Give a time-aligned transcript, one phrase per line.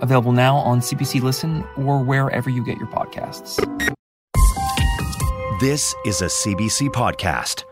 [0.00, 3.56] available now on CBC Listen or wherever you get your podcasts.
[5.60, 7.64] This is a CBC podcast.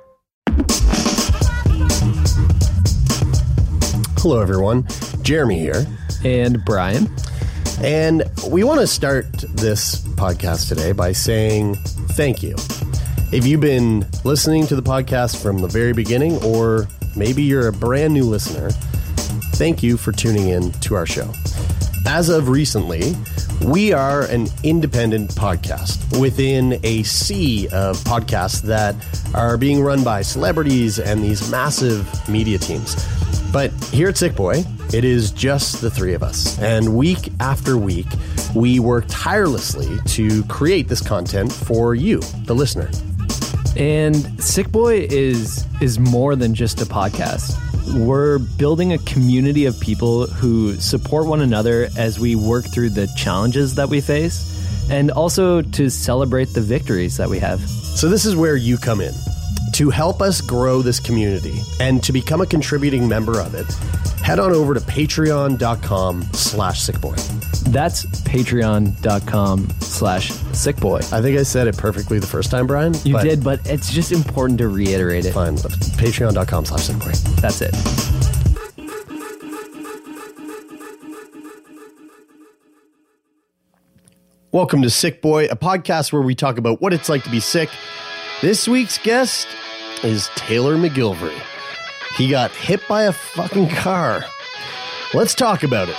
[4.21, 4.87] Hello, everyone.
[5.23, 5.87] Jeremie here.
[6.25, 7.09] And Brian.
[7.83, 11.77] And we want to start this podcast today by saying
[12.17, 12.57] thank you.
[13.33, 17.73] If you've been listening to the podcast from the very beginning, or maybe you're a
[17.73, 18.71] brand new listener,
[19.55, 21.33] thank you for tuning in to our show.
[22.11, 23.15] As of recently,
[23.63, 28.97] we are an independent podcast within a sea of podcasts that
[29.35, 32.97] are being run by celebrities and these massive media teams.
[33.53, 36.59] But here at Sick Boy, it is just the three of us.
[36.61, 38.09] And week after week,
[38.55, 42.91] we work tirelessly to create this content for you, the listener.
[43.77, 47.68] And Sick Boy is is more than just a podcast.
[47.95, 53.09] We're building a community of people who support one another as we work through the
[53.17, 54.45] challenges that we face
[54.91, 57.61] and also to celebrate the victories that we have.
[57.69, 59.15] So this is where you come in.
[59.79, 63.73] To help us grow this community and to become a contributing member of it,
[64.25, 67.15] head on over to patreon.com slash sickboy.
[67.71, 71.13] That's patreon.com slash sickboy.
[71.13, 72.93] I think I said it perfectly the first time, Brian.
[73.05, 75.33] You but did, but it's just important to reiterate it.
[75.33, 75.55] Fine.
[75.59, 77.41] Patreon.com slash sickboy.
[77.41, 77.73] That's it.
[84.51, 87.39] Welcome to Sick Boy, a podcast where we talk about what it's like to be
[87.39, 87.71] sick.
[88.41, 89.47] This week's guest
[90.05, 91.39] is Taylor MacGillivary.
[92.17, 94.25] He got hit by a fucking car.
[95.15, 95.97] Let's talk about it.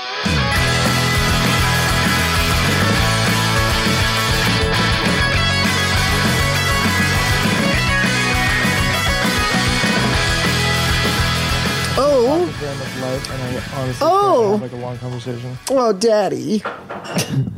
[12.01, 14.59] Oh, very much life, and I honestly Oh.
[14.61, 15.57] like a long conversation.
[15.69, 16.63] oh, daddy.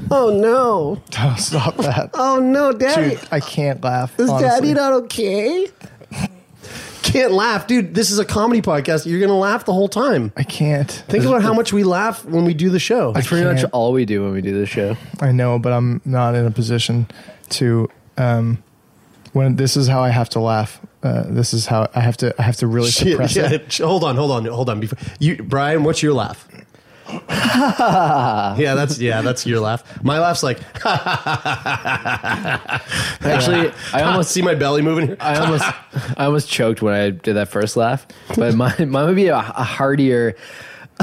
[0.10, 1.00] Oh no.
[1.20, 3.12] Oh, stop that, Oh no, daddy.
[3.12, 3.20] dude!
[3.32, 4.20] I can't laugh.
[4.20, 4.50] Is honestly.
[4.50, 5.68] daddy not okay?
[7.04, 7.94] Can't laugh, dude.
[7.96, 9.06] This is a comedy podcast.
[9.06, 10.32] You're gonna laugh the whole time.
[10.38, 10.90] I can't.
[10.90, 13.12] Think about how much we laugh when we do the show.
[13.12, 13.74] That's pretty much can't.
[13.74, 14.96] all we do when we do this show.
[15.20, 17.08] I know, but I'm not in a position
[17.50, 17.90] to.
[18.18, 18.64] Um,
[19.34, 20.82] when this is how I have to laugh.
[21.04, 22.36] Uh, this is how I have to.
[22.38, 23.78] I have to really Shit, suppress yeah, it.
[23.78, 24.80] hold on, hold on, hold on.
[24.80, 26.48] Before you, Brian, what's your laugh?
[27.30, 29.84] yeah, that's yeah, that's your laugh.
[30.04, 30.60] My laugh's like
[33.26, 35.18] Actually, I almost see my belly moving here.
[35.20, 35.66] I almost
[36.18, 38.08] I almost choked when I did that first laugh.
[38.36, 40.36] But mine mine would be a, a heartier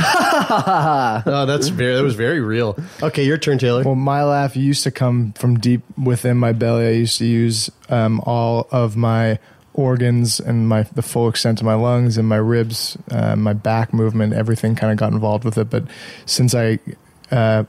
[0.00, 2.78] Oh, that's very that was very real.
[3.02, 3.82] Okay, your turn, Taylor.
[3.82, 6.86] Well, my laugh used to come from deep within my belly.
[6.86, 9.38] I used to use um, all of my
[9.78, 13.94] organs and my the full extent of my lungs and my ribs, uh, my back
[13.94, 15.70] movement, everything kind of got involved with it.
[15.70, 15.84] But
[16.26, 16.80] since I
[17.30, 17.64] uh,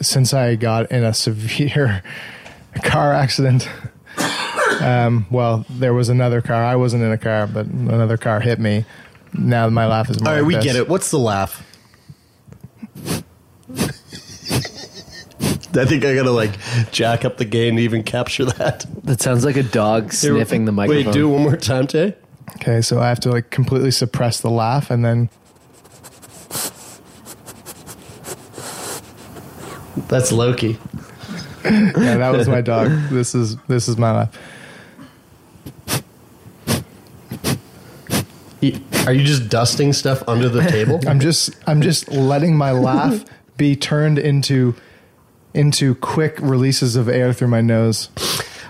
[0.00, 2.02] since I got in a severe
[2.82, 3.68] car accident,
[4.80, 6.64] um, well, there was another car.
[6.64, 8.86] I wasn't in a car, but another car hit me.
[9.34, 10.30] Now my laugh is more.
[10.30, 10.64] All right, like we this.
[10.64, 10.88] get it.
[10.88, 11.68] What's the laugh?
[15.76, 16.58] I think I gotta like
[16.90, 18.84] jack up the gain to even capture that.
[19.04, 21.06] That sounds like a dog sniffing the microphone.
[21.06, 22.14] Wait, do it one more time, Tay.
[22.56, 25.30] Okay, so I have to like completely suppress the laugh and then
[30.08, 30.78] That's Loki.
[31.64, 32.90] yeah, that was my dog.
[33.10, 34.38] This is this is my laugh.
[39.06, 41.00] Are you just dusting stuff under the table?
[41.06, 43.24] I'm just I'm just letting my laugh
[43.56, 44.74] be turned into
[45.54, 48.08] into quick releases of air through my nose.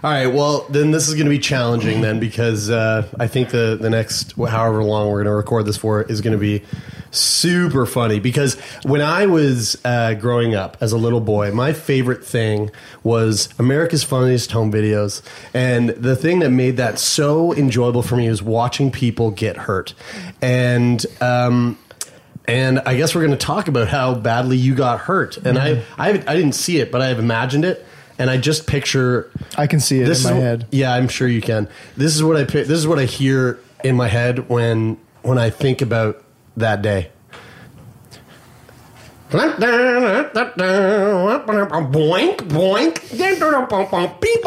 [0.04, 0.26] All right.
[0.26, 3.88] Well, then this is going to be challenging then because uh, I think the the
[3.88, 6.64] next however long we're going to record this for is going to be
[7.12, 12.24] super funny because when I was uh, growing up as a little boy, my favorite
[12.24, 12.72] thing
[13.04, 15.22] was America's Funniest Home Videos,
[15.54, 19.94] and the thing that made that so enjoyable for me was watching people get hurt,
[20.40, 21.06] and.
[21.20, 21.78] Um,
[22.46, 25.36] and I guess we're going to talk about how badly you got hurt.
[25.36, 27.86] And I, I, I didn't see it, but I have imagined it,
[28.18, 30.66] and I just picture I can see it this in my head.
[30.70, 31.68] Yeah, I'm sure you can.
[31.96, 35.50] This is what I this is what I hear in my head when when I
[35.50, 36.22] think about
[36.56, 37.11] that day.
[41.90, 43.16] Boink boink.
[44.20, 44.44] Beep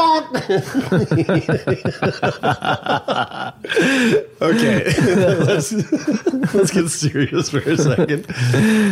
[4.42, 4.84] okay,
[5.46, 5.72] let's
[6.54, 8.28] let's get serious for a second,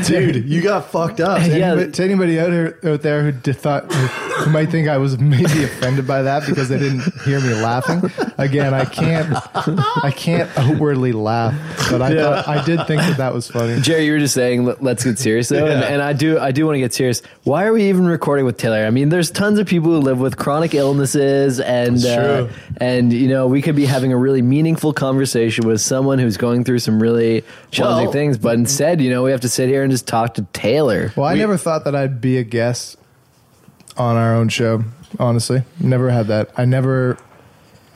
[0.06, 0.46] dude.
[0.50, 1.42] You got fucked up.
[1.42, 1.72] To Yeah.
[1.74, 5.18] anybody, to anybody out, here, out there who thought who, who might think I was
[5.20, 8.02] maybe offended by that because they didn't hear me laughing.
[8.38, 9.36] Again, I can't
[10.04, 11.54] I can't outwardly laugh,
[11.92, 13.80] but I thought I did think that that was funny.
[13.82, 16.52] Jerry, you were just saying let- let's get serious though, and, and I do I
[16.52, 17.22] do want to get serious.
[17.44, 18.86] Why are we even recording with Taylor?
[18.86, 22.48] I mean, there's tons of people who live with chronic illnesses, and uh,
[22.78, 26.64] and you know we could be having a really meaningful conversation with someone who's going
[26.64, 29.84] through some really challenging Well- things, but instead, you know, we have to sit here
[29.84, 31.12] and just talk to Taylor.
[31.16, 32.98] Well, I never thought that I'd be a guest
[33.98, 34.84] on our own show.
[35.20, 36.50] Honestly, never had that.
[36.58, 37.18] I never,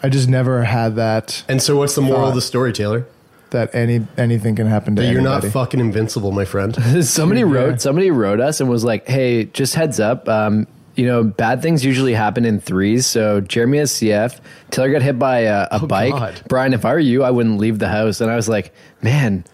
[0.03, 1.43] I just never had that.
[1.47, 3.07] And so, what's the moral of the story, Taylor?
[3.51, 5.11] That any anything can happen to you.
[5.13, 6.75] You're not fucking invincible, my friend.
[7.05, 7.47] somebody Yeah.
[7.47, 11.61] wrote somebody wrote us and was like, "Hey, just heads up, um, you know, bad
[11.61, 13.05] things usually happen in threes.
[13.05, 14.39] So Jeremy has CF,
[14.71, 16.13] Taylor got hit by a, a bike.
[16.13, 16.41] Oh, God.
[16.49, 19.45] Brian, if I were you, I wouldn't leave the house." And I was like, "Man,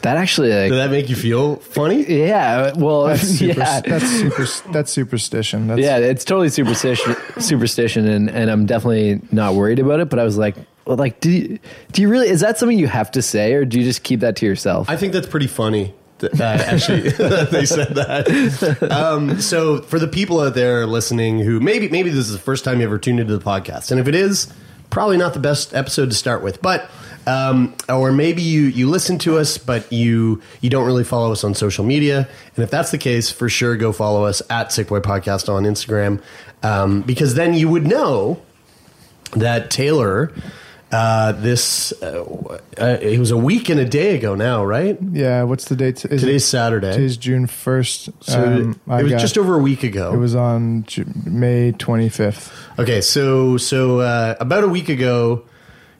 [0.00, 2.02] that actually, like, Did that make you feel funny?
[2.26, 3.52] yeah, well, That's super.
[3.60, 4.46] yeah." That's super.
[4.72, 5.68] That's superstition.
[5.68, 10.08] That's, yeah, it's totally superstition, superstition, and, and I'm definitely not worried about it.
[10.10, 11.58] But I was like, well, like, do you,
[11.92, 12.28] do you really?
[12.28, 14.88] Is that something you have to say, or do you just keep that to yourself?
[14.90, 15.94] I think that's pretty funny.
[16.18, 17.00] That, actually,
[17.50, 18.88] they said that.
[18.92, 22.64] Um, so, for the people out there listening, who maybe maybe this is the first
[22.64, 24.52] time you ever tuned into the podcast, and if it is,
[24.90, 26.88] probably not the best episode to start with, but
[27.26, 31.44] um, or maybe you you listen to us, but you you don't really follow us
[31.44, 34.88] on social media, and if that's the case, for sure, go follow us at Sick
[34.88, 36.22] Boy Podcast on Instagram,
[36.62, 38.40] um, because then you would know
[39.32, 40.32] that Taylor.
[40.92, 42.22] Uh, this uh,
[42.78, 44.98] uh, it was a week and a day ago now, right?
[45.12, 45.44] Yeah.
[45.44, 46.04] What's the date?
[46.04, 46.92] Is Today's it, Saturday.
[46.92, 48.10] Today's June first.
[48.22, 50.12] so um, it, it was got- just over a week ago.
[50.12, 52.52] It was on Ju- May twenty fifth.
[52.78, 55.44] okay, so so uh, about a week ago,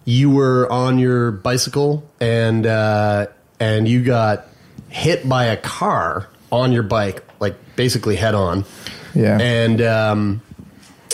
[0.05, 3.29] you were on your bicycle and uh,
[3.59, 4.47] and you got
[4.91, 8.67] hit by a car on your bike, like basically head on.
[9.15, 9.39] Yeah.
[9.41, 10.43] and um,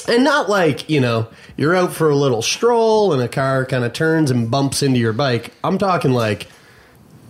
[0.08, 3.84] and not like you know you're out for a little stroll and a car kind
[3.84, 5.52] of turns and bumps into your bike.
[5.62, 6.48] I'm talking like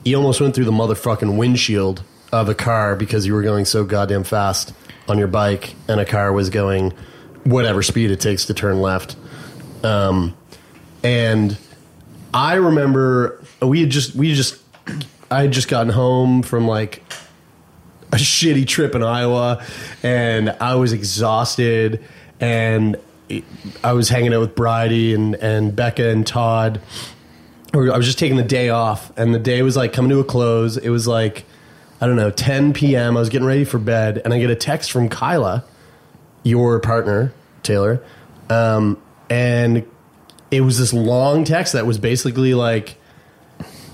[0.04, 2.02] you almost went through the motherfucking windshield
[2.32, 4.72] of a car because you were going so goddamn fast
[5.08, 6.92] on your bike and a car was going
[7.44, 9.16] whatever speed it takes to turn left.
[9.82, 10.36] Um,
[11.02, 11.56] and
[12.34, 14.60] I remember we had just we just
[15.30, 17.02] I had just gotten home from like
[18.12, 19.64] a shitty trip in Iowa,
[20.02, 22.04] and I was exhausted,
[22.40, 22.96] and
[23.84, 26.80] I was hanging out with Bridie and and Becca and Todd.
[27.74, 30.24] I was just taking the day off, and the day was like coming to a
[30.24, 30.76] close.
[30.76, 31.44] It was like
[32.00, 33.16] I don't know, 10 p.m.
[33.16, 35.64] I was getting ready for bed, and I get a text from Kyla,
[36.44, 37.32] your partner,
[37.62, 38.02] Taylor,
[38.48, 39.84] um, and
[40.50, 42.96] it was this long text that was basically like,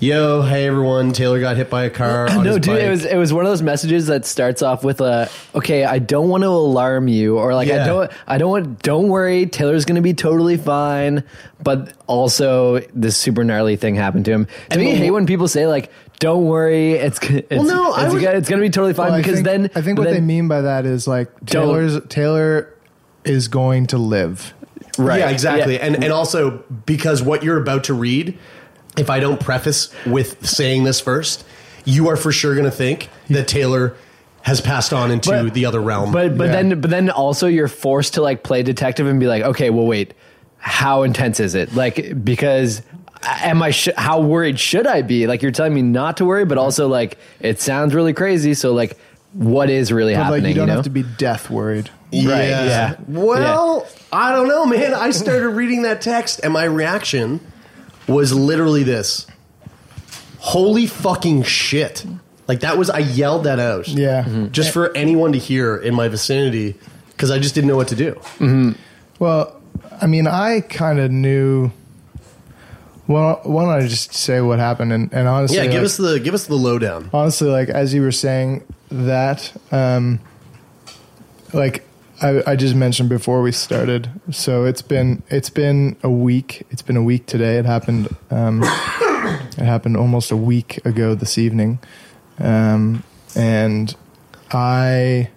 [0.00, 2.82] "Yo, hey everyone, Taylor got hit by a car." On no, dude, bike.
[2.82, 5.98] it was it was one of those messages that starts off with a okay, I
[5.98, 7.84] don't want to alarm you, or like Yeah.
[7.84, 11.24] I don't I don't want don't worry, Taylor's gonna be totally fine,
[11.62, 14.46] but also this super gnarly thing happened to him.
[14.70, 18.14] To me, I hate when people say like, "Don't worry, it's it's, no, I it's,
[18.14, 20.04] was- gonna, it's gonna be totally fine," Well, I because think, then I think what
[20.04, 22.74] then- they mean by that is like Taylor's Taylor
[23.24, 24.52] is going to live.
[24.98, 25.74] right, Yeah, exactly.
[25.74, 25.86] Yeah.
[25.86, 28.36] And and also because what you're about to read,
[28.96, 31.44] if I don't preface with saying this first,
[31.84, 33.96] you are for sure going to think that Taylor
[34.42, 36.12] has passed on into But- the other realm.
[36.12, 36.52] But but Yeah.
[36.62, 39.86] then but then also you're forced to like play detective and be like, okay, well
[39.86, 40.14] wait,
[40.58, 41.74] how intense is it?
[41.74, 42.82] Like because
[43.22, 45.26] am I sh- how worried should I be?
[45.26, 48.52] Like you're telling me not to worry, but also like it sounds really crazy.
[48.54, 48.98] So like,
[49.32, 50.42] what is really But happening?
[50.44, 50.74] like you don't know?
[50.74, 51.88] have to be death worried.
[52.12, 52.94] Right, yeah.
[53.08, 54.94] Well, I don't know, man.
[54.94, 57.40] I started reading that text, and my reaction
[58.06, 59.26] was literally this:
[60.38, 62.04] "Holy fucking shit!"
[62.46, 63.88] Like that was I yelled that out.
[63.88, 64.24] Yeah.
[64.24, 64.52] Mhm.
[64.52, 66.74] just for anyone to hear in my vicinity
[67.12, 68.74] because I just didn't know what to do.
[69.18, 69.60] Well,
[70.00, 71.70] I mean, I kind of knew.
[73.06, 74.90] Well, why don't I just say what happened?
[74.92, 77.10] And, and honestly, Yeah, give like- us the give us the lowdown.
[77.12, 80.20] honestly, like as you were saying that, um,
[81.52, 81.86] like
[82.24, 84.08] I, I just mentioned before we started.
[84.30, 86.66] So it's been it's been a week.
[86.70, 87.58] It's been a week today.
[87.58, 88.16] It happened.
[88.30, 91.80] Um, it happened almost a week ago this evening,
[92.38, 93.04] um,
[93.36, 93.94] and
[94.50, 95.28] I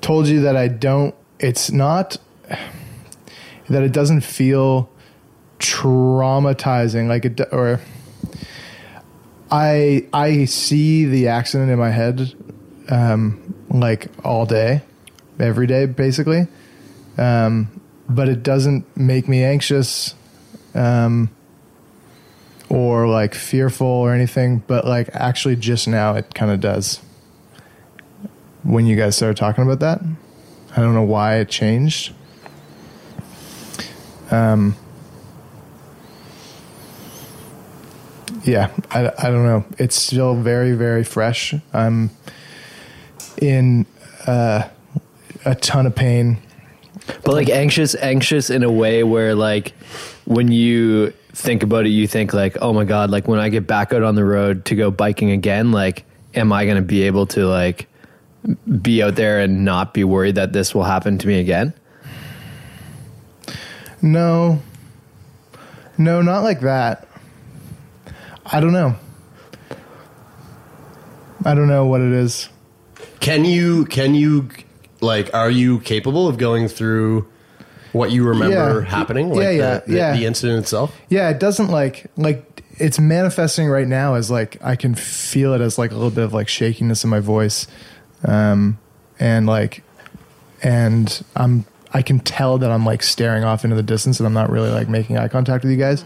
[0.00, 1.14] told you that I don't.
[1.38, 2.16] It's not
[3.68, 4.88] that it doesn't feel
[5.58, 7.78] traumatizing like it or
[9.50, 12.32] I I see the accident in my head
[12.88, 14.80] um, like all day,
[15.40, 16.46] every day, basically.
[17.18, 20.14] Um, but it doesn't make me anxious
[20.74, 21.30] um,
[22.68, 24.62] or like fearful or anything.
[24.66, 27.00] But like actually, just now, it kind of does.
[28.62, 30.00] When you guys started talking about that,
[30.76, 32.12] I don't know why it changed.
[34.30, 34.76] Um,
[38.44, 39.64] yeah, I, I don't know.
[39.78, 41.54] It's still very, very fresh.
[41.72, 42.10] I'm
[43.40, 43.86] in
[44.26, 44.68] uh,
[45.44, 46.38] a ton of pain.
[47.24, 49.72] But like anxious, anxious in a way where like
[50.24, 53.66] when you think about it, you think like, oh my god, like when I get
[53.66, 56.04] back out on the road to go biking again, like,
[56.34, 57.88] am I going to be able to like
[58.80, 61.74] be out there and not be worried that this will happen to me again?
[64.02, 64.62] No,
[65.98, 67.06] no, not like that.
[68.46, 68.96] I don't know.
[71.44, 72.48] I don't know what it is.
[73.20, 74.48] Can you can you
[75.00, 77.26] like are you capable of going through
[77.92, 78.88] what you remember Yeah.
[78.88, 79.28] happening?
[79.28, 80.16] Yeah, Like the- yeah, the, yeah.
[80.16, 80.96] the incident itself?
[81.08, 85.60] Yeah, it doesn't like like it's manifesting right now as like I can feel it
[85.60, 87.66] as like a little bit of like shakiness in my voice,
[88.24, 88.78] um,
[89.18, 89.82] and like,
[90.62, 94.32] and I'm I can tell that I'm like staring off into the distance and I'm
[94.32, 96.04] not really like making eye contact with you guys.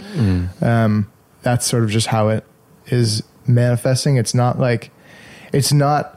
[0.63, 1.11] Um,
[1.43, 2.45] that's sort of just how it
[2.87, 4.17] is manifesting.
[4.17, 4.91] It's not like
[5.53, 6.14] it's not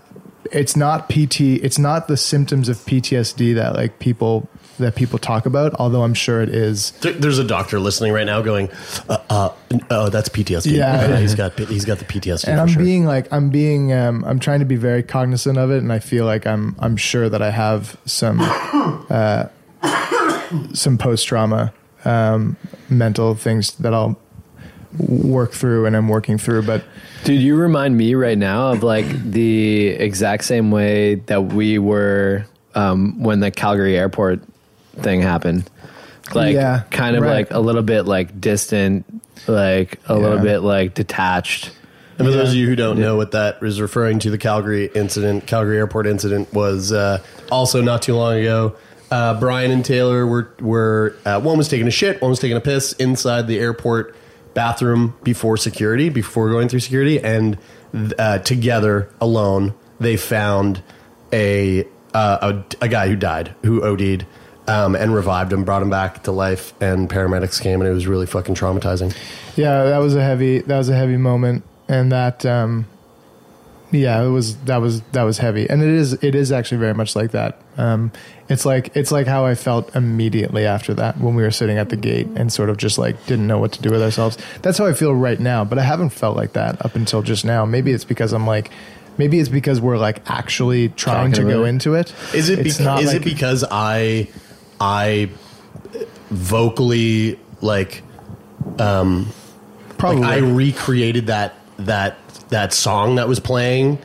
[0.51, 1.41] it's not PT.
[1.41, 4.47] It's not the symptoms of PTSD that like people
[4.79, 5.73] that people talk about.
[5.79, 6.91] Although I'm sure it is.
[7.01, 8.69] There- There's a doctor listening right now going,
[9.09, 9.49] uh, uh,
[9.89, 10.71] "Oh, that's PTSD.
[10.77, 11.17] Yeah.
[11.17, 12.83] he's got he's got the PTSD." and I'm sure.
[12.83, 15.99] being like I'm being um, I'm trying to be very cognizant of it, and I
[15.99, 18.37] feel like I'm I'm sure that I have some
[19.09, 19.45] uh,
[20.73, 21.73] some post trauma
[22.05, 22.55] um,
[22.89, 24.17] mental things that I'll
[24.97, 26.63] work through, and I'm working through.
[26.63, 26.83] But
[27.23, 32.45] Dude, you remind me right now of like the exact same way that we were
[32.75, 34.41] um, when the Calgary airport
[34.95, 35.69] thing happened.
[36.33, 37.31] Like, Yeah, kind of right.
[37.31, 39.05] like a little bit like distant,
[39.47, 41.71] like a little bit like detached.
[42.19, 44.89] And for those of you who don't know what that is referring to, the Calgary
[44.95, 48.75] incident, Calgary airport incident, was uh, also not too long ago.
[49.11, 52.57] Uh, Brian and Taylor were were uh, one was taking a shit, one was taking
[52.57, 54.15] a piss inside the airport
[54.57, 57.59] bathroom before security, before going through security, and
[58.17, 60.81] uh, together alone they found
[61.31, 61.85] a,
[62.15, 64.25] uh, a a guy who died, who OD'd.
[64.69, 68.05] Um, and revived him, brought him back to life, and paramedics came, and it was
[68.05, 69.15] really fucking traumatizing.
[69.55, 72.85] yeah, that was a heavy that was a heavy moment, and that um,
[73.91, 76.93] yeah, it was that was that was heavy, and it is it is actually very
[76.93, 77.59] much like that.
[77.77, 78.11] Um,
[78.49, 81.89] it's like it's like how I felt immediately after that when we were sitting at
[81.89, 84.37] the gate and sort of just like didn't know what to do with ourselves.
[84.61, 87.45] That's how I feel right now, but I haven't felt like that up until just
[87.45, 87.65] now.
[87.65, 88.71] Maybe it's because I'm like.
[89.19, 91.69] Maybe it's because we're like actually trying Talking to go it.
[91.69, 92.13] into it.
[92.35, 94.27] Is it It's beca- is like- it because I
[94.79, 95.31] I
[96.29, 98.03] vocally like
[98.79, 99.27] um
[99.97, 100.21] Probably.
[100.21, 102.17] like I recreated that that
[102.49, 103.99] that song that was playing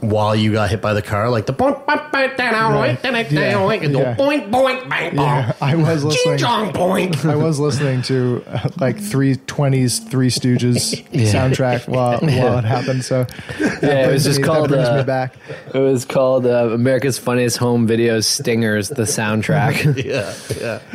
[0.00, 2.96] while you got hit by the car like the boink boink boink down Right.
[3.02, 3.22] Yeah.
[3.50, 4.14] down and the Yeah.
[4.14, 6.38] boink boink bang Yeah, I was listening.
[6.38, 12.58] chong boink I was listening to uh, like three twenties, Three Stooges soundtrack while while
[12.58, 13.04] it happened.
[13.04, 13.24] So
[13.58, 15.34] that Yeah, it was just me- called that brings me uh, back.
[15.74, 20.04] It was called uh, America's Funniest Home Videos Stingers, the soundtrack.
[20.04, 20.32] yeah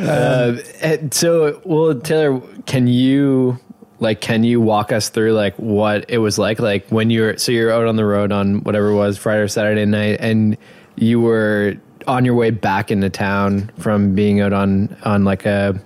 [0.00, 3.58] yeah uh, and so, well, Taylor, can you
[4.00, 6.58] like can you walk us through like what it was like?
[6.58, 9.48] Like when you're so you're out on the road on whatever it was Friday or
[9.48, 10.56] Saturday night and
[10.96, 15.80] you were on your way back into town from being out on on like a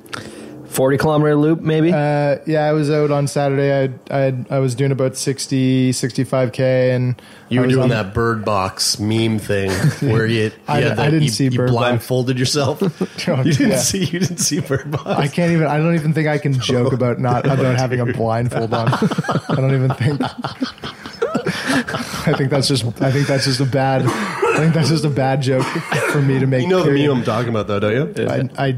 [0.69, 3.91] 40 kilometer loop maybe Uh, yeah, I was out on Saturday.
[4.11, 7.89] I I I was doing about 60, 65 k, and you I were doing on-
[7.91, 9.71] that bird box meme thing
[10.01, 11.73] where you, you I- had that, I didn't you, see you Bird Box.
[11.73, 12.83] blindfolded yourself
[13.29, 13.77] Oh, you didn't yeah.
[13.79, 15.67] see you didn't see bird box I can't even.
[15.67, 18.89] I don't even think I can joke about not about having a blindfold on.
[18.93, 20.21] I don't even think.
[22.27, 22.85] I think that's just.
[23.01, 24.03] I think that's just a bad.
[24.07, 25.65] I think that's just a bad joke
[26.13, 26.63] for me to make.
[26.63, 28.77] you know the meme I'm talking about though don't you I, I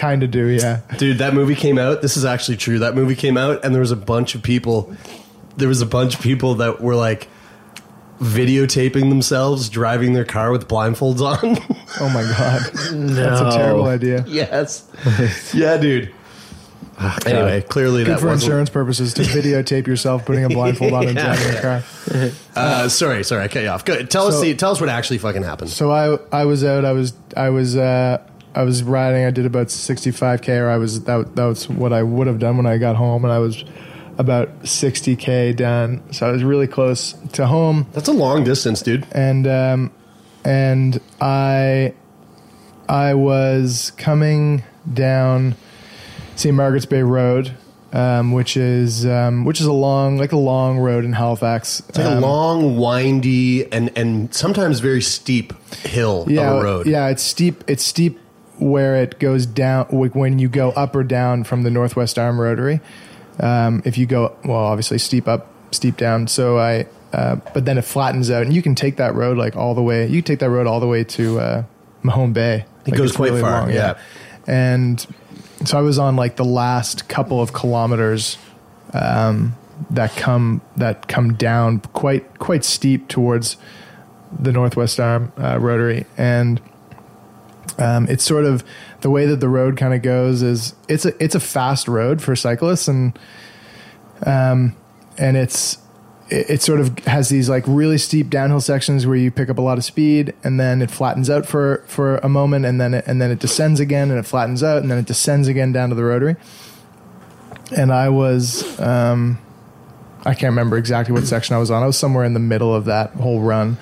[0.00, 0.46] kind of do.
[0.48, 0.80] Yeah.
[0.98, 2.02] Dude, that movie came out.
[2.02, 2.78] This is actually true.
[2.80, 4.94] That movie came out, and there was a bunch of people.
[5.56, 7.28] There was a bunch of people that were like
[8.20, 11.58] videotaping themselves driving their car with blindfolds on.
[12.00, 12.62] Oh my god.
[12.92, 14.24] That's a terrible idea.
[14.28, 14.88] yes.
[15.54, 16.12] yeah, dude.
[17.24, 18.44] Anyway, clearly Good that for wasn't.
[18.44, 21.34] insurance purposes to videotape yourself putting a blindfold on and Yeah.
[21.34, 21.82] driving your car.
[22.54, 23.86] Uh, sorry, sorry, I cut you off.
[23.86, 24.10] Good.
[24.10, 25.70] Tell us So- the tell us what actually fucking happened.
[25.70, 26.84] So I I was out.
[26.84, 28.18] I was I was uh,
[28.54, 29.24] I was riding.
[29.24, 32.26] I did about sixty five k, or I was that that was what I would
[32.26, 33.64] have done when I got home, and I was
[34.18, 36.02] about 60k done.
[36.12, 37.86] So I was really close to home.
[37.92, 39.06] That's a long distance, dude.
[39.12, 39.90] and um,
[40.44, 41.94] and I
[42.88, 45.54] I was coming down
[46.36, 46.54] St.
[46.54, 47.54] Margaret's Bay Road,
[47.92, 51.80] um, which is um, which is a long like a long road in Halifax.
[51.88, 55.52] It's like a Um, long, windy, and and sometimes very steep
[55.86, 56.86] hill yeah, of a road.
[56.86, 57.62] Yeah, it's steep.
[57.68, 58.18] It's steep
[58.60, 62.40] where it goes down like when you go up or down from the Northwest Arm
[62.40, 62.80] Rotary.
[63.40, 66.28] Um, if you go well, obviously steep up, steep down.
[66.28, 69.56] So I, uh, but then it flattens out, and you can take that road like
[69.56, 70.06] all the way.
[70.06, 71.64] You take that road all the way to uh,
[72.02, 72.66] Mahone Bay.
[72.84, 73.98] It Like, goes quite far, yeah.
[74.46, 75.04] And
[75.64, 78.38] so I was on like the last couple of kilometers
[78.92, 79.54] um,
[79.90, 83.56] that come that come down quite quite steep towards
[84.38, 86.60] the Northwest Arm uh, Rotary, and
[87.80, 88.62] um, it's sort of
[89.00, 92.22] the way that the road kind of goes is it's a it's a fast road
[92.22, 93.18] for cyclists, and
[94.26, 94.76] um,
[95.18, 95.78] and it's
[96.28, 99.58] it, it sort of has these like really steep downhill sections where you pick up
[99.58, 102.94] a lot of speed, and then it flattens out for for a moment, and then
[102.94, 105.72] it, and then it descends again, and it flattens out, and then it descends again
[105.72, 106.36] down to the rotary.
[107.76, 109.38] And I was um,
[110.24, 111.82] I can't remember exactly what section I was on.
[111.82, 113.78] I was somewhere in the middle of that whole run,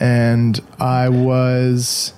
[0.00, 2.12] and I was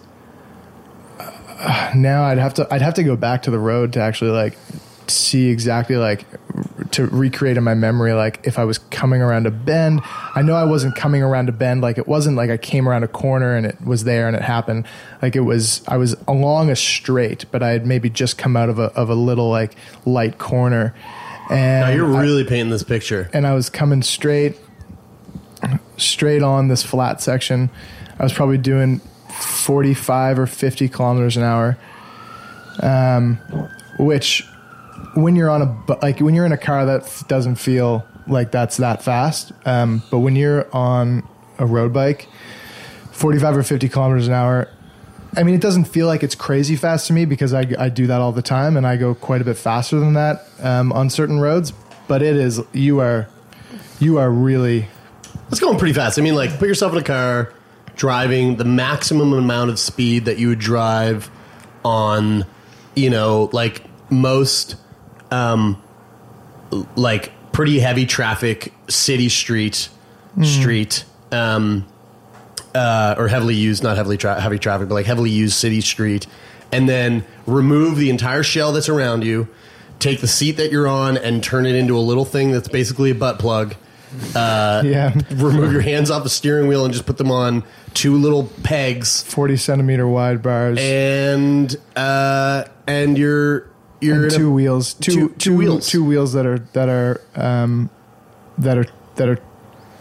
[1.95, 4.57] now I'd have to I'd have to go back to the road to actually like
[5.09, 6.25] see exactly like
[6.93, 10.01] to recreate in my memory like if I was coming around a bend.
[10.35, 13.03] I know I wasn't coming around a bend like it wasn't like I came around
[13.03, 14.87] a corner and it was there and it happened.
[15.21, 18.69] Like it was I was along a straight, but I had maybe just come out
[18.69, 20.95] of a of a little like light corner.
[21.51, 23.29] And Now you're I- really painting this picture.
[23.33, 24.57] and I was coming straight
[25.97, 27.71] straight on this flat section.
[28.19, 29.01] I was probably doing
[29.33, 31.79] 45 or 50 kilometers an hour.
[32.81, 33.37] Um,
[33.99, 34.47] which
[35.15, 38.79] when you're on a like when you're in a car that doesn't feel like that's
[38.79, 39.53] that fast.
[39.65, 41.27] Um, but when you're on
[41.59, 42.29] a road bike,
[43.13, 44.69] 45 or 50 kilometers an hour,
[45.37, 48.07] I mean, it doesn't feel like it's crazy fast to me because I, I do
[48.07, 51.11] that all the time and I go quite a bit faster than that um, on
[51.11, 51.73] certain roads.
[52.09, 53.29] But it is you are
[54.01, 54.89] you are really
[55.51, 56.19] It's going pretty fast.
[56.19, 57.53] I mean, like, put yourself in a car,
[57.97, 61.31] driving the maximum amount of speed that you would drive
[61.85, 62.45] on,
[62.95, 64.77] you know, like most,
[65.31, 65.83] um,
[66.97, 69.89] like pretty heavy traffic city street,
[70.43, 71.87] street, um,
[72.75, 76.27] uh, or heavily used, not heavily tra- heavy traffic, but like heavily used city street,
[76.71, 79.47] and then remove the entire shell that's around you,
[79.99, 83.11] take the seat that you're on, and turn it into a little thing that's basically
[83.11, 83.75] a butt plug.
[84.35, 85.13] Uh, yeah.
[85.31, 89.23] remove your hands off the steering wheel and just put them on two little pegs.
[89.23, 90.79] 40 centimeter wide bars.
[90.81, 93.71] And uh and you're
[94.01, 94.95] you're and in a- two wheels.
[94.95, 95.89] Two, two- two wheels.
[95.89, 97.91] two wheels that are that are um,
[98.59, 99.39] that are that are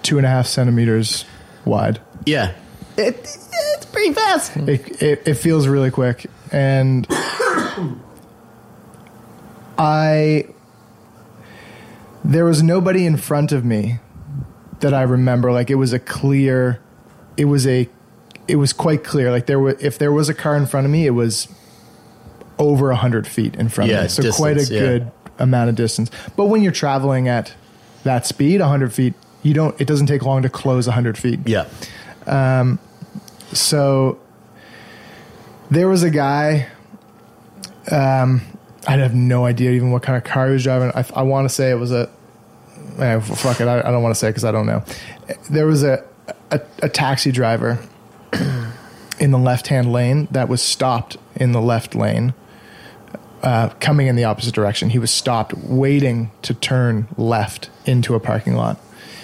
[0.04, 1.26] two and a half centimeters
[1.66, 2.00] wide.
[2.26, 2.54] yeah.
[2.98, 3.16] It,
[3.54, 4.56] it's pretty fast.
[4.58, 7.08] It, it, it feels really quick, and
[9.78, 10.46] I
[12.24, 14.00] there was nobody in front of me
[14.80, 15.52] that I remember.
[15.52, 16.82] Like it was a clear,
[17.38, 17.88] it was a,
[18.48, 19.32] it was quite clear.
[19.32, 21.48] Like there were, if there was a car in front of me, it was
[22.60, 24.10] over a hundred feet in front Yeah, of me.
[24.10, 24.80] So quite a yeah.
[24.80, 26.12] good amount of distance.
[26.36, 27.54] But when you're traveling at
[28.04, 29.80] that speed, a hundred feet, you don't.
[29.82, 31.40] It doesn't take long to close a hundred feet.
[31.46, 31.66] yeah
[32.28, 32.78] Um,
[33.54, 34.20] So
[35.72, 36.68] there was a guy.
[37.92, 38.42] Um,
[38.88, 40.92] I have no idea even what kind of car he was driving.
[40.96, 42.10] I, I want to say it was a.
[43.00, 44.84] Eh, fuck it, I, I don't want to say because I don't know.
[45.50, 46.04] There was a,
[46.50, 47.80] a a taxi driver
[49.20, 52.34] in the left hand lane that was stopped in the left lane,
[53.44, 54.90] uh, coming in the opposite direction.
[54.90, 58.78] He was stopped, waiting to turn left into a parking lot.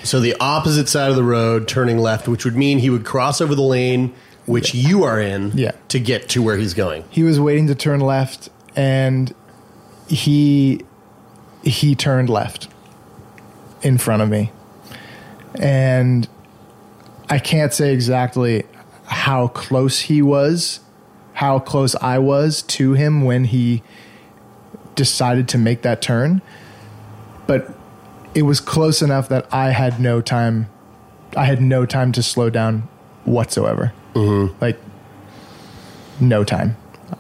[0.04, 3.42] so the opposite side of the road turning left which would mean he would cross
[3.42, 4.14] over the lane
[4.46, 5.72] which you are in Yeah.
[5.90, 9.34] to get to where he's going he was waiting to turn left and
[10.08, 10.82] he
[11.64, 12.68] he turned left
[13.82, 14.52] in front of me.
[15.60, 16.28] And
[17.30, 18.64] i can't say exactly
[19.06, 20.80] how close he was
[21.34, 23.84] how close i was to him when he
[24.96, 26.42] decided to make that turn
[27.46, 27.70] but
[28.34, 30.70] it was close enough that i had no time
[31.36, 32.88] i had no time to slow down
[33.28, 33.94] whatsoever.
[34.14, 34.58] Mm-hmm.
[34.60, 34.80] Like
[36.20, 36.76] no time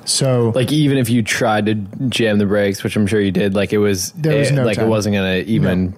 [0.05, 1.75] so Like even if you tried to
[2.09, 4.63] jam the brakes, which I'm sure you did, like it was, There was it- no
[4.65, 4.85] like time.
[4.85, 5.95] it wasn't gonna even.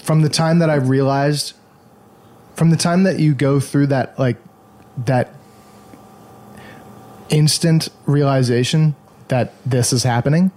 [0.00, 1.54] from the time that I realized,
[2.54, 4.36] from the time that you go through that like
[5.06, 5.32] that
[7.28, 8.94] instant realization
[9.28, 10.50] that this is happening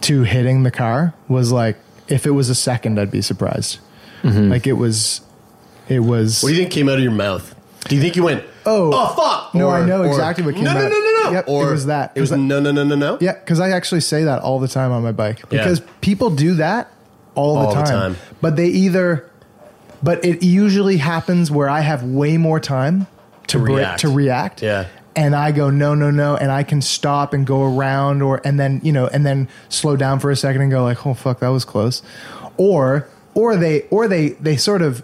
[0.00, 1.76] to hitting the car was like
[2.08, 3.78] if it was a second, I'd be surprised.
[4.22, 4.50] Mm-hmm.
[4.50, 5.20] Like it was,
[5.88, 6.42] it was.
[6.42, 7.54] What do you think came out of your mouth?
[7.88, 8.90] Do you think you went, Oh.
[8.92, 9.54] oh fuck?
[9.54, 10.90] No, I know exactly what came no, No, out.
[10.90, 11.30] no, no, no.
[11.32, 12.12] Yep, it was that.
[12.14, 13.18] It was It no, no, no, no, no.
[13.20, 15.62] Yeah, because I actually say that all the time on my bike Yeah.
[15.62, 16.90] because people do that
[17.34, 18.14] all, All the, the time.
[18.14, 18.16] time.
[18.40, 19.28] But they either,
[20.02, 23.06] but it usually happens where I have way more time
[23.48, 24.00] to To break- react.
[24.00, 24.62] to react.
[24.62, 24.86] Yeah.
[25.16, 28.58] And I go no no no, and I can stop and go around, or and
[28.60, 31.40] then you know, and then slow down for a second and go like, oh fuck,
[31.40, 32.00] that was close,
[32.56, 35.02] or or they or they they sort of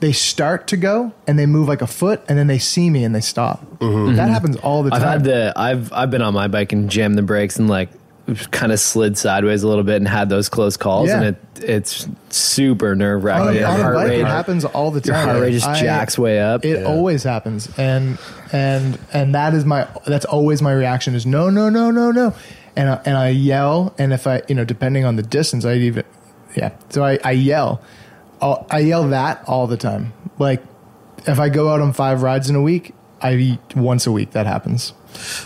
[0.00, 3.04] they start to go and they move like a foot and then they see me
[3.04, 3.60] and they stop.
[3.78, 4.16] Mm-hmm.
[4.16, 4.32] That mm-hmm.
[4.32, 5.02] happens all the time.
[5.02, 7.90] I've had the I've I've been on my bike and jammed the brakes and like
[8.50, 11.22] kind of slid sideways a little bit and had those close calls Yeah.
[11.22, 13.64] and it it's super nerve wracking.
[13.64, 15.14] on a bike, it happens all the time.
[15.14, 16.64] Your heart rate just I- jacks way up.
[16.64, 18.18] It always happens, and
[18.52, 22.34] and and that is my that's always my reaction is no no no no no,
[22.74, 25.74] and I, and I yell, and if I you know depending on the distance, I
[25.74, 26.04] even
[26.56, 27.80] yeah, so I I yell,
[28.40, 30.12] I'll, I yell that all the time.
[30.38, 30.62] Like
[31.26, 34.32] if I go out on five rides in a week, I eat once a week
[34.32, 34.92] that happens.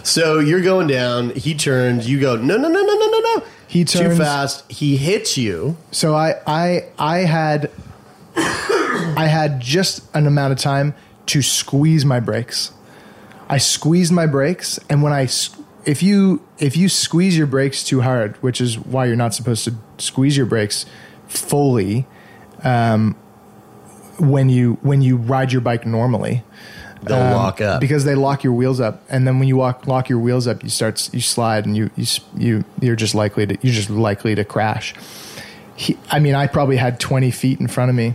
[0.03, 1.31] So you're going down.
[1.31, 2.09] He turns.
[2.09, 3.42] You go no, no, no, no, no, no, no.
[3.68, 4.70] He turns too fast.
[4.70, 5.76] He hits you.
[5.92, 7.70] So I I I had
[8.37, 10.94] I had just an amount of time
[11.26, 12.72] to squeeze my brakes.
[13.48, 15.29] I squeezed my brakes, and when I,
[15.85, 19.64] if you if you squeeze your brakes too hard, which is why you're not supposed
[19.64, 20.87] to squeeze your brakes
[21.26, 22.07] fully,
[22.64, 23.16] um,
[24.18, 26.42] when you when you ride your bike normally,
[27.03, 27.81] They'll um, lock up.
[27.81, 30.62] because they lock your wheels up, and then when you walk lock your wheels up,
[30.62, 34.35] you start you slide, and you you you you're just likely to you're just likely
[34.35, 34.94] to crash.
[35.77, 38.14] He, I mean, I probably had 20 feet in front of me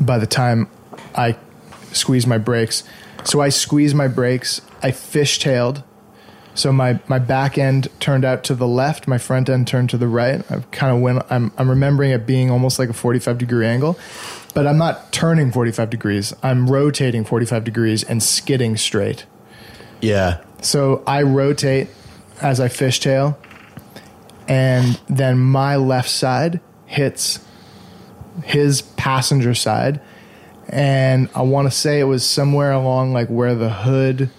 [0.00, 0.70] by the time
[1.16, 1.36] I
[1.90, 2.84] squeezed my brakes.
[3.24, 4.60] So I squeezed my brakes.
[4.80, 5.82] I fishtailed.
[6.58, 9.06] So my, my back end turned out to the left.
[9.06, 10.44] My front end turned to the right.
[10.50, 11.22] I kind of went.
[11.30, 13.96] I'm I'm remembering it being almost like a 45 degree angle,
[14.54, 16.34] but I'm not turning 45 degrees.
[16.42, 19.24] I'm rotating 45 degrees and skidding straight.
[20.00, 20.42] Yeah.
[20.60, 21.90] So I rotate
[22.40, 23.36] as I fishtail,
[24.48, 27.38] and then my left side hits
[28.42, 30.00] his passenger side,
[30.68, 34.30] and I want to say it was somewhere along like where the hood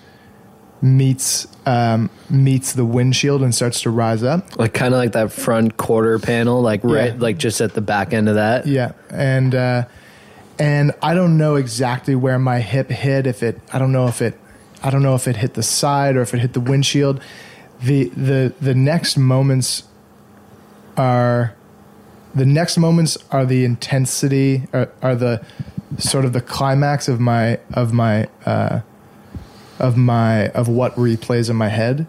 [0.81, 4.57] meets um, meets the windshield and starts to rise up.
[4.57, 7.19] like kind of like that front quarter panel, like right, Yeah.
[7.19, 8.65] like just at the back end of that.
[8.65, 9.85] Yeah, and uh,
[10.57, 13.27] and I don't know exactly where my hip hit.
[13.27, 14.37] If it, I don't know if it,
[14.83, 17.21] I don't know if it hit the side or if it hit the windshield.
[17.81, 19.83] The the the next moments
[20.97, 21.55] are
[22.35, 25.43] the next moments are the intensity are, are the
[25.97, 28.81] sort of the climax of my of my uh,
[29.79, 32.07] of my of what replays in my head.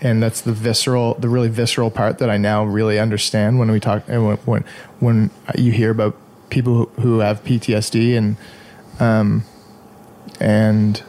[0.00, 3.78] And that's the visceral the really visceral part that I now really understand when we
[3.80, 4.64] talk when when,
[4.98, 6.16] when you hear about
[6.48, 8.36] people who, who have PTSD and
[8.98, 9.44] um
[10.40, 11.02] and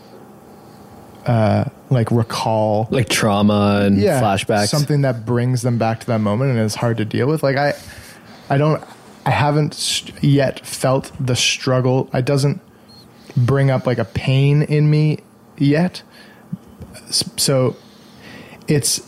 [1.25, 2.87] uh like recall.
[2.91, 4.67] Like trauma and flashbacks.
[4.67, 7.43] something that brings them back to that moment and is hard to deal with.
[7.43, 7.73] Like i
[8.49, 8.83] i don't
[9.25, 12.09] i haven't yet felt the struggle.
[12.13, 12.59] It doesn't
[13.37, 15.19] bring up like a pain in me
[15.61, 16.03] yet
[17.09, 17.75] so
[18.67, 19.07] it's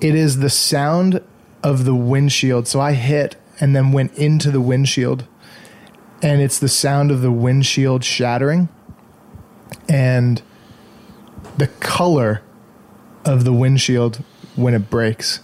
[0.00, 1.22] it is the sound
[1.62, 5.24] of the windshield so i hit and then went into the windshield
[6.22, 8.68] and it's the sound of the windshield shattering
[9.88, 10.42] and
[11.56, 12.42] the color
[13.24, 14.22] of the windshield
[14.56, 15.40] when it breaks.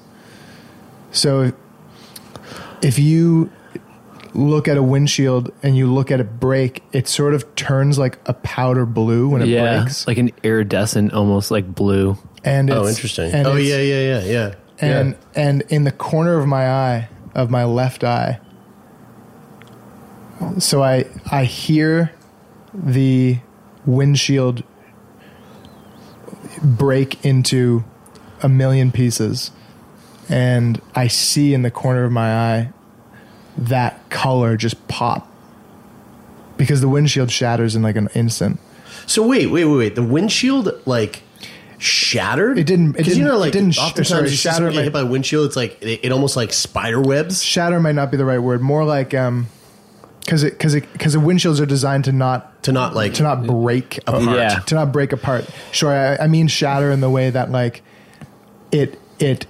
[1.11, 1.53] So
[2.83, 3.51] if you
[4.37, 8.18] look at a windshield and you look at it break, it sort of turns like
[8.27, 10.07] a powder blue when it yeah, breaks.
[10.07, 12.16] like an iridescent, almost like blue.
[12.44, 13.33] And Oh, interesting.
[13.33, 14.55] and Oh, it's- yeah, yeah, yeah, yeah.
[14.79, 15.42] and yeah.
[15.42, 18.38] and in the corner of my eye of my left eye
[20.59, 22.12] so i i hear
[22.75, 23.38] the
[23.87, 24.62] windshield
[26.62, 27.85] break into
[28.42, 29.51] a million pieces
[30.29, 32.72] and i see in the corner of my eye
[33.59, 35.27] that color just pop
[36.57, 38.59] because the windshield shatters in like an instant
[39.07, 39.95] So wait, wait, wait, wait.
[39.95, 41.23] The windshield like
[41.79, 42.59] shattered.
[42.59, 44.55] It didn't- it Because you didn't- know, it like didn't sh- oftentimes sorry, you shatter
[44.57, 45.47] someone get my- hit by a windshield.
[45.47, 47.42] It's like it, it almost like spider webs.
[47.42, 49.47] shatter might not be the right word more like um
[50.21, 53.23] because it because it because the windshields are designed to not To not like to
[53.23, 54.25] not break apart.
[54.25, 54.59] Yeah.
[54.59, 55.45] To not break apart.
[55.71, 57.83] Sure, I, I mean shatter in the way that like
[58.73, 59.47] it it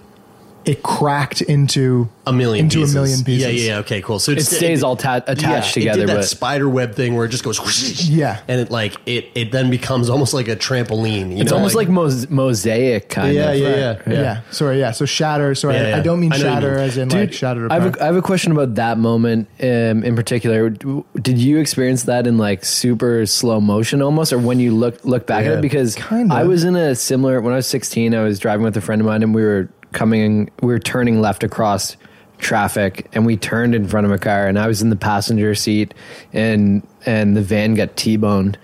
[0.66, 2.94] it cracked into a million into pieces.
[2.94, 3.42] a million pieces.
[3.42, 3.79] Yeah, yeah, yeah.
[3.79, 4.18] Okay, cool.
[4.18, 7.24] So It stays all ta- attached together, It did that but- spider web thing where
[7.24, 7.61] it just goes.
[7.61, 8.40] whoosh, Yeah.
[8.48, 11.31] and it like it it then becomes almost like a trampoline.
[11.37, 13.59] You It's know, almost like, mos- mosaic kind Yeah, of.
[13.61, 14.00] yeah, Right.
[14.09, 14.90] yeah, yeah, Sorry, yeah.
[14.90, 15.55] So shatter.
[15.55, 15.96] Sorry, Yeah, yeah.
[15.98, 16.85] I don't mean I know what you shatter mean.
[16.85, 20.02] as in like shattered I have, a, I have a question about that moment um,
[20.02, 20.70] in particular.
[20.70, 25.26] Did you experience that in like super slow motion almost, or when you look look
[25.29, 25.61] back at it?
[25.62, 26.35] Because Kinda.
[26.35, 28.14] I was in a similar when I was 16.
[28.14, 31.20] I was driving with a friend of mine, and we were coming, we were turning
[31.20, 31.96] left across
[32.38, 35.55] traffic, and we turned in front of a car, and I was in the passenger
[35.55, 35.94] seat,
[36.33, 38.59] and and the van got t-boned,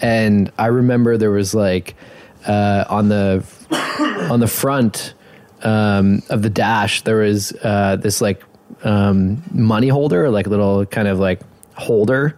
[0.00, 1.94] and I remember there was like
[2.46, 3.44] uh, on the
[4.30, 5.14] on the front
[5.62, 8.42] um, of the dash there was uh, this like
[8.82, 11.40] um, money holder, like little kind of like
[11.74, 12.36] holder,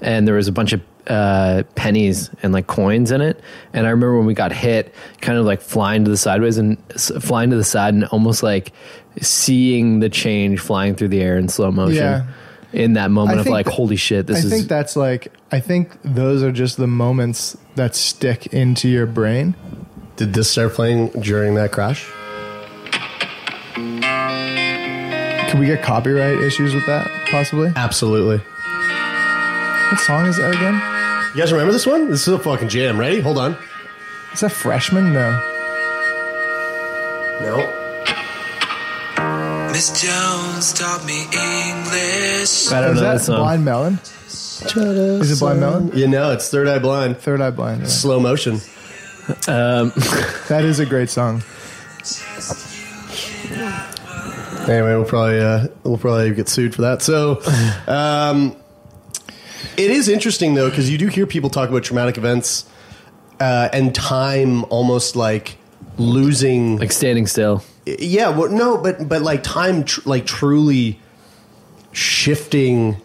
[0.00, 3.40] and there was a bunch of uh, pennies and like coins in it.
[3.72, 6.76] And I remember when we got hit, kind of like flying to the sideways and
[6.94, 8.72] s- flying to the side, and almost like
[9.20, 11.96] seeing the change flying through the air in slow motion.
[12.02, 12.26] Yeah.
[12.72, 14.96] In that moment I of like, that- holy shit, this I is I think that's
[14.96, 19.54] like I think those are just the moments that stick into your brain.
[20.16, 22.04] Did this start playing during that crash?
[25.50, 27.08] Could we get copyright issues with that?
[27.30, 27.72] Possibly.
[27.76, 28.38] Absolutely.
[28.38, 30.95] What song is that again?
[31.36, 32.08] You guys remember this one?
[32.08, 32.98] This is a fucking jam.
[32.98, 33.20] Ready?
[33.20, 33.58] Hold on.
[34.32, 35.12] Is that freshman?
[35.12, 35.32] No.
[37.42, 37.56] No.
[39.70, 42.72] Miss Jones taught me English.
[42.72, 43.40] I don't is know that that song.
[43.40, 43.98] Blind Melon?
[44.24, 45.90] Is it Blind Melon?
[45.94, 47.18] You know, it's Third Eye Blind.
[47.18, 47.82] Third Eye Blind.
[47.82, 47.86] yeah.
[47.88, 48.54] Slow motion.
[49.46, 49.92] Um,
[50.48, 51.42] That is a great song.
[54.70, 57.02] Anyway, we'll probably uh, we'll probably get sued for that.
[57.02, 57.42] So,
[57.86, 58.56] um,
[59.78, 62.64] it is interesting though because you do hear people talk about traumatic events
[63.40, 65.58] uh, and time almost like
[65.98, 67.62] losing, like standing still.
[67.86, 70.98] yeah, well, no, but but like time, tr- like truly
[71.92, 72.96] shifting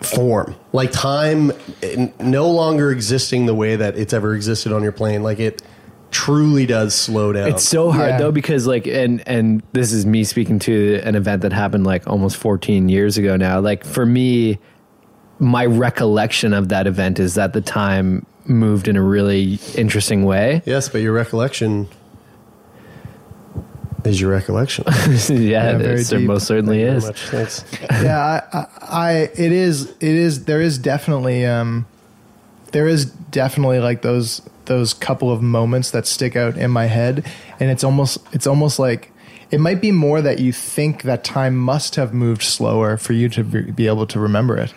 [0.00, 1.52] form, like time
[1.82, 5.22] n- no longer existing the way that it's ever existed on your plane.
[5.22, 5.62] Like it
[6.10, 7.48] truly does slow down.
[7.48, 8.18] It's so hard Yeah.
[8.18, 12.06] though because like and and this is me speaking to an event that happened like
[12.06, 13.60] almost 14 years ago now.
[13.60, 14.58] Like for me
[15.38, 20.62] my recollection of that event is that the time moved in a really interesting way.
[20.64, 21.88] yes, but your recollection
[24.04, 24.84] is your recollection.
[25.28, 27.10] yeah, very it, there most certainly Very is.
[27.10, 27.64] Thanks.
[28.02, 31.86] yeah, I, I, I, it is, it is, there is definitely, um,
[32.72, 37.26] there is definitely like those, those couple of moments that stick out in my head,
[37.60, 39.12] and it's almost, it's almost like
[39.52, 43.28] it might be more that you think that time must have moved slower for you
[43.28, 44.72] to be be able to remember it,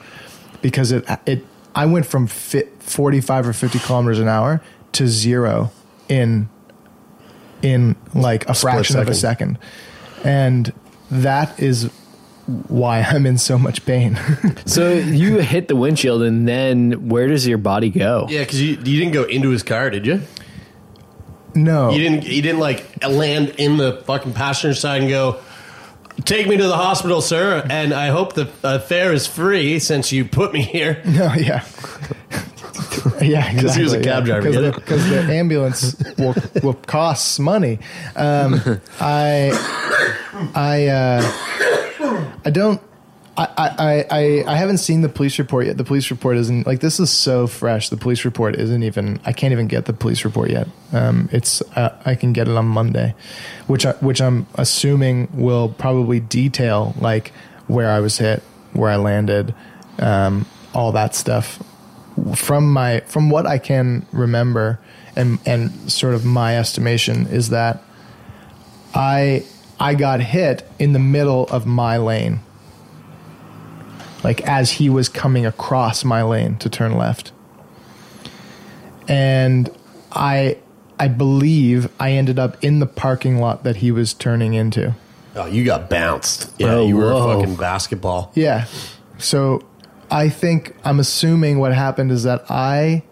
[0.65, 5.71] because it, it, I went from fi 45 or 50 kilometers an hour to zero
[6.09, 6.49] in,
[7.61, 9.59] in like a fraction of a second,
[10.23, 10.73] and
[11.11, 11.91] that is
[12.67, 14.17] why I'm in so much pain.
[14.65, 18.25] So you hit the windshield and then where does your body go?
[18.27, 20.21] Yeah, because you, you didn't go into his car, did you?
[21.53, 22.25] no, You didn't.
[22.25, 25.39] You didn't like land in the fucking passenger side and go.
[26.23, 30.11] Take me to the hospital, sir, and I hope the uh, fare is free since
[30.11, 31.01] you put me here.
[31.05, 31.63] no, yeah,
[33.21, 37.79] yeah, 'Cause he was a cab driver, because the, ambulance will, will costs money.
[38.15, 38.61] Um,
[38.99, 39.51] I,
[40.55, 42.81] I, uh, I don't.
[43.37, 45.77] I, I, I, haven't seen the police report yet.
[45.77, 47.89] The police report isn't like this is so fresh.
[47.89, 49.19] The police report isn't even.
[49.25, 50.69] I can't even get the police report yet.
[50.93, 53.13] Um, it's uh, I can get it on Monday,
[53.67, 57.33] which I, which I'm assuming will probably detail like
[57.67, 59.53] where I was hit, where I landed,
[59.99, 61.61] um, all that stuff.
[62.35, 64.79] From my from what I can remember,
[65.17, 67.83] and and sort of my estimation is that
[68.93, 69.43] I
[69.77, 72.39] I got hit in the middle of my lane.
[74.25, 77.31] Like as he was coming across my lane to turn left.
[79.07, 79.69] And
[80.11, 80.57] I
[80.99, 84.95] I believe I ended up in the parking lot that he was turning into.
[85.35, 86.51] Oh, you got bounced.
[86.57, 87.29] Yeah, Oh, you were whoa.
[87.29, 88.31] a fucking basketball.
[88.33, 88.65] Yeah.
[89.19, 89.61] So
[90.09, 93.03] I think I'm assuming what happened is that I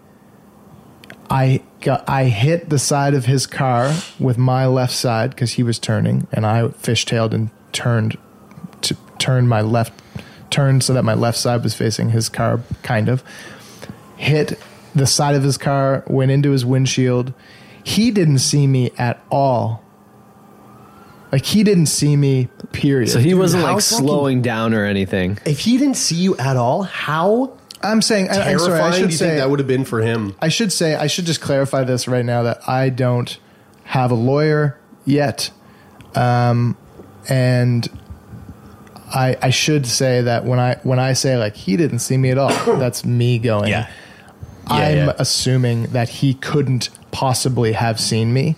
[1.30, 5.62] I got I hit the side of his car with my left side because he
[5.62, 8.18] was turning, and I fishtailed and turned
[8.82, 9.92] to turned my left
[10.50, 13.22] turned so that my left side was facing his car, kind of
[14.16, 14.58] hit
[14.94, 17.32] the side of his car, went into his windshield.
[17.82, 19.82] He didn't see me at all.
[21.32, 22.48] Like he didn't see me.
[22.72, 23.08] Period.
[23.10, 25.38] So he Dude, wasn't how like fucking- slowing down or anything.
[25.44, 27.52] If he didn't see you at all, how
[27.82, 28.28] I'm saying.
[28.30, 28.80] I- I'm terrifying sorry.
[28.82, 30.34] I do should you say think that would have been for him?
[30.40, 33.36] I should say I should just clarify this right now that I don't
[33.84, 35.50] have a lawyer yet.
[36.14, 36.76] Um,
[37.28, 37.88] and
[39.14, 42.30] I I should say that when I when I say like he didn't see me
[42.30, 42.48] at all,
[42.78, 43.70] that's me going.
[43.70, 43.88] Yeah.
[44.66, 45.12] I'm yeah.
[45.18, 48.56] assuming that he couldn't possibly have seen me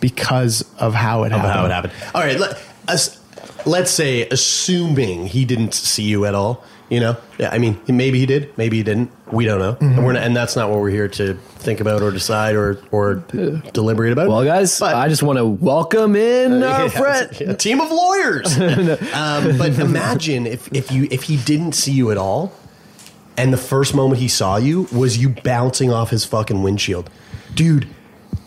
[0.00, 1.52] because of how it Of happened.
[1.52, 1.92] how it happened.
[2.14, 3.20] All right, let, us,
[3.66, 6.62] let's say, assuming he didn't see you at all.
[6.90, 7.50] You know, yeah.
[7.52, 9.10] I mean, maybe he did, maybe he didn't.
[9.30, 9.84] We don't know, Mm-hmm.
[9.98, 12.78] and we're not, and that's not what we're here to think about or decide or
[12.90, 13.16] or
[13.74, 14.28] deliberate about.
[14.28, 17.40] Well, guys, I just want to welcome in our Yeah, friend.
[17.42, 18.58] a team of lawyers.
[19.14, 22.52] um, but imagine if, if you if he didn't see you at all,
[23.36, 27.10] and the first moment he saw you was you bouncing off his fucking windshield,
[27.54, 27.86] dude.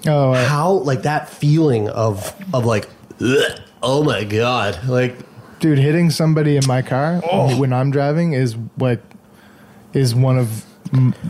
[0.07, 2.89] Oh, how like that feeling of of like,
[3.21, 5.15] ugh, oh my god, like
[5.61, 7.57] Dude, hitting somebody in my car Oh.
[7.59, 8.99] when I'm driving is like
[9.93, 10.65] is one of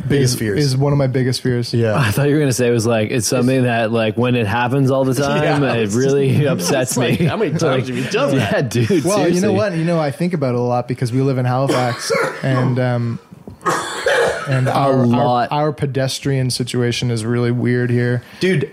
[0.08, 0.60] Biggest is, fears.
[0.60, 1.72] Is one of my biggest fears.
[1.72, 1.96] Yeah.
[1.96, 4.48] I thought you were gonna say it was like it's something that like when it
[4.48, 7.26] happens all the time, Yeah, it really just- upsets it's like, me.
[7.28, 8.52] how many times Like, have you done that?
[8.76, 9.04] Yeah, dude.
[9.06, 9.74] Well, you know what?
[9.76, 13.20] You know, I think about it a lot because we live in Halifax, and um,
[14.48, 15.52] and our, our lot.
[15.52, 18.72] our pedestrian situation is really weird here, dude.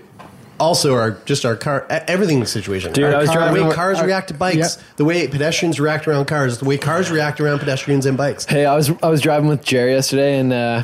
[0.60, 2.92] Also, our just our car, everything situation.
[2.92, 4.70] Dude, Our I was car- driving- the way cars our- react to bikes, Yep.
[4.96, 8.44] the way pedestrians react around cars, the way cars react around pedestrians and bikes.
[8.44, 10.82] Hey, I was I was driving with Jerry yesterday, and uh,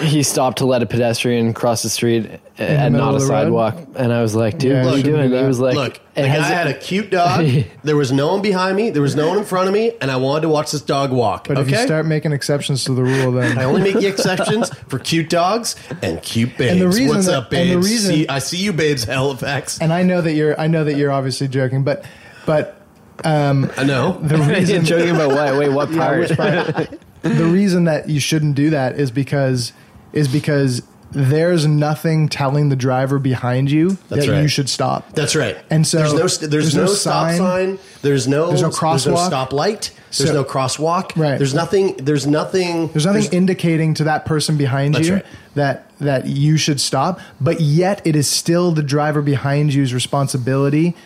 [0.00, 2.22] he stopped to let a pedestrian cross the street
[2.56, 3.44] the and middle not a the road?
[3.44, 3.76] sidewalk.
[3.96, 5.30] And I was like, dude, Yeah, what are you doing?
[5.30, 7.46] do He was like, look, it the guy had a cute dog.
[7.84, 8.90] there was no one behind me.
[8.90, 11.12] There was no one in front of me, and I wanted to watch this dog
[11.12, 11.48] walk.
[11.48, 14.70] but if you start making exceptions to the rule, then I only make the exceptions
[14.88, 16.72] for cute dogs and cute babes.
[16.72, 17.86] And the reason What's that- up, and the babes?
[17.90, 19.04] reason- See- I see you, babes.
[19.04, 19.80] Halifax.
[19.80, 22.04] and I know that you're I know that you're obviously joking, but
[22.46, 22.80] but
[23.24, 25.56] um, I know the reason joking about what?
[25.58, 26.18] Wait, what Yeah, part?
[26.20, 26.98] which part?
[27.28, 29.72] the reason that you shouldn't do that is because
[30.12, 34.42] is because there's nothing telling the driver behind you That's that right.
[34.42, 35.12] you should stop.
[35.12, 35.56] That's right.
[35.70, 37.78] And so there's no st- there's, no, stop sign.
[38.02, 39.10] There's no There's no There's crosswalk.
[39.10, 39.92] no stop light.
[40.16, 41.16] There's So- no crosswalk.
[41.16, 41.38] Right.
[41.38, 41.96] There's nothing.
[41.96, 42.88] There's nothing.
[42.88, 45.26] There's nothing indicating to that person behind you right.
[45.54, 50.96] that that you should stop, but yet it is still the driver behind you's responsibility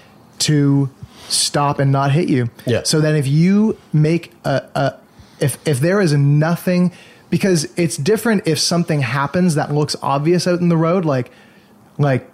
[0.41, 0.89] to
[1.29, 2.49] stop and not hit you.
[2.67, 2.83] Yeah.
[2.85, 4.95] So then if you make a, a
[5.41, 6.93] if if there is nothing
[7.31, 11.31] because it's different if something happens that looks obvious out in the road like
[11.99, 12.29] like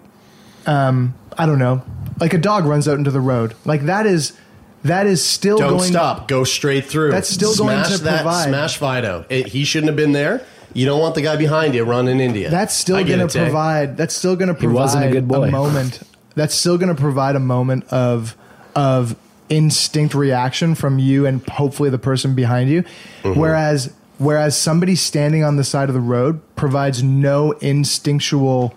[0.65, 1.83] um I don't know,
[2.19, 3.55] like a dog runs out into the road.
[3.65, 4.37] Like that is
[4.83, 6.27] that is still Don't going stop.
[6.27, 7.11] Go straight through.
[7.11, 9.25] That's still going Smash to that, provide- Smash Fido.
[9.29, 10.45] It- he shouldn't have been there.
[10.73, 12.49] You don't want the guy behind you running India.
[12.49, 13.43] That's still going to Tay.
[13.43, 13.95] provide.
[13.97, 15.49] That's still going to He provide wasn't a good boy.
[15.49, 16.01] moment.
[16.35, 18.35] That's still going to provide a moment of
[18.75, 19.15] of
[19.49, 22.83] instinct reaction from you and hopefully the person behind you.
[23.23, 23.39] Mm-hmm.
[23.39, 28.73] Whereas whereas somebody standing on the side of the road provides no instinctual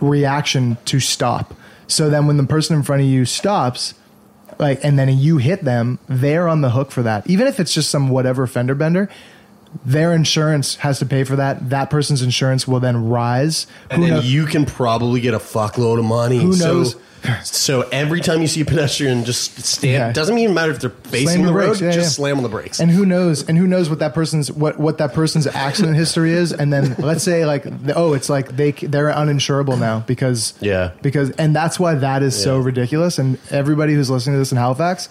[0.00, 1.54] reaction to stop.
[1.86, 3.94] So then when the person in front of you stops,
[4.58, 7.28] like and then you hit them, they're on the hook for that.
[7.28, 9.08] Even if it's just some whatever fender bender,
[9.84, 11.70] their insurance has to pay for that.
[11.70, 13.66] That person's insurance will then rise.
[13.90, 16.38] And Who then kno- you can probably get a fuckload of money.
[16.38, 16.96] Who So- knows?
[17.42, 19.92] So, every time you see a pedestrian, just stand.
[19.92, 20.12] Yeah.
[20.12, 21.80] Doesn't even matter if they're facing the, the road.
[21.80, 22.02] yeah, just yeah.
[22.24, 22.78] slam on the brakes.
[22.78, 23.46] and who knows?
[23.48, 26.52] And who knows what that person's what what that person's accident history is?
[26.52, 30.92] And then let's say like oh, it's like they they're uninsurable now because Yeah.
[31.02, 33.18] because and that's why that is so ridiculous.
[33.18, 35.08] And everybody who's listening to this in Halifax.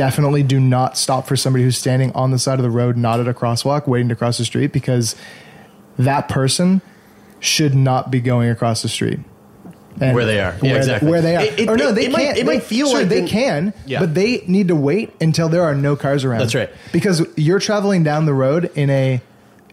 [0.00, 3.20] Definitely do not stop for somebody who's standing on the side of the road, not
[3.20, 5.14] at a crosswalk, waiting to cross the street, because
[5.98, 6.80] that person
[7.38, 9.18] should not be going across the street.
[10.00, 10.54] And Where they are.
[10.62, 11.10] Yeah, where, exactly.
[11.10, 11.42] Where they are.
[11.42, 12.38] It- it- or no, they it can't.
[12.38, 14.00] it might feel sure, like they they- can, Yeah.
[14.00, 16.38] but they need to wait until there are no cars around.
[16.40, 16.70] That's right.
[16.92, 19.20] Because you're traveling down the road in a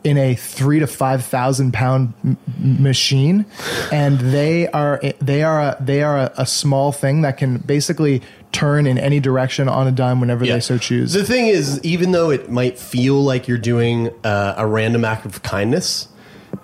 [0.03, 3.45] in a three to five thousand pound m- machine,
[3.93, 8.21] and they are they are a, they are a, a small thing that can basically
[8.51, 10.53] turn in any direction on a dime whenever Yeah.
[10.55, 11.13] they so choose.
[11.13, 15.25] The thing is, even though it might feel like you're doing uh, a random act
[15.25, 16.07] of kindness,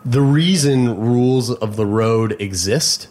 [0.06, 3.08] the reason rules of the road exist,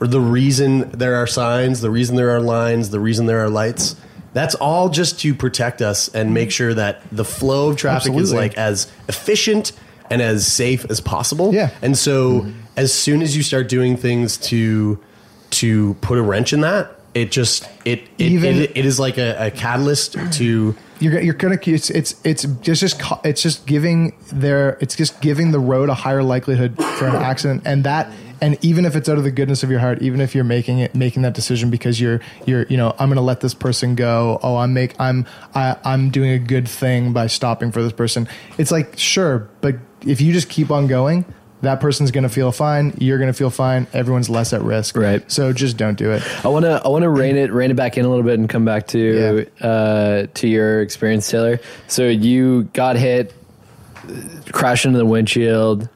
[0.00, 3.50] or the reason there are signs, the reason there are lines, the reason there are
[3.50, 3.96] lights,
[4.32, 8.32] that's all just to protect us and make sure that the flow of traffic is
[8.32, 9.72] like as efficient
[10.10, 11.54] and as safe as possible.
[11.54, 11.70] Yeah.
[11.82, 12.46] And so,
[12.76, 14.98] as soon as you start doing things to
[15.50, 19.18] to put a wrench in that, it just it it, Even- it, it is like
[19.18, 24.14] a, a catalyst to you're you're gonna it's it's it's just just it's just giving
[24.32, 27.62] their it's just giving the road a higher likelihood for an accident.
[27.64, 28.10] And that
[28.40, 30.78] and even if it's out of the goodness of your heart even if you're making
[30.78, 34.38] it making that decision because you're you're you know I'm gonna let this person go.
[34.42, 38.28] Oh I'm make I'm I, I'm doing a good thing by stopping for this person.
[38.58, 41.24] It's like sure but if you just keep on going
[41.64, 42.94] that person's going to feel fine.
[42.98, 43.86] You're going to feel fine.
[43.92, 44.96] Everyone's less at risk.
[44.96, 45.28] Right.
[45.30, 46.22] So just don't do it.
[46.44, 48.38] I want to I want to rein it rein it back in a little bit
[48.38, 51.60] and come back to uh, to your experience, Taylor.
[51.88, 53.34] So you got hit,
[54.52, 55.88] crashed into the windshield,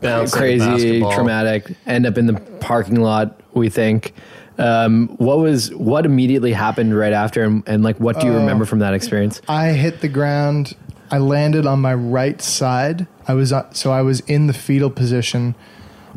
[0.00, 1.74] Bounced like a crazy, traumatic.
[1.86, 3.40] End up in the parking lot.
[3.52, 4.14] We think.
[4.58, 8.36] Um, what was what immediately happened right after, and, and like what do you Oh.
[8.40, 9.40] remember from that experience?
[9.48, 10.74] I hit the ground.
[11.10, 13.06] I landed on my right side.
[13.26, 15.54] I was uh, so I was in the fetal position.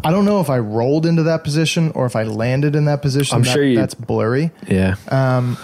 [0.03, 3.01] I don't know if I rolled into that position or if I landed in that
[3.01, 3.37] position.
[3.37, 4.51] I'm That- sure you- that's blurry.
[4.67, 5.57] Yeah, Um,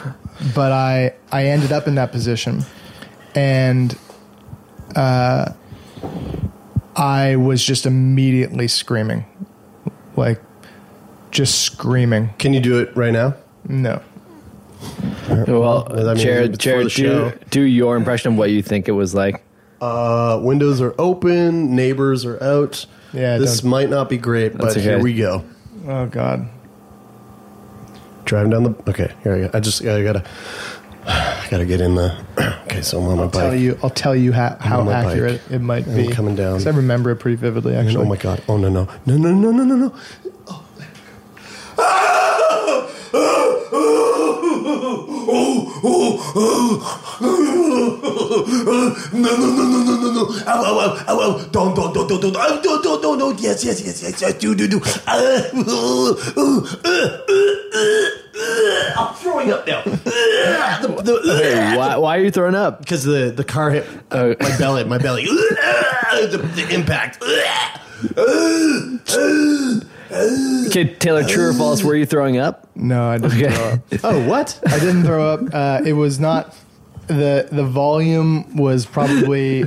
[0.55, 2.63] but I I ended up in that position,
[3.35, 3.95] and
[4.95, 5.51] uh,
[6.95, 9.25] I was just immediately screaming,
[10.15, 10.41] like
[11.31, 12.31] just screaming.
[12.39, 13.35] Can you do it right now?
[13.67, 14.01] No.
[15.29, 19.13] Well, I mean, Jared, Jared, do, do your impression of what you think it was
[19.13, 19.43] like.
[19.81, 22.85] Uh, windows are open, neighbors are out.
[23.13, 24.81] Yeah, this don't- might not be great, but okay.
[24.81, 25.43] here we go.
[25.87, 26.47] Oh God.
[28.25, 28.75] Driving down the.
[28.89, 29.49] Okay, here I go.
[29.53, 30.23] I just I gotta.
[31.07, 32.15] I gotta get in the.
[32.69, 33.41] Okay, so I'm on my I'll bike.
[33.41, 33.79] tell you.
[33.81, 35.07] I'll tell you how, how on my bike.
[35.13, 36.07] accurate it might I'm be.
[36.09, 36.57] coming down.
[36.59, 37.73] 'Cause I remember it pretty vividly.
[37.73, 38.05] And Actually.
[38.05, 38.43] oh my god!
[38.47, 39.93] Oh no no no no no no no no!
[44.69, 44.75] No
[49.19, 50.23] no no no no no no!
[50.47, 51.31] Ow ow ow ow ow!
[51.51, 52.35] Don't don't don't don't don't!
[52.37, 53.39] Ow, Don't don't don't don't!
[53.41, 54.33] Yes yes yes yes yes!
[54.35, 54.79] Do do do!
[58.97, 59.81] I'm throwing up now.
[59.83, 62.79] The- the- Hey, why, why are you throwing up?
[62.79, 64.35] because the the car hit Oh.
[64.39, 67.23] my belly, my belly, the, the impact.
[70.11, 71.83] Okay, Taylor, true or false?
[71.83, 72.67] Were you throwing up?
[72.75, 73.53] No, I didn't Okay.
[73.53, 73.81] throw up.
[74.03, 74.59] Oh, what?
[74.67, 75.41] I didn't throw up.
[75.53, 76.55] Uh, it was not
[77.07, 79.63] the the volume was probably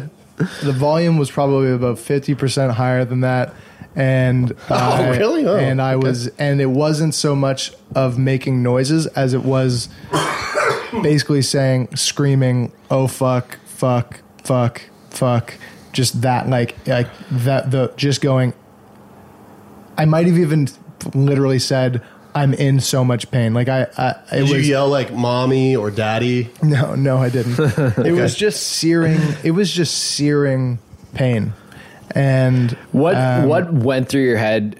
[0.63, 3.55] the volume was probably about fifty percent higher than that.
[3.95, 5.47] And I, really?
[5.47, 6.09] Oh, and I okay.
[6.09, 9.91] was, and it wasn't so much of making noises as it was
[11.03, 15.59] basically saying, screaming, "Oh fuck, fuck, fuck, fuck,"
[15.93, 18.55] just that, like, like that, the just going.
[19.99, 20.69] I might have even
[21.15, 22.03] literally said,
[22.35, 25.91] "I'm in so much pain." Like I, I it Did you yell like "mommy" or
[25.91, 26.51] "daddy"?
[26.63, 27.59] no, no, I didn't.
[28.07, 29.21] It was just searing.
[29.45, 30.79] It was just searing
[31.15, 31.53] pain,
[32.15, 34.77] and What um, what went through your head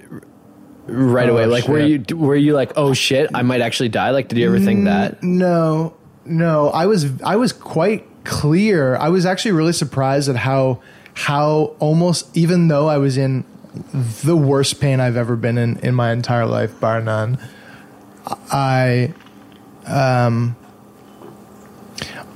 [0.87, 1.45] right Oh, away?
[1.45, 4.09] Like, were you were you like, oh shit, I might actually die?
[4.11, 5.21] Like, did you ever think that?
[5.23, 5.95] No,
[6.25, 6.69] no.
[6.69, 8.95] I was I was quite clear.
[8.97, 10.81] I was actually really surprised at how
[11.13, 13.45] how almost even though I was in
[14.23, 17.37] the worst pain I've ever been in in my entire life, bar none.
[18.51, 19.13] I
[19.85, 20.55] um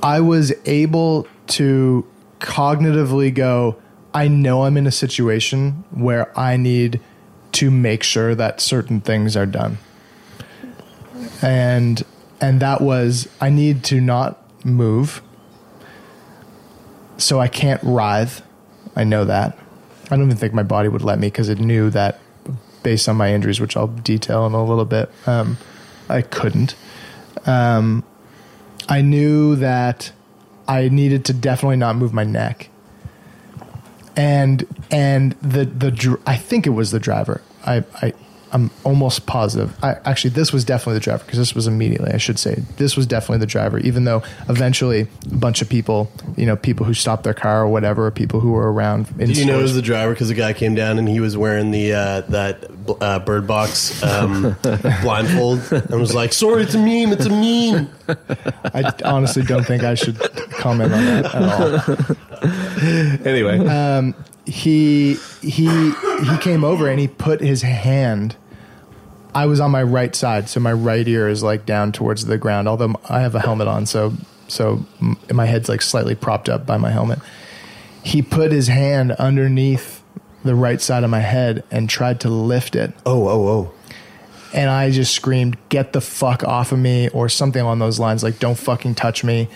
[0.02, 2.06] I was able to
[2.40, 3.76] cognitively go,
[4.14, 7.00] I know I'm in a situation where I need
[7.52, 9.78] to make sure that certain things are done.
[11.42, 12.04] And
[12.40, 15.22] and that was I need to not move.
[17.16, 18.42] So I can't writhe.
[18.94, 19.58] I know that.
[20.10, 22.20] I don't even think my body would let me because it knew that
[22.82, 25.58] based on my injuries, which I'll detail in a little bit, um,
[26.08, 26.74] I couldn't.
[27.46, 28.04] Um,
[28.88, 30.12] I knew that
[30.66, 32.70] I needed to definitely not move my neck.
[34.16, 37.40] And and the the I think it was the driver.
[37.64, 38.12] I I
[38.52, 39.76] I'm almost positive.
[39.82, 42.12] I actually this was definitely the driver because this was immediately.
[42.12, 43.78] I should say this was definitely the driver.
[43.78, 47.68] Even though eventually a bunch of people, you know, people who stopped their car or
[47.68, 49.08] whatever, people who were around.
[49.18, 51.20] In Did you know it was the driver because the guy came down and he
[51.20, 52.64] was wearing the uh, that
[53.00, 54.56] uh, bird box um,
[55.02, 57.12] blindfold and was like, "Sorry, it's a meme.
[57.12, 57.90] It's a meme."
[58.74, 60.18] I honestly don't think I should
[60.52, 62.16] comment on that at all.
[63.24, 64.14] Anyway, um,
[64.48, 65.92] he he
[66.24, 68.36] he came over and he put his hand.
[69.34, 72.38] I was on my right side, so my right ear is like down towards the
[72.38, 72.66] ground.
[72.66, 74.14] Although I have a helmet on, so
[74.48, 74.84] so
[75.30, 77.18] my head's like slightly propped up by my helmet.
[78.02, 80.02] He put his hand underneath
[80.44, 82.94] the right side of my head and tried to lift it.
[83.04, 83.72] Oh, oh, oh.
[84.54, 88.22] And I just screamed, "Get the fuck off of me!" or something along those lines,
[88.22, 89.48] like "Don't fucking touch me."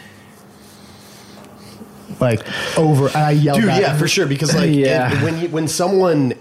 [2.21, 2.41] Like
[2.79, 3.99] over, and I yelled, dude at yeah him.
[3.99, 5.13] for sure because like Yeah.
[5.13, 6.35] it- when you, when someone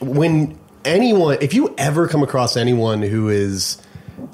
[0.00, 3.80] when anyone if you ever come across anyone who is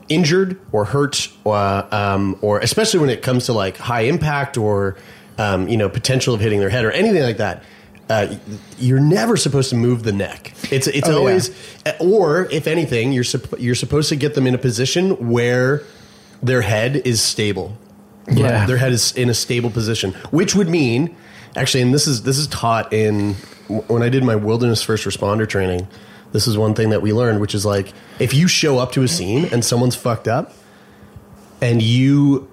[0.08, 1.56] injured or hurt or
[1.94, 4.96] um, or especially when it comes to like high impact or
[5.38, 7.62] um, you know potential of hitting their head or anything like that
[8.10, 8.34] uh,
[8.78, 10.54] you're never supposed to move the neck.
[10.72, 11.18] It's it's Oh, yeah.
[11.18, 11.50] always,
[12.00, 15.82] or if anything, you're supp- you're supposed to get them in a position where
[16.42, 17.76] their head is stable.
[18.30, 18.66] Yeah.
[18.66, 21.16] their head is in a stable position, which would mean
[21.56, 23.34] actually, and this is this is taught in
[23.68, 25.88] when I did my wilderness first responder training.
[26.32, 29.02] This is one thing that we learned, which is like if you show up to
[29.02, 30.52] a scene and someone's fucked up,
[31.60, 32.48] and you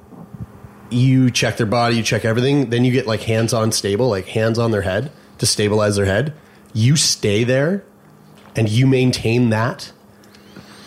[0.89, 4.27] you check their body, you check everything, then you get like hands on stable, like
[4.27, 6.33] hands on their head to stabilize their head.
[6.73, 7.83] You stay there
[8.55, 9.91] and you maintain that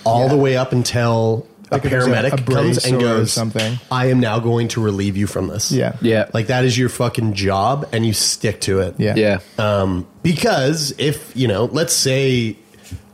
[0.05, 3.79] all the way up until a a- paramedic a comes and goes something.
[3.91, 5.71] I am now going to relieve you from this.
[5.73, 5.97] Yeah.
[6.01, 6.29] Yeah.
[6.33, 8.95] Like that is your fucking job and you stick to it.
[8.99, 9.15] Yeah.
[9.17, 9.39] Yeah.
[9.59, 12.57] Um, because if, you know, let's say,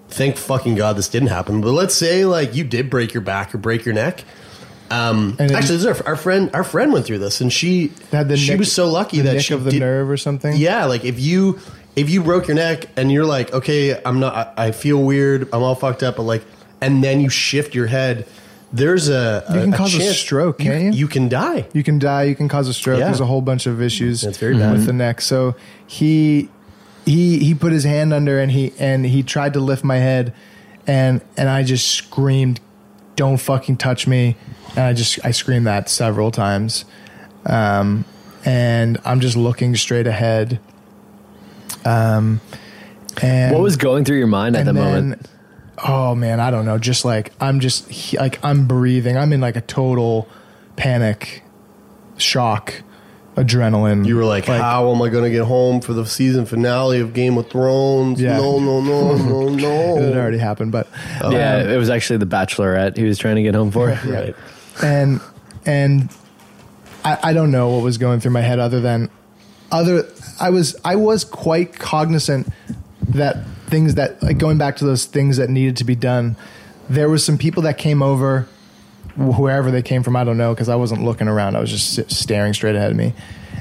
[0.08, 3.54] thank fucking God this didn't happen, but let's say like you did break your back
[3.54, 4.24] or break your neck.
[4.90, 7.52] Um, And it- actually, this is our, our friend, our friend went through this and
[7.52, 9.80] she, Had the she nick- was so lucky the that nick she of the did-
[9.80, 10.56] nerve or something.
[10.56, 11.58] yeah, like if you
[11.96, 15.48] if you broke your neck and you're like, okay, I'm not, I, I feel weird,
[15.52, 16.42] I'm all fucked up, but like,
[16.80, 18.26] and then you shift your head,
[18.74, 21.00] there's a You can a, cause a chance stroke, can't you?
[21.00, 21.66] You can die.
[21.72, 22.24] You can die.
[22.24, 22.98] You can cause a stroke.
[22.98, 23.06] Yeah.
[23.06, 24.72] There's a whole bunch of issues That's very bad.
[24.72, 25.20] with the neck.
[25.20, 25.54] So
[25.86, 26.48] he
[27.06, 30.34] he he put his hand under and he and he tried to lift my head,
[30.86, 32.60] and and I just screamed,
[33.16, 34.36] "Don't fucking touch me!"
[34.70, 36.84] And I just I screamed that several times,
[37.46, 38.04] um,
[38.44, 40.58] and I'm just looking straight ahead.
[41.84, 42.40] Um,
[43.22, 45.28] and What was going through your mind at and the then- moment?
[45.78, 46.78] Oh man, I don't know.
[46.78, 49.16] Just like I'm just like I'm breathing.
[49.16, 50.28] I'm in like a total
[50.76, 51.42] panic,
[52.16, 52.82] shock,
[53.36, 54.06] adrenaline.
[54.06, 57.12] You were like, how am I going to get home for the season finale of
[57.12, 58.20] Game of Thrones?
[58.20, 58.36] Yeah.
[58.36, 59.96] No, no, no, no, no.
[59.98, 60.88] it had already happened, but
[61.20, 63.90] yeah, um, it was actually the Bachelorette he was trying to get home for.
[64.04, 64.32] Yeah.
[64.82, 65.20] and
[65.64, 66.10] and
[67.04, 69.08] I, I don't know what was going through my head other than
[69.70, 70.04] other
[70.40, 72.48] I was I was quite cognizant
[73.08, 73.36] that
[73.66, 76.36] things that like going back to those things that needed to be done
[76.88, 78.46] there was some people that came over
[79.16, 82.10] wherever they came from I don't know because I wasn't looking around I was just
[82.10, 83.14] staring straight ahead of me.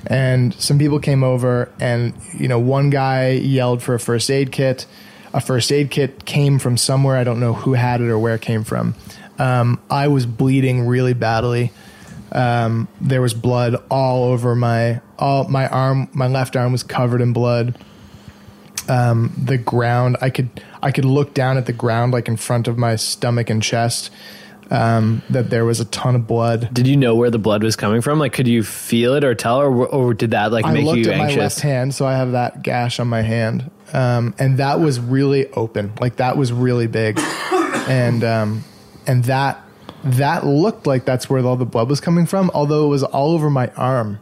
[0.07, 4.51] And some people came over and you know one guy yelled for a first aid
[4.51, 4.85] kit.
[5.33, 8.35] A first aid kit came from somewhere I don't know who had it or where
[8.35, 8.95] it came from.
[9.39, 11.71] Um, I was bleeding really badly.
[12.31, 17.21] Um, there was blood all over my all my arm my left arm was covered
[17.21, 17.77] in blood
[18.89, 20.49] um, the ground I could
[20.81, 24.11] I could look down at the ground like in front of my stomach and chest
[24.71, 27.75] um, that there was a ton of blood Did you know where the blood was
[27.75, 28.19] coming from?
[28.19, 30.99] Like, could you feel it or tell, or, or did that like I make looked
[30.99, 34.57] you at my left hand, so I have that gash on my hand, um, and
[34.57, 35.93] that was really open.
[35.99, 37.19] Like that was really big,
[37.87, 38.63] and um,
[39.05, 39.61] and that
[40.03, 42.49] that looked like that's where all the blood was coming from.
[42.53, 44.19] Although it was all over my arm,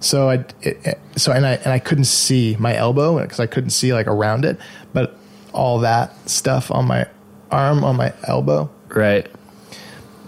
[0.00, 3.70] so I it, so and I and I couldn't see my elbow because I couldn't
[3.70, 4.58] see like around it,
[4.92, 5.16] but
[5.52, 7.06] all that stuff on my
[7.50, 9.26] arm on my elbow Right.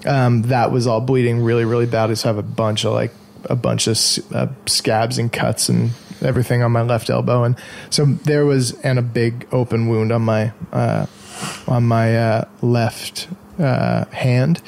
[0.07, 2.17] um, that was all bleeding really, really badly.
[2.17, 3.13] So I have a bunch of like
[3.45, 3.97] a bunch of
[4.35, 7.57] uh, scabs and cuts and everything on my left elbow, and
[7.91, 11.07] so there was and a big open wound on my uh,
[11.67, 14.63] on my uh, left uh, hand.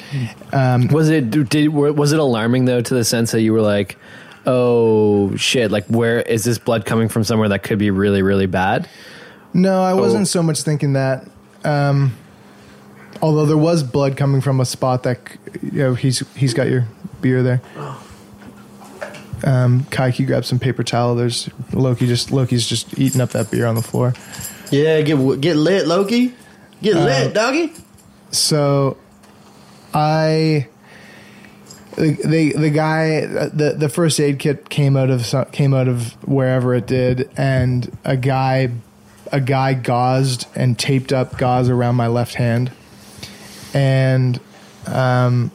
[0.51, 3.97] Um, Was it did was it alarming though to the sense that you were like,
[4.47, 8.45] oh shit, like where is this blood coming from somewhere that could be really really
[8.47, 8.87] bad?
[9.53, 10.25] No, I wasn't Oh.
[10.25, 11.27] so much thinking that.
[11.63, 12.15] Um,
[13.21, 15.19] although there was blood coming from a spot that
[15.61, 16.85] you know he's he's got your
[17.21, 17.61] beer there.
[19.43, 21.15] Um, Kai, can you grab some paper towel?
[21.15, 22.07] There's Loki.
[22.07, 24.13] Just Loki's just eating up that beer on the floor.
[24.71, 26.33] Yeah, get get lit, Loki.
[26.81, 27.73] Get Uh, lit, doggy.
[28.31, 28.97] So,
[29.93, 30.67] I
[31.95, 36.73] the the, guy the the first aid kit came out of came out of wherever
[36.73, 38.71] it did, and a guy
[39.31, 42.71] a guy gauzed and taped up gauze around my left hand,
[43.73, 44.39] and
[44.87, 45.51] um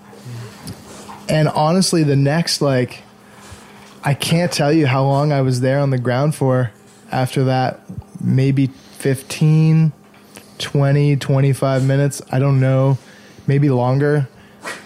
[1.28, 3.02] and honestly, the next like
[4.02, 6.72] I can't tell you how long I was there on the ground for
[7.12, 7.80] after that.
[8.20, 9.92] Maybe 15,
[10.58, 12.22] 20, 25 minutes.
[12.30, 12.98] I don't know.
[13.46, 14.28] Maybe longer.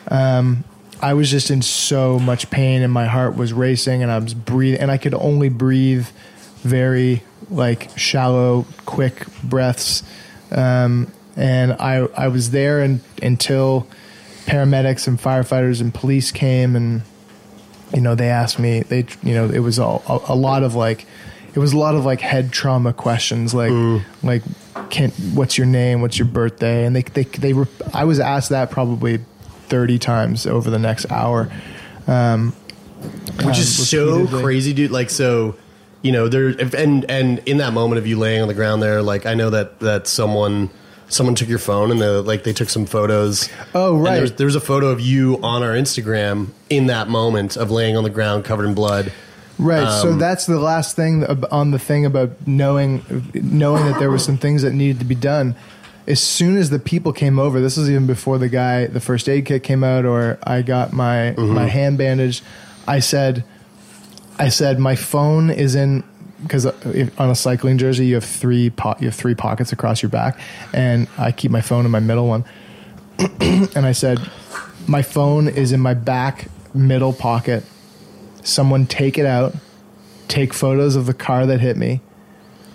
[0.09, 0.65] Um,
[1.05, 4.33] I was just in so much pain and my heart was racing and I was
[4.33, 6.09] breathing and I could only breathe
[6.63, 10.03] very like shallow, quick breaths.
[10.51, 13.87] Um, and I, I was there and, until
[14.47, 17.03] paramedics and firefighters and police came and
[17.93, 20.75] you know they asked me they you know it was all a, a lot of
[20.75, 21.07] like
[21.55, 23.71] it was a lot of like head trauma questions like
[24.23, 24.43] like
[24.91, 26.01] can what's your name?
[26.01, 26.85] What's your birthday?
[26.85, 29.21] And they they they were I was asked that probably
[29.65, 31.51] 30 times over the next hour
[32.07, 32.55] um
[33.43, 34.91] which is um, so crazy, dude.
[34.91, 35.57] Like so,
[36.03, 38.83] you know, there if, and and in that moment of you laying on the ground
[38.83, 40.71] there, like I know that that someone
[41.09, 43.49] someone took your phone and they like they took some photos.
[43.75, 44.17] Oh, right.
[44.17, 48.05] there's, there's a photo of you on our Instagram in that moment of laying on
[48.05, 49.13] the ground covered in blood.
[49.59, 50.01] Right.
[50.03, 54.25] so Um, that's the last thing on the thing about knowing knowing that there was
[54.25, 55.55] some things that needed to be done.
[56.07, 59.29] As soon as the people came over, this was even before the guy, the first
[59.29, 61.55] aid kit came out, or I got my Mm-hmm.
[61.55, 62.45] my hand bandaged.
[62.87, 63.45] I said,
[64.39, 66.05] I said my phone is in
[66.43, 70.11] because on a cycling jersey you have three po- you have three pockets across your
[70.11, 70.39] back,
[70.73, 72.45] and I keep my phone in my middle one.
[73.41, 74.19] and I said,
[74.87, 77.63] my phone is in my back middle pocket
[78.43, 79.55] someone take it out,
[80.29, 82.01] take photos of the car that hit me,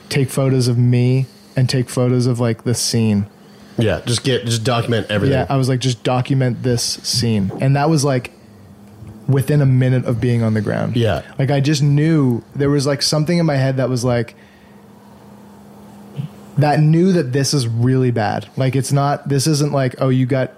[0.09, 1.25] take photos of me,
[1.59, 3.27] and take photos of like the scene.
[3.77, 5.37] Yeah, just get just document everything.
[5.37, 8.31] Yeah, I was like, just document this scene, and that was like
[9.27, 10.97] within a minute of being on the ground.
[10.97, 11.21] Yeah.
[11.37, 14.35] like I just knew there was like something in my head that was like
[16.57, 18.49] that knew that this is really bad.
[18.57, 19.29] Like it's not.
[19.29, 20.53] This isn't like oh you got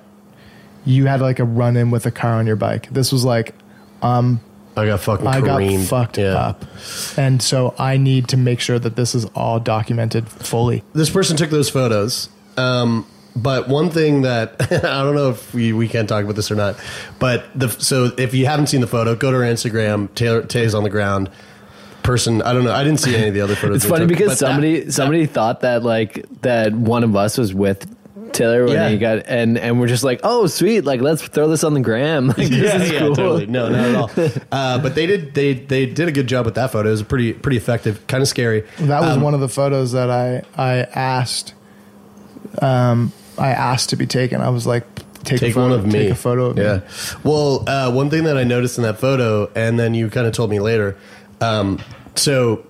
[0.85, 2.89] you had like a run in with a car on your bike.
[2.89, 3.53] This was like
[4.01, 4.39] um
[4.75, 5.87] I got fucking I got careened.
[5.87, 6.33] fucked Yeah.
[6.35, 6.63] up.
[7.17, 10.83] And so I need to make sure that this is all documented fully.
[10.93, 12.29] this person took those photos.
[12.57, 13.05] Um,
[13.35, 16.55] but one thing that I don't know if we, we can talk about this or
[16.55, 16.75] not,
[17.19, 20.13] but the so if you haven't seen the photo, go to our Instagram.
[20.15, 21.29] Taylor Tay's on the ground.
[22.03, 22.73] Person, I don't know.
[22.73, 23.75] I didn't see any of the other photos.
[23.75, 27.15] It's they funny took, because but that- somebody somebody thought that like that one of
[27.15, 27.85] us was with
[28.33, 28.89] Taylor when Yeah.
[28.89, 31.79] he got and and we're just like, oh sweet, like let's throw this on the
[31.81, 32.27] gram.
[32.37, 33.15] Like, this yeah, is yeah, cool.
[33.15, 33.45] totally.
[33.47, 34.11] No, not at all.
[34.51, 36.89] Uh, but they did they they did a good job with that photo.
[36.89, 38.05] It was pretty pretty effective.
[38.07, 38.61] Kind of scary.
[38.79, 41.53] That was Um, one of the photos that I I asked
[42.61, 44.41] um I asked to be taken.
[44.41, 44.83] I was like
[45.23, 45.91] take, take a photo, one of me.
[45.93, 46.77] Take a photo of yeah.
[46.77, 46.81] me.
[47.23, 50.33] Well, uh, one thing that I noticed in that photo, and then you kind of
[50.33, 50.97] told me later.
[51.39, 51.79] Um,
[52.15, 52.65] so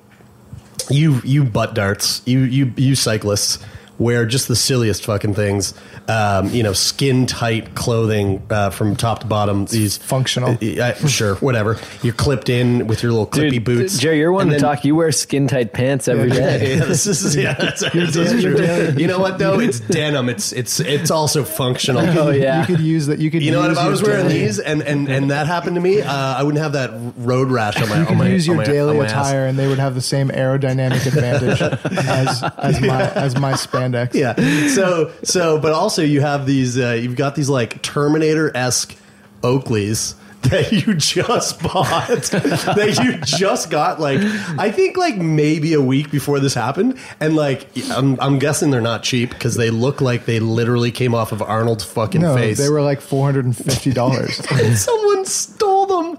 [0.90, 3.60] you you butt darts, you you you cyclists
[4.02, 5.74] wear just the silliest fucking things.
[6.08, 9.66] Um, you know, skin tight clothing uh, from top to bottom.
[9.66, 10.58] These functional.
[10.62, 11.78] Uh, sure, whatever.
[12.02, 13.98] You're clipped in with your little clippy Dude, boots.
[14.00, 14.84] Jerry, you're one And to then- talk.
[14.84, 16.78] You wear skin tight pants every yeah, day.
[16.78, 18.94] yeah, this is yeah, that's, that's true.
[18.98, 19.60] You know what though?
[19.60, 20.28] It's denim.
[20.30, 22.02] It's it's it's also functional.
[22.20, 22.62] Oh yeah.
[22.62, 23.20] You could use that.
[23.20, 23.44] You could.
[23.44, 23.70] You know what?
[23.70, 26.12] use If I was wearing daily- these and, and, and that happened to me, uh,
[26.12, 28.64] I wouldn't have that road rash on my you on could my use your my-
[28.66, 29.12] daily on my ass.
[29.12, 31.62] attire, and they would have the same aerodynamic advantage
[32.08, 33.56] as as my as my
[33.92, 34.14] spandex.
[34.14, 34.36] Yeah.
[34.68, 36.78] So so, but also you have these.
[36.78, 38.96] Uh, you've got these like Terminator esque
[39.42, 44.18] Oakleys that you just bought that you just got like
[44.58, 48.82] I think like maybe a week before this happened and like I'm, I'm guessing they're
[48.82, 52.58] not cheap because they look like they literally came off of Arnold's fucking No, face.
[52.58, 54.36] they were like four hundred and fifty dollars.
[54.82, 56.18] Someone stole them.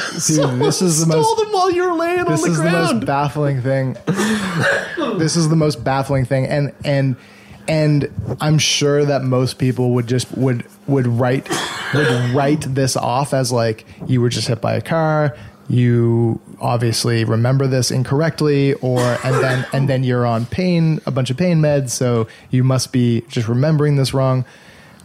[0.18, 2.70] Someone this is the stole most- them while you're laying this on the is the
[2.70, 3.96] most baffling thing.
[5.18, 7.16] this is the most baffling thing, and and
[7.68, 11.48] and I'm sure that most people would just would would write
[11.94, 15.36] would write this off as like you were just hit by a car.
[15.68, 21.30] You obviously remember this incorrectly, or and then and then you're on pain a bunch
[21.30, 24.44] of pain meds, so you must be just remembering this wrong.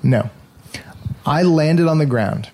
[0.02, 0.30] No,
[1.26, 2.50] I landed on the ground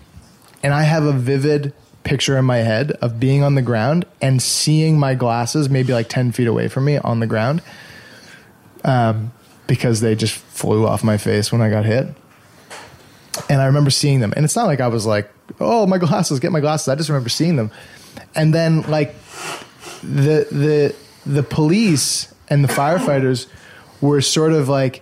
[0.63, 1.73] and I have a vivid
[2.03, 6.09] picture in my head of being on the ground and seeing my glasses maybe like
[6.09, 7.61] 10 feet away from me on the ground
[8.83, 9.31] um,
[9.67, 12.07] because they just flew off my face when I got hit.
[13.49, 14.33] And I remember seeing them.
[14.35, 16.87] And it's not like I was like, oh, my glasses, get my glasses.
[16.89, 17.71] I just remember seeing them.
[18.35, 19.15] And then, like,
[20.03, 20.95] the, the,
[21.25, 23.47] the police and the firefighters
[24.01, 25.01] were sort of like,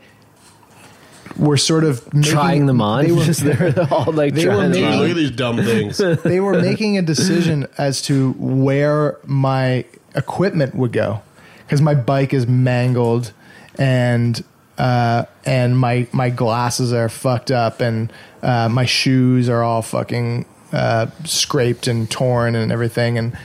[1.39, 3.05] were sort of making, Trying them on.
[3.05, 4.99] They were, Just they're all like They were trying them making- on.
[4.99, 5.97] Look at these dumb things.
[6.23, 9.85] they were making a decision as to where my
[10.15, 11.21] equipment would go
[11.65, 13.31] because my bike is mangled
[13.77, 14.43] and
[14.77, 18.11] uh, and my my glasses are fucked up and
[18.41, 23.37] uh, my shoes are all fucking uh, scraped and torn and everything and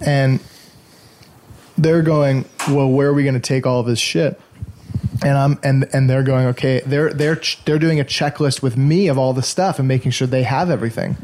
[0.00, 0.40] and
[1.76, 4.40] they're going well where are we going to take all of this shit
[5.22, 9.08] and I'm and and they're going okay they're they're they're doing a checklist with me
[9.08, 11.16] of all the stuff and making sure they have everything.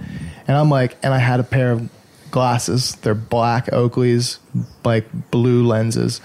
[0.46, 1.88] And I'm like and I had a pair of
[2.30, 2.96] glasses.
[2.96, 4.38] They're black Oakleys
[4.84, 6.20] like blue lenses.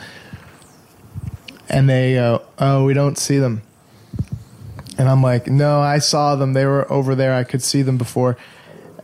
[1.70, 3.62] And they go oh we don't see them.
[4.98, 6.54] And I'm like no I saw them.
[6.54, 7.34] They were over there.
[7.34, 8.36] I could see them before.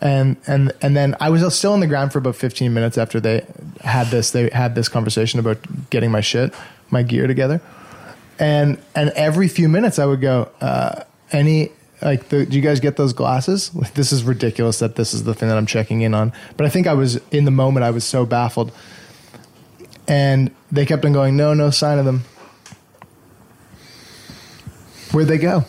[0.02, 3.20] And and and then I was still on the ground for about 15 minutes after
[3.20, 3.46] they
[3.82, 5.60] had this they had this conversation about
[5.92, 6.54] getting my shit
[6.90, 7.62] my gear together
[8.40, 11.72] and and every few minutes I would go, uh, any
[12.02, 13.74] like, the, do you guys get those glasses?
[13.76, 16.34] Like, this is ridiculous that this is the thing that I'm checking in on.
[16.58, 17.84] But I think I was in the moment.
[17.84, 18.72] I was so baffled,
[20.08, 22.24] and they kept on going, no, no sign of them.
[25.12, 25.66] Where'd they go?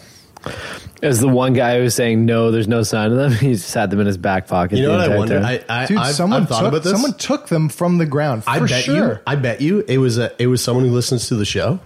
[1.02, 3.32] As the one guy who was saying no, there's no sign of them.
[3.46, 4.78] He just had them in his back pocket.
[4.78, 5.38] You know what I wonder?
[5.38, 6.92] I, I, Dude, I've, someone I've thought took about this.
[6.92, 8.44] someone took them from the ground.
[8.44, 8.94] For I bet sure.
[8.96, 9.18] you.
[9.26, 11.80] I bet you it was a it was someone who listens to the show,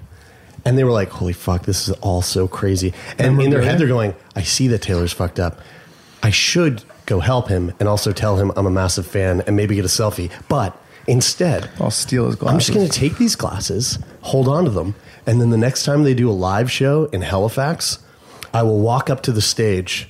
[0.65, 3.79] and they were like, "Holy fuck, this is all so crazy." And in their head,
[3.79, 5.59] they're going, "I see that Taylor's fucked up.
[6.23, 9.75] I should go help him and also tell him I'm a massive fan and maybe
[9.75, 12.53] get a selfie." But instead, I'll steal his glasses.
[12.55, 14.95] I'm just going to take these glasses, hold on to them,
[15.27, 17.99] and then the next time they do a live show in Halifax,
[18.53, 20.09] I will walk up to the stage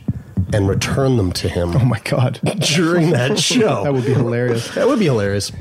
[0.53, 1.77] and return them to him.
[1.77, 2.41] Oh my god!
[2.59, 4.75] During that show, that would be hilarious.
[4.75, 5.53] That would be hilarious.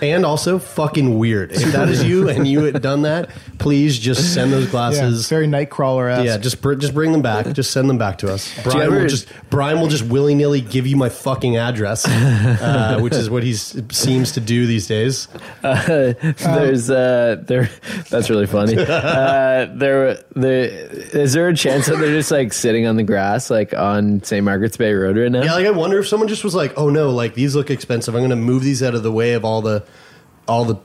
[0.00, 1.52] And also fucking weird.
[1.52, 4.98] If that is you and you had done that, please just send those glasses.
[4.98, 5.28] Yeah, glasses.
[5.28, 6.10] very Nightcrawler.
[6.10, 6.24] Ass.
[6.24, 7.52] Yeah, just br- just bring them back.
[7.52, 8.52] Just send them back to us.
[8.62, 12.98] Brian ever- will just Brian will just willy nilly give you my fucking address, uh,
[13.00, 15.28] which is what he seems to do these days.
[15.62, 17.68] Uh, there's uh, there.
[18.10, 18.76] That's really funny.
[18.78, 23.50] Uh, there, there is there a chance that they're just like sitting on the grass,
[23.50, 24.44] like on St.
[24.44, 25.42] Margaret's Bay Road right now?
[25.42, 28.14] Yeah, like I wonder if someone just was like, "Oh no, like these look expensive.
[28.14, 29.84] I'm going to move these out of the way of all the
[30.46, 30.76] all the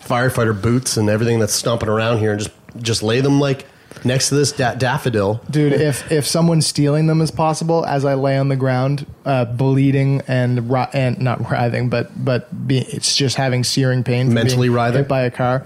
[0.00, 3.66] firefighter boots and everything that's stomping around here, and just just lay them like
[4.04, 8.14] next to this da- daffodil." Dude, if if someone stealing them is possible, as I
[8.14, 13.16] lay on the ground, uh, bleeding and ri- and not writhing, but but be, it's
[13.16, 14.98] just having searing pain, Mentally being writhing?
[14.98, 15.64] hit by a car,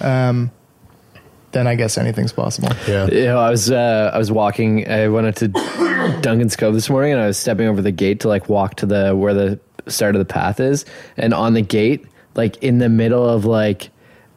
[0.00, 0.50] um,
[1.52, 2.70] then I guess anything's possible.
[2.86, 3.06] Yeah.
[3.06, 4.90] You know, I was uh, I was walking.
[4.90, 5.48] I went out to
[6.20, 8.86] Duncan's Cove this morning, and I was stepping over the gate to like walk to
[8.86, 10.84] the where the start of the path is,
[11.16, 13.90] and on the gate, like in the middle of like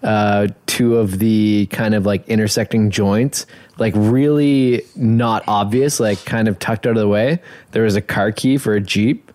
[0.04, 3.46] uh, two of the kind of like intersecting joints,
[3.78, 7.40] like really not obvious, like kind of tucked out of the way.
[7.72, 9.32] There was a car key for a jeep,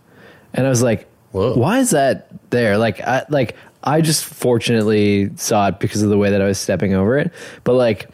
[0.55, 5.69] and I was like, "Why is that there?" Like, I like I just fortunately saw
[5.69, 7.33] it because of the way that I was stepping over it,
[7.65, 8.09] but like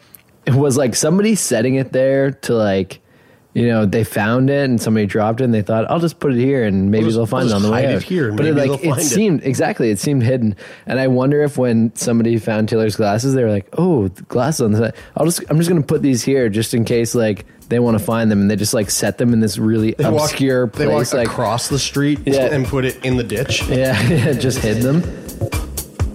[0.45, 2.99] it was like somebody setting it there to like.
[3.53, 6.31] You know, they found it and somebody dropped it, and they thought, "I'll just put
[6.33, 8.03] it here, and maybe just- they'll find I'll it on the just way hide it
[8.03, 9.03] here, and but it, like they'll it find it.
[9.03, 13.43] seemed exactly, it seemed hidden, and I wonder if when somebody found Taylor's glasses, they
[13.43, 14.93] were like, "Oh, the glasses on the side.
[15.17, 17.97] I'll just, I'm just going to put these here just in case like they want
[17.99, 20.67] to find them," and they just like set them in this really They walk- obscure
[20.67, 22.53] They walk place, like across the street Yeah.
[22.53, 23.63] and put it in the ditch.
[23.67, 25.01] yeah, yeah, just hid them.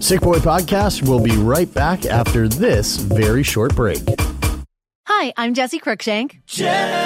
[0.00, 3.98] Sick Boy Podcast will be right back after this very short break.
[5.08, 6.40] Hi, I'm Jesse Cruikshank.
[6.46, 7.05] Jesse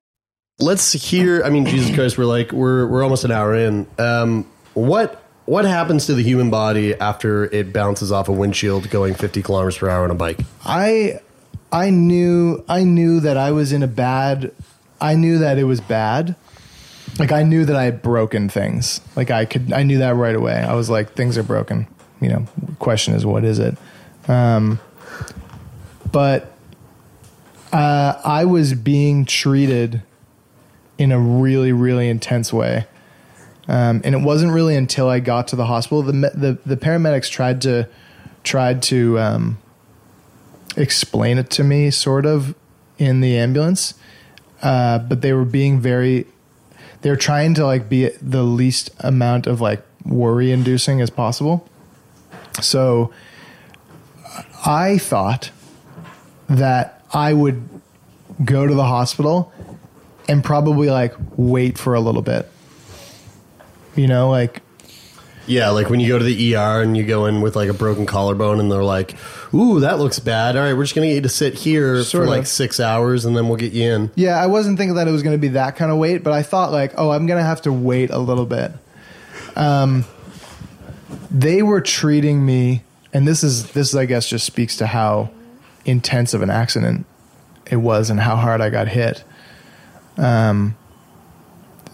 [0.61, 1.43] Let's hear.
[1.43, 3.87] I mean, Jesus Christ, we're like we're we're almost an hour in.
[3.97, 9.15] Um, what what happens to the human body after it bounces off a windshield going
[9.15, 10.39] 50 kilometers per hour on a bike?
[10.63, 11.19] I
[11.71, 14.51] I knew I knew that I was in a bad
[14.99, 16.35] I knew that it was bad.
[17.19, 19.01] Like I knew that I had broken things.
[19.15, 20.53] Like I could I knew that right away.
[20.53, 21.87] I was like things are broken.
[22.21, 22.45] You know,
[22.79, 23.77] question is what is it?
[24.27, 24.79] Um
[26.11, 26.51] but
[27.73, 30.03] uh, I was being treated
[31.01, 32.85] in a really really intense way.
[33.67, 37.29] Um, and it wasn't really until I got to the hospital the the the paramedics
[37.29, 37.87] tried to
[38.43, 39.57] tried to um,
[40.77, 42.55] explain it to me sort of
[42.97, 43.93] in the ambulance
[44.61, 46.25] uh, but they were being very
[47.01, 51.67] they were trying to like be the least amount of like worry inducing as possible
[52.61, 53.11] so
[54.65, 55.51] i thought
[56.47, 57.67] that i would
[58.45, 59.51] go to the hospital
[60.31, 62.49] and probably like wait for a little bit
[63.95, 64.61] you know like
[65.47, 67.73] Yeah, like when you go to the ER and you go in with like a
[67.73, 69.15] broken collarbone and they're like,
[69.53, 70.55] "Ooh, that looks bad.
[70.55, 73.25] All right, we're just gonna get you to sit here Sort for like six hours
[73.25, 75.41] and then we'll get you in." Yeah, I wasn't thinking that it was going to
[75.41, 77.73] be that kind of wait, but I thought like, oh, I'm going to have to
[77.73, 78.71] wait a little bit.
[79.55, 80.05] Um,
[81.29, 85.31] they were treating me, and this is this I guess just speaks to how
[85.85, 87.05] intense of an accident
[87.69, 89.23] it was and how hard I got hit.
[90.17, 90.75] Um,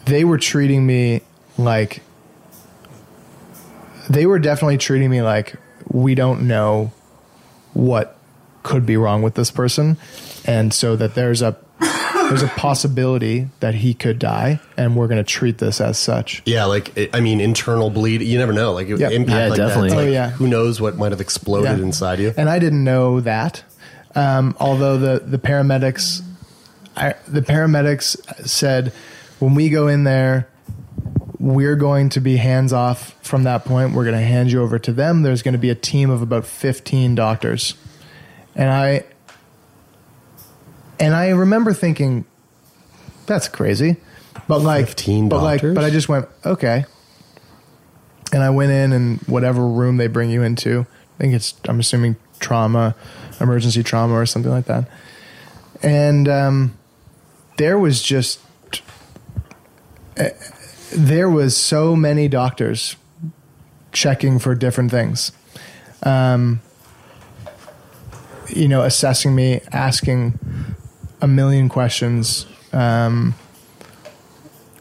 [0.06, 1.22] they were treating me
[1.58, 2.02] like
[4.10, 5.56] they were definitely treating me like
[5.92, 6.92] we don't know
[7.74, 8.18] what
[8.64, 9.98] could be wrong with this person
[10.46, 15.18] and so that there's a there's a possibility that he could die and we're going
[15.24, 18.22] to treat this as such Yeah, like I mean, internal bleed.
[18.22, 18.74] You never know.
[18.74, 19.10] Like Yeah.
[19.10, 19.90] impact, Yeah, like definitely.
[19.92, 20.30] That, Oh, yeah.
[20.32, 21.84] Who knows what might have exploded Yeah.
[21.84, 22.34] inside you?
[22.36, 23.64] and I didn't know that.
[24.16, 26.22] Um, although the the paramedics,
[26.98, 28.92] I, the paramedics said
[29.40, 30.50] when we go in there,
[31.40, 33.94] we're going to be hands off from that point.
[33.94, 35.22] We're going to hand you over to them.
[35.22, 37.76] There's going to be a team of about 15 doctors.
[38.56, 39.06] And I
[41.00, 42.26] and I remember thinking
[43.28, 43.98] that's crazy.
[44.48, 46.86] But like 15 but like but I just went, okay.
[48.34, 51.80] And I went in and whatever room they bring you into, I think it's I'm
[51.80, 52.96] assuming trauma,
[53.40, 54.90] emergency trauma or something like that.
[55.84, 56.78] And um
[57.58, 58.40] there was just
[60.18, 60.30] uh,
[60.94, 62.96] there was so many doctors
[63.92, 65.32] checking for different things
[66.04, 66.62] um,
[68.50, 70.40] you know assessing me asking
[71.22, 73.34] a million questions um,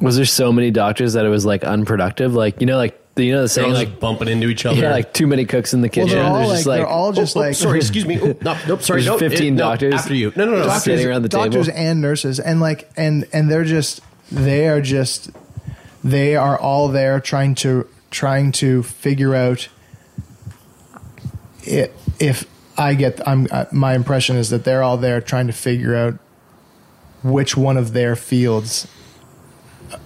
[0.00, 2.34] Was there so many doctors that it was like unproductive?
[2.34, 4.80] Like you know, like you know the They're saying all like bumping into each other.
[4.80, 6.18] yeah, like too many cooks in the well, kitchen.
[6.18, 8.20] they're all There's like, just they're like all just Oh, like sorry, excuse me.
[8.20, 9.02] Oh, no, nope, sorry.
[9.02, 9.94] There's no, 15 it- no, doctors.
[9.94, 10.32] after you.
[10.36, 10.64] No, no, no.
[10.64, 11.78] Doctors- Sitting around the doctors table.
[11.78, 14.00] and nurses and like and and they're just
[14.30, 15.30] they are just
[16.04, 19.68] they are all there trying to trying to figure out
[21.64, 22.44] it, if
[22.78, 26.14] I get I'm uh, my impression is that they're all there trying to figure out
[27.22, 28.86] which one of their fields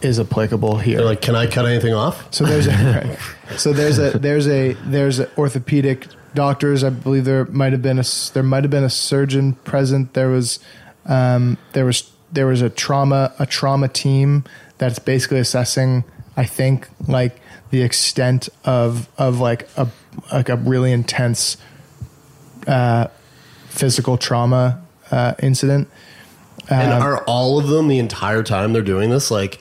[0.03, 0.99] is applicable here.
[0.99, 2.33] They're like, can I cut anything off?
[2.33, 2.71] So there's a
[3.51, 3.59] right.
[3.59, 6.85] so there's a there's a there's a orthopedic doctors.
[6.85, 10.15] I believe there might have been a there might have been a surgeon present.
[10.15, 10.59] There was
[11.07, 14.45] um, there was there was a trauma a trauma team
[14.79, 16.05] that's basically assessing.
[16.37, 19.89] I think like the extent of of like a
[20.33, 21.57] like a really intense
[22.67, 23.09] uh,
[23.69, 25.89] physical trauma uh, incident.
[26.69, 29.61] And Um, are all of them the entire time they're doing this like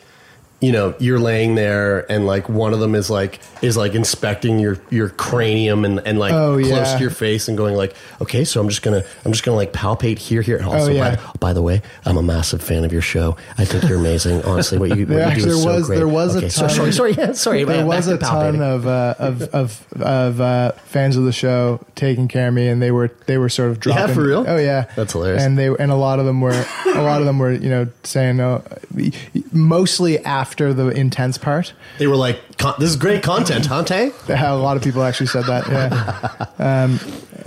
[0.62, 4.60] you know you're laying there and like one of them is like is like inspecting
[4.60, 6.96] your your cranium and and like Oh, close yeah.
[6.96, 9.72] to your face and going like okay so i'm just gonna i'm just gonna like
[9.72, 11.16] palpate here here and also Oh, yeah.
[11.16, 14.42] by, by the way i'm a massive fan of your show i think you're amazing
[14.46, 16.50] honestly what you, what There you do is so was great there was okay, a
[16.50, 16.70] ton.
[16.70, 21.16] sorry sorry yeah, sorry There was a ton of uh, of of of uh, fans
[21.16, 23.94] of the show taking care of me, and they were they were sort of Yeah,
[23.96, 24.16] dropping.
[24.16, 24.46] for real?
[24.48, 25.44] Oh yeah, That's hilarious.
[25.44, 27.88] And they and a lot of them were a lot of them were you know
[28.04, 28.64] saying no,
[29.52, 31.74] mostly after the intense part.
[31.98, 32.40] they were like
[32.80, 35.68] this is great content huh A lot of people actually said that.
[35.68, 36.84] Yeah.
[36.84, 37.00] um,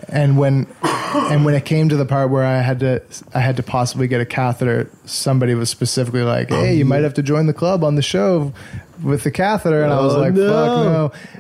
[0.08, 3.02] and when and when it came to the part where I had to
[3.34, 7.14] I had to possibly get a catheter, somebody was specifically like, "Hey, you might have
[7.14, 8.52] to join the club on the show
[9.02, 10.48] with the catheter." And I was Oh, like, no.
[10.48, 10.66] "Fuck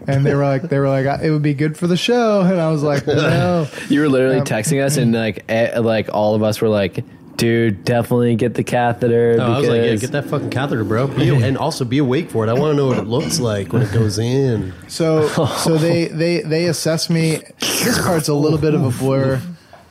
[0.06, 2.40] no!" And they were like, "They were like, it would be good for the show,"
[2.42, 6.08] and I was like, "No." you were literally Um, texting us and like eh, like
[6.12, 7.04] all of us were like,
[7.36, 9.36] dude, definitely get the catheter.
[9.36, 11.08] No, I was like, yeah, get that fucking catheter, bro.
[11.08, 12.50] Be, and also be awake for it.
[12.50, 14.72] I want to know what it looks like when it goes in.
[14.88, 17.40] So so they they they assess me.
[17.60, 19.40] This part's a little bit of a blur.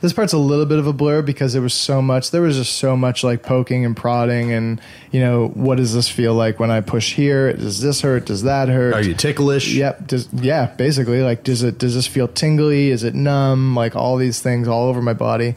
[0.01, 2.31] This part's a little bit of a blur because there was so much.
[2.31, 4.81] There was just so much like poking and prodding, and
[5.11, 7.53] you know, what does this feel like when I push here?
[7.53, 8.25] Does this hurt?
[8.25, 8.95] Does that hurt?
[8.95, 9.73] Are you ticklish?
[9.75, 10.07] Yep.
[10.07, 12.89] Does yeah, basically like does it does this feel tingly?
[12.89, 13.75] Is it numb?
[13.75, 15.55] Like all these things all over my body.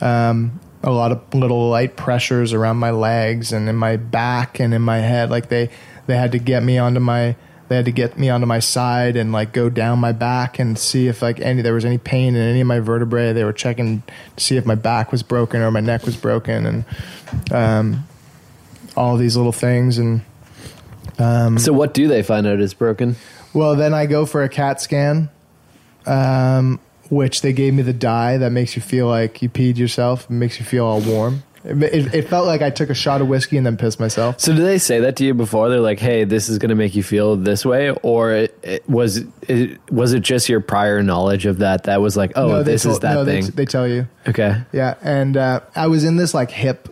[0.00, 0.58] Um,
[0.88, 4.82] a lot of little light pressures around my legs and in my back and in
[4.82, 5.30] my head.
[5.30, 5.70] Like they
[6.06, 7.36] they had to get me onto my
[7.68, 10.78] they had to get me onto my side and like go down my back and
[10.78, 13.32] see if like any there was any pain in any of my vertebrae.
[13.32, 14.02] They were checking
[14.36, 16.84] to see if my back was broken or my neck was broken and
[17.52, 18.06] um,
[18.96, 20.22] all these little things and
[21.18, 23.16] um, so what do they find out is broken?
[23.54, 25.30] well, then I go for a CAT scan,
[26.06, 30.28] um, which they gave me the dye that makes you feel like you peed yourself,
[30.28, 31.42] makes you feel all warm.
[31.64, 34.38] It, it, it felt like I took a shot of whiskey and then pissed myself.
[34.40, 35.68] So did they say that to you before?
[35.68, 38.88] They're like, "Hey, this is going to make you feel this way," or it, it,
[38.88, 42.62] was it was it just your prior knowledge of that that was like, "Oh, No,
[42.62, 44.06] they this is that no, they- thing." They, tell you.
[44.26, 46.88] okay, Yeah, and uh, I was in this like hip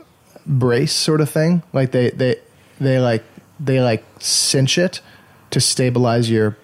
[0.47, 1.63] brace sort of thing.
[1.73, 2.37] Like they they
[2.81, 3.23] they like
[3.61, 5.01] they like cinch it
[5.53, 6.57] to stabilize your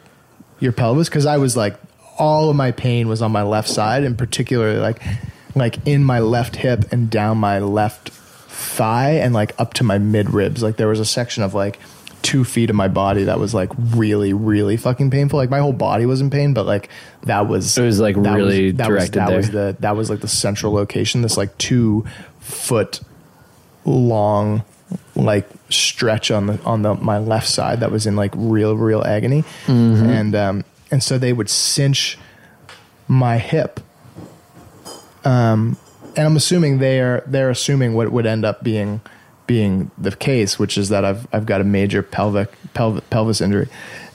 [0.59, 1.77] your pelvis because I was like
[2.23, 5.03] all of my pain was on my left side and particularly like
[5.57, 9.99] like in my left hip and down my left thigh and like up to my
[9.99, 10.63] mid ribs.
[10.63, 11.81] Like there was a section of like
[12.23, 15.37] two feet of my body that was like really really fucking painful.
[15.37, 16.89] Like my whole body was in pain, but like
[17.25, 19.37] that was It was, like, that really that directed was, that there.
[19.37, 21.23] was the that was like the central location.
[21.23, 22.07] This like two
[22.39, 23.01] foot
[23.85, 24.63] long
[25.17, 29.03] like stretch on the on the my left side that was in like real real
[29.03, 30.07] agony Mm-hmm.
[30.07, 32.19] and um and so they would cinch
[33.09, 33.81] my hip.
[35.25, 35.77] Um
[36.17, 39.01] and i'm assuming they are they're assuming what would end up being
[39.47, 43.69] being the case which is that i've i've got a major pelvic pelvic pelvis injury.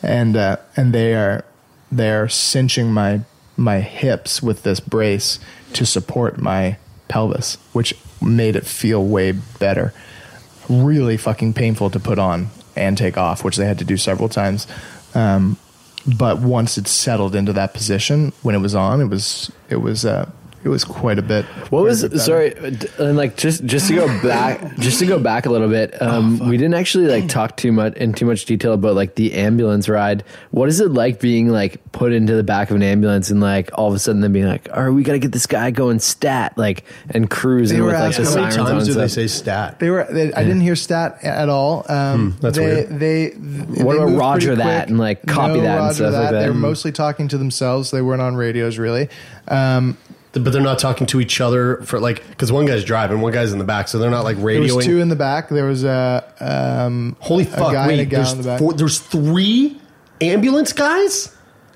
[0.04, 1.44] And uh and they are
[1.92, 3.22] they're cinching my
[3.56, 5.40] my hips with this brace
[5.74, 9.94] to support my pelvis which made it feel way better.
[10.70, 14.30] Really fucking painful to put on and take off, which they had to do several
[14.30, 14.68] times.
[15.16, 15.58] Um,
[16.08, 20.06] but once it settled into that position, when it was on, it was it was
[20.06, 20.30] uh,
[20.68, 21.46] it was quite a bit.
[21.72, 22.88] What was quite a bit better.
[22.98, 25.94] sorry, and like just just to go back, just to go back a little bit.
[26.02, 29.16] Oh, Um, we didn't actually like talk too much in too much detail about like
[29.16, 30.24] the ambulance ride.
[30.52, 33.70] What is it like being like put into the back of an ambulance and like
[33.74, 35.72] all of a sudden then being like, "All right, we got to get this guy
[35.72, 39.08] going stat," like and cruising They with like the How many times and do they
[39.08, 39.80] say stat?
[39.80, 40.06] They were.
[40.10, 41.86] They, I didn't hear stat at all.
[41.90, 43.00] Um, Hmm, that's they, weird.
[43.00, 43.28] They.
[43.30, 44.90] What they about Roger that quick.
[44.90, 46.40] and, like, copy No that and Roger stuff like that?
[46.42, 47.92] They were mostly talking to themselves.
[47.92, 49.10] They weren't on radios really.
[49.48, 49.98] Um,
[50.34, 53.54] But they're not talking to each other for like because one guy's driving, one guy's
[53.54, 54.68] in the back, so they're not like radioing.
[54.68, 55.50] there was two in the back.
[55.50, 57.72] There was a um, Holy a fuck!
[57.74, 58.60] guy wait, and a gal there's in the back.
[58.60, 59.80] four, there's three
[60.22, 61.36] ambulance guys,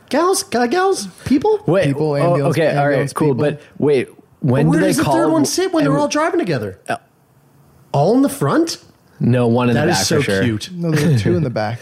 [0.10, 1.64] gals, guy, gals, people.
[1.66, 3.30] Wait, People, oh, ambulance- okay, all right, cool.
[3.34, 3.44] people.
[3.44, 4.10] But wait,
[4.42, 5.16] when Where do they does the call?
[5.16, 6.80] third one sit when they're all driving together?
[7.94, 8.84] all in the front.
[9.20, 10.44] No, one in That the is back so for sure.
[10.44, 10.70] cute.
[10.72, 11.80] No, there were two in the back.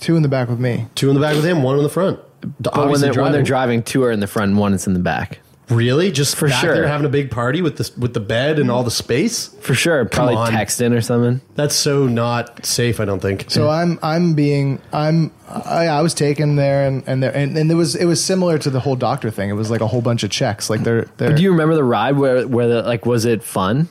[0.00, 0.86] Two in the back with me.
[0.94, 2.18] Two in the back with him, one in the front.
[2.60, 4.94] But when they're, when they're driving, two are in the front, and one is in
[4.94, 5.40] the back.
[5.70, 6.74] Really just For back sure.
[6.74, 9.48] there having a big party with the with the bed and all the space.
[9.60, 10.52] For sure, probably on.
[10.52, 11.40] texting or something.
[11.54, 13.00] That's so not safe.
[13.00, 13.50] I don't think.
[13.50, 17.70] So I'm I'm being I'm I, I was taken there and and there and, and
[17.70, 19.50] there was it was similar to the whole doctor thing.
[19.50, 20.70] It was like a whole bunch of checks.
[20.70, 23.42] Like they're they're But do you remember the ride where where the, like was it
[23.42, 23.88] fun?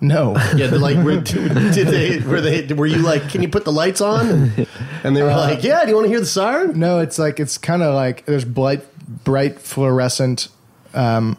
[0.00, 0.36] no.
[0.56, 2.20] Yeah, they're like, were, did they?
[2.20, 2.72] Were they?
[2.72, 4.28] Were you like, can you put the lights on?
[4.28, 4.68] And,
[5.02, 5.82] and they were uh, like, yeah.
[5.82, 6.78] Do you want to hear the siren?
[6.78, 8.84] No, it's like it's kind of like there's bright,
[9.24, 10.48] bright fluorescent
[10.94, 11.36] um,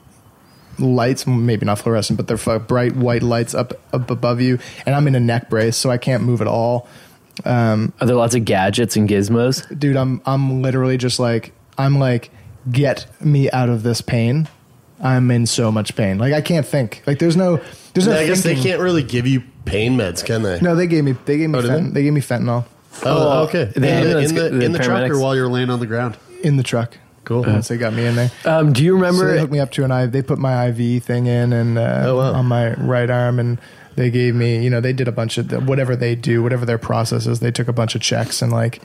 [0.79, 1.25] lights.
[1.27, 4.59] Maybe not fluorescent, but they're fu- bright white lights up up above you.
[4.85, 6.87] And I'm in a neck brace, so I can't move at all.
[7.43, 9.67] Um, Are there lots of gadgets and gizmos?
[9.77, 12.29] dude, I'm I'm literally just like I'm like
[12.71, 14.47] get me out of this pain.
[15.01, 16.17] I'm in so much pain.
[16.17, 17.03] Like I can't think.
[17.05, 17.59] Like there's no
[17.93, 18.17] there's no.
[18.17, 18.63] I guess thinking.
[18.63, 20.59] they can't really give you pain meds, can they?
[20.61, 21.99] No, they gave me they gave me oh, fent- they?
[21.99, 22.65] they gave me fentanyl
[23.03, 23.65] Oh, okay.
[23.65, 25.85] the in, the, in the, the in the truck or while you're laying on the
[25.85, 26.17] ground.
[26.43, 26.97] in the truck.
[27.25, 27.43] Cool.
[27.43, 28.31] Once they got me in there.
[28.45, 29.33] Um, do you So remember?
[29.33, 30.11] they hooked me up to an IV.
[30.11, 32.33] They put my IV thing in and uh, Oh, wow.
[32.33, 33.59] on my right arm, and
[33.95, 36.65] they gave me, you know, they did a bunch of the, whatever they do, whatever
[36.65, 37.39] their process is.
[37.39, 38.81] They took a bunch of checks and like,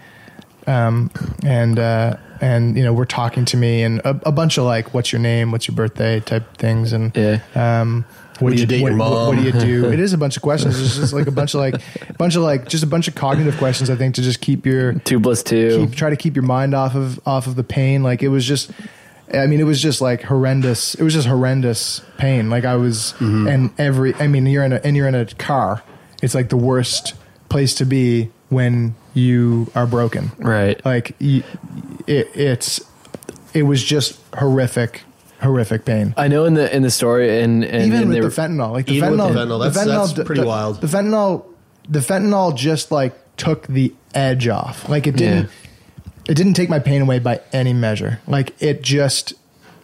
[0.67, 1.11] um,
[1.45, 4.95] and uh, and you know, were talking to me and a, a bunch of like,
[4.95, 7.41] what's your name, what's your birthday type things, and Yeah.
[7.55, 8.05] um,
[8.41, 9.27] what Would do you date what, your mom?
[9.29, 9.85] What, do you do?
[9.93, 10.81] it is a bunch of questions.
[10.81, 11.75] It's just like a bunch of like,
[12.19, 13.91] bunch of like, just a bunch of cognitive questions.
[13.91, 15.87] I think to just keep your two plus two.
[15.87, 18.03] keep, try to keep your mind off of off of the pain.
[18.03, 18.71] Like it was just,
[19.33, 20.95] I mean, it was just like horrendous.
[20.95, 22.51] It was just horrendous pain.
[22.51, 23.47] Like I was, Mm-hmm.
[23.47, 25.83] and every, I mean, you're in a and you're in a car.
[26.23, 27.15] It's like the worst
[27.49, 30.33] place to be when you are broken.
[30.39, 30.85] Right.
[30.85, 31.43] Like you,
[32.07, 32.81] it, it's,
[33.55, 35.03] it was just horrific,
[35.41, 36.15] horrific pain.
[36.17, 38.73] I know in the in the story and, and Even and with the were- fentanyl,
[38.73, 40.81] like the Even with fentanyl, the fentanyl, that's- that's pretty the- wild.
[40.81, 41.45] The fentanyl,
[41.89, 44.89] the fentanyl just like took the edge off.
[44.89, 45.49] Like it didn't,
[46.29, 48.21] it didn't take my pain away by any measure.
[48.27, 49.35] Like it just,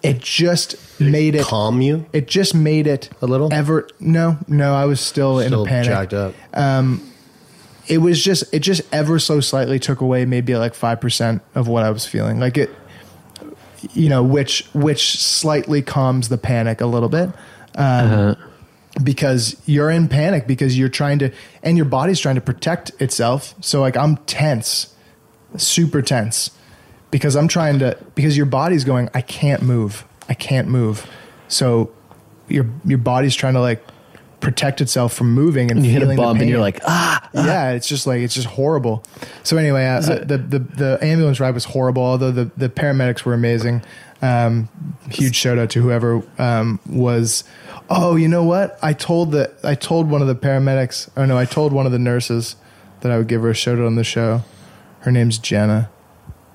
[0.02, 2.07] it just made it Calm you?
[2.12, 3.52] It just made it A little?
[3.52, 5.86] Ever no, no, I was still, in Still a panic.
[5.88, 6.34] jacked up.
[6.54, 7.11] Um,
[7.88, 11.66] it was just, it just ever so slightly took away maybe like five percent of
[11.68, 12.38] what I was feeling.
[12.40, 12.70] Like it,
[13.95, 17.30] you know, which which slightly calms the panic a little bit.
[17.74, 18.37] Um,
[19.03, 21.30] because you're in panic because you're trying to
[21.62, 23.55] and your body's trying to protect itself.
[23.61, 24.95] So like i'm tense
[25.57, 26.51] super tense
[27.11, 30.07] because i'm trying to because your body's going i can't move.
[30.28, 31.07] I can't move.
[31.49, 31.93] So
[32.49, 33.84] your your body's trying to like
[34.41, 37.28] protect itself from moving and you hit a bump and you're like ah.
[37.34, 39.03] yeah it's just like it's just horrible.
[39.43, 43.24] So anyway uh, uh, the, the the ambulance ride was horrible although the the paramedics
[43.24, 43.82] were amazing.
[44.22, 44.68] Um
[45.11, 47.45] huge shout out to whoever um was
[47.91, 48.78] oh you know what?
[48.82, 51.93] I told the i told one of the paramedics oh no i told one of
[51.93, 52.57] the nurses
[53.01, 54.43] that i would give her a shout out on the show.
[55.01, 55.91] Her name's jenna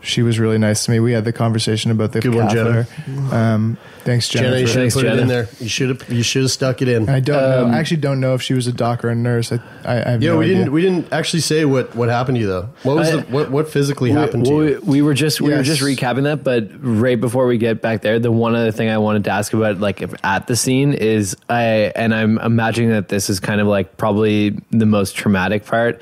[0.02, 1.00] she was really nice to me.
[1.00, 2.88] We had the conversation about the Good one, catheter.
[3.32, 4.48] Um, thanks, Jenna.
[4.48, 5.48] Jenna, you should have Thanks, put it in there.
[5.60, 6.10] You should have.
[6.12, 7.08] You should have stuck it in.
[7.08, 7.40] I don't
[7.70, 7.76] know.
[7.76, 9.52] I actually don't know if she was a doc or a nurse.
[9.52, 10.58] I, I, I have Yeah, no we idea.
[10.58, 10.72] didn't.
[10.74, 12.70] We didn't actually say what what happened to you though.
[12.84, 14.80] What was I- the, what what physically We- happened to well, you?
[14.82, 18.02] We, we were just we were just recapping that, but right before we get back
[18.02, 20.94] there, the one other thing I wanted to ask about, like if at the scene,
[20.94, 25.66] is I and I'm imagining that this is kind of like probably the most traumatic
[25.66, 26.02] part,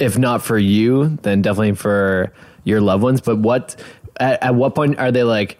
[0.00, 2.32] if not for you, then definitely for
[2.68, 3.20] your loved ones.
[3.20, 3.74] But what
[4.20, 5.58] at, at what point are they like,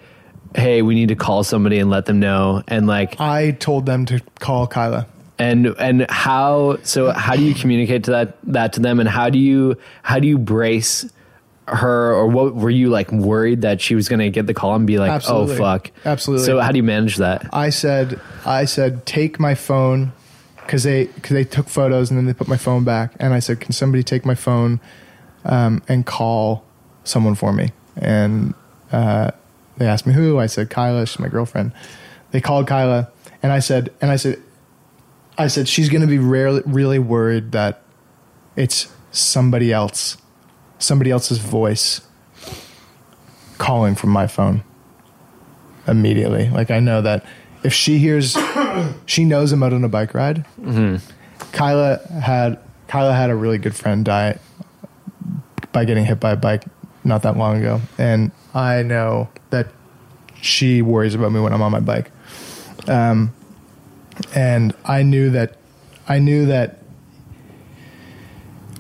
[0.54, 4.06] hey, we need to call somebody and let them know, and like I told them
[4.06, 5.06] to call Kyla.
[5.38, 9.30] and and how so how do you communicate to that that to them and how
[9.30, 11.11] do you how do you brace
[11.66, 14.74] her or what were you like worried that she was going to get the call
[14.74, 15.54] and be like Absolutely.
[15.54, 16.46] oh fuck Absolutely.
[16.46, 20.12] so how do you manage that I said, I said, take my phone
[20.56, 23.38] because they because they took photos and then they put my phone back and I
[23.38, 24.80] said, "Can somebody take my phone
[25.44, 26.64] um, and call
[27.09, 28.54] someone for me?" And
[28.92, 29.30] uh,
[29.76, 30.38] they asked me who.
[30.38, 31.72] I said, "Kyla, she's my girlfriend."
[32.30, 33.11] They called Kyla,
[33.42, 34.42] and I said, and I said,
[35.36, 37.82] I said she's going to be rarely, really worried that
[38.56, 40.16] it's somebody else,
[40.78, 42.00] somebody else's voice
[43.56, 44.64] calling from my phone
[45.86, 46.50] immediately.
[46.50, 47.24] Like I know that
[47.62, 48.36] if she hears,
[49.06, 50.44] she knows I'm out on a bike ride.
[50.61, 50.96] Mm-hmm.
[51.52, 54.38] Kyla had Kyla had a really good friend die
[55.72, 56.64] by getting hit by a bike
[57.09, 59.68] not that long ago, and I know that
[60.40, 62.11] she worries about me when I'm on my bike.
[62.86, 63.34] Um,
[64.34, 65.56] and I knew that
[66.09, 66.82] I knew that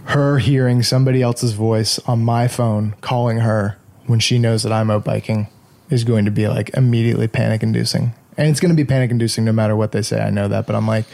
[0.04, 4.90] her hearing somebody else's voice on my phone calling her when she knows that I'm
[4.90, 5.48] out biking
[5.90, 8.14] is going to be like immediately panic inducing.
[8.38, 10.20] And it's going to be panic inducing no matter what they say.
[10.20, 11.04] I know that, but I'm like,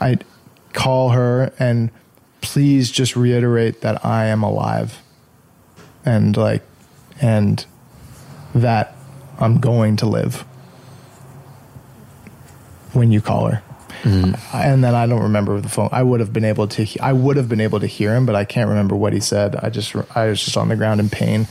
[0.00, 0.18] I
[0.72, 1.90] call her and
[2.40, 5.00] please just reiterate that I am alive
[6.04, 6.62] and like,
[7.20, 7.64] and
[8.54, 8.94] that
[9.38, 10.44] I'm going to live
[12.92, 13.62] when you call her.
[14.52, 15.88] And then I don't remember the phone.
[15.90, 16.86] I would have been able to.
[17.00, 19.56] I would have been able to hear him, but I can't remember what he said.
[19.56, 19.94] I just.
[20.14, 21.48] I was just on the ground in pain.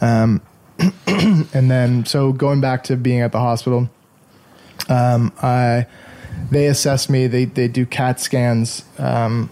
[0.00, 0.40] Um,
[1.06, 3.90] and then, so going back to being at the hospital,
[4.88, 5.86] um, I
[6.50, 7.26] they assess me.
[7.26, 9.50] They they do CAT scans, um,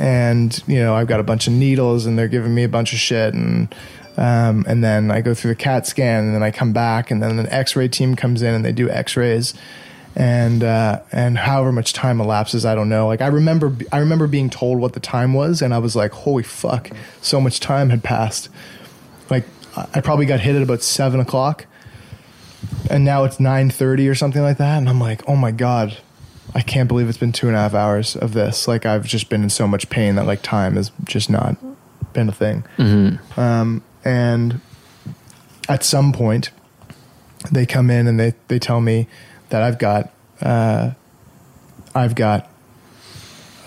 [0.00, 2.92] and you know I've got a bunch of needles, and they're giving me a bunch
[2.92, 3.72] of shit, and
[4.16, 7.22] um, and then I go through the CAT scan, and then I come back, and
[7.22, 9.52] then an X-ray team comes in, and they do X-rays,
[10.16, 13.06] and uh, and however much time elapses, I don't know.
[13.06, 16.12] Like I remember, I remember being told what the time was, and I was like,
[16.12, 16.90] "Holy fuck!"
[17.20, 18.48] So much time had passed.
[19.28, 19.44] Like
[19.76, 21.66] I probably got hit at about seven o'clock,
[22.88, 25.98] and now it's nine thirty or something like that, and I'm like, "Oh my god."
[26.54, 28.66] I can't believe it's been two and a half hours of this.
[28.66, 31.56] Like I've just been in so much pain that like time has just not
[32.12, 32.64] been a thing.
[32.76, 33.40] Mm-hmm.
[33.40, 34.60] Um, and
[35.68, 36.50] at some point,
[37.50, 39.06] they come in and they, they tell me
[39.50, 40.92] that I've got uh,
[41.94, 42.50] I've got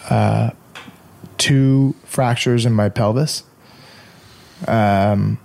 [0.09, 0.51] uh,
[1.37, 3.43] two fractures in my pelvis,
[4.67, 5.37] um,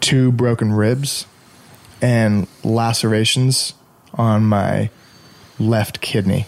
[0.00, 1.26] two broken ribs,
[2.02, 3.74] and lacerations
[4.14, 4.90] on my
[5.58, 6.46] left kidney.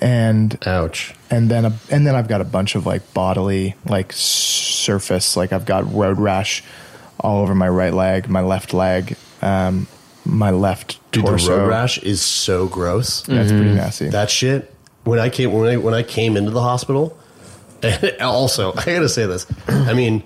[0.00, 1.14] And ouch.
[1.30, 5.52] And then a, and then I've got a bunch of like bodily like surface like
[5.52, 6.62] I've got road rash
[7.18, 9.86] all over my right leg, my left leg, um,
[10.24, 11.50] my left Dude, torso.
[11.50, 13.22] the road rash is so gross.
[13.22, 14.08] That's pretty nasty.
[14.08, 14.72] That shit.
[15.04, 17.16] When I came when I when I came into the hospital,
[17.82, 19.46] and also I gotta say this.
[19.68, 20.24] I mean,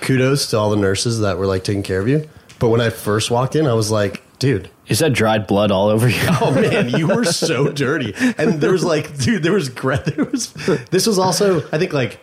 [0.00, 2.28] kudos to all the nurses that were like taking care of you.
[2.58, 4.70] But when I first walked in, I was like, dude.
[4.86, 6.20] Is that dried blood all over you?
[6.40, 8.14] Oh man, you were so dirty.
[8.38, 10.52] And there was like, dude, there was there was
[10.90, 12.20] this was also I think like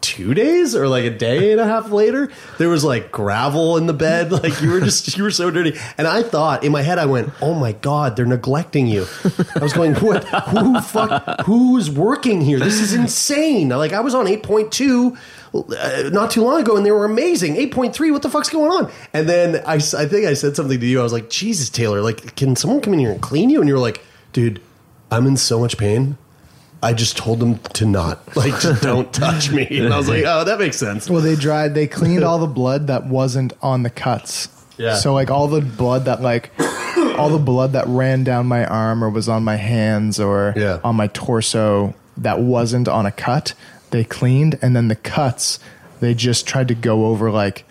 [0.00, 3.86] two days or like a day and a half later, there was like gravel in
[3.86, 4.30] the bed.
[4.38, 5.76] Like you were just you were so dirty.
[5.96, 9.06] And I thought in my head, I went, "Oh my god, they're neglecting you."
[9.54, 10.24] I was going, "What?
[10.24, 11.42] Who fuck?
[11.42, 12.58] Who's working here?
[12.58, 15.16] This is insane." Like I was on eight point two.
[15.54, 17.56] Uh, not too long ago, and they were amazing.
[17.56, 18.10] Eight point three.
[18.10, 18.90] What the fuck's going on?
[19.12, 21.00] And then I, I think I said something to you.
[21.00, 23.68] I was like, "Jesus, Taylor, like, can someone come in here and clean you?" And
[23.68, 24.60] you were like, "Dude,
[25.10, 26.18] I'm in so much pain.
[26.82, 30.24] I just told them to not like, just don't touch me." And I was like,
[30.26, 31.74] "Oh, that makes sense." Well, they dried.
[31.74, 34.48] They cleaned all the blood that wasn't on the cuts.
[34.76, 34.94] Yeah.
[34.94, 36.52] So like all the blood that like
[37.18, 40.52] all the blood that ran down my arm or was on my hands or
[40.84, 43.54] on my torso that wasn't on a cut,
[43.90, 45.58] they cleaned, and then the cuts
[46.00, 47.64] they just tried to go over like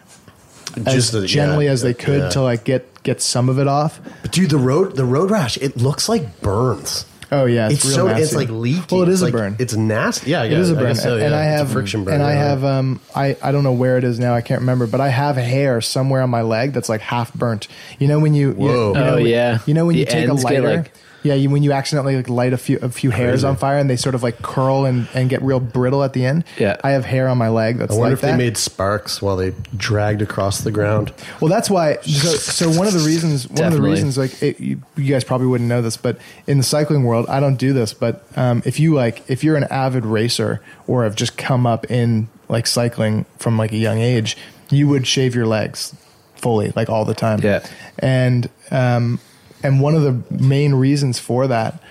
[0.85, 2.29] as the- gently yeah, as they could yeah.
[2.29, 3.99] to like get get some of it off.
[4.21, 7.05] But dude, the road the road rash, it looks like burns.
[7.29, 8.23] Oh yeah, it's, real so nasty.
[8.23, 8.85] it's like leaky.
[8.95, 9.55] Well, it is It's a burn.
[9.59, 10.31] It's nasty.
[10.31, 11.37] Yeah, it yeah, is a I burn, guess so, and, and yeah.
[11.37, 12.13] I It's a have friction burn.
[12.13, 12.43] and I yeah.
[12.45, 14.33] have um I I don't know where it is now.
[14.33, 17.67] I can't remember, but I have hair somewhere on my leg that's like half burnt.
[17.99, 18.87] You know when you, you Whoa.
[18.89, 19.59] you know, Oh, when- yeah.
[19.65, 20.77] you know when The you take a lighter.
[20.77, 20.91] like-
[21.23, 23.47] yeah, you, when you accidentally like light a few a few hairs Crazy.
[23.47, 26.25] on fire and they sort of like curl and, and get real brittle at the
[26.25, 26.43] end.
[26.57, 26.77] Yeah.
[26.83, 28.31] I have hair on my leg that's I wonder like if that.
[28.31, 31.13] they made sparks while they dragged across the ground.
[31.41, 31.97] Well, that's why.
[32.01, 35.23] So, so one of the reasons, one of the reasons, like it, you, you guys
[35.23, 37.93] probably wouldn't know this, but in the cycling world, I don't do this.
[37.93, 41.89] But um, if you like, if you're an avid racer or have just come up
[41.91, 44.37] in like cycling from like a young age,
[44.69, 45.95] you would shave your legs
[46.35, 47.39] fully, like all the time.
[47.41, 47.65] Yeah.
[47.99, 49.19] And um,
[49.63, 51.81] and one of the main reasons for that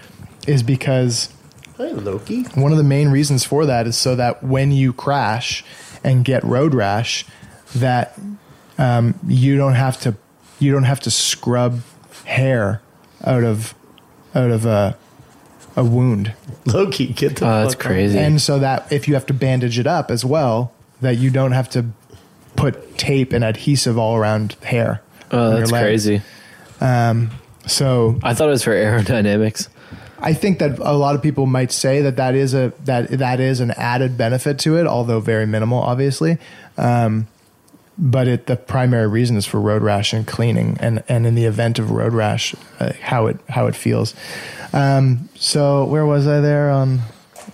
[0.47, 1.29] is because
[1.77, 2.43] Hey, Loki.
[2.55, 5.65] one of the main reasons for that is so that when you crash
[6.05, 7.27] and get road rash,
[7.75, 8.19] that
[8.79, 10.15] um, you don't have to
[10.59, 11.81] you don't have to scrub
[12.25, 12.81] hair
[13.25, 13.75] out of
[14.35, 14.93] out of uh,
[15.77, 16.33] a wound.
[16.65, 17.89] Loki, get the Oh, that's fuck out.
[17.91, 18.19] crazy.
[18.19, 20.73] And so that if you have to bandage it up as well,
[21.03, 21.87] that you don't have to
[22.55, 25.03] put tape and adhesive all around hair.
[25.31, 26.23] Oh, that's crazy.
[26.81, 27.31] Um,
[27.67, 29.69] so I thought it was for aerodynamics.
[30.19, 33.41] I think that a lot of people might say that that is a that that
[33.41, 36.39] is an added benefit to it, although very minimal, obviously.
[36.79, 37.29] Um,
[37.99, 41.45] but it the primary reason is for road rash and cleaning, and and in the
[41.45, 44.15] event of road rash, uh, how it how it feels.
[44.73, 47.01] Um, so where was I there on?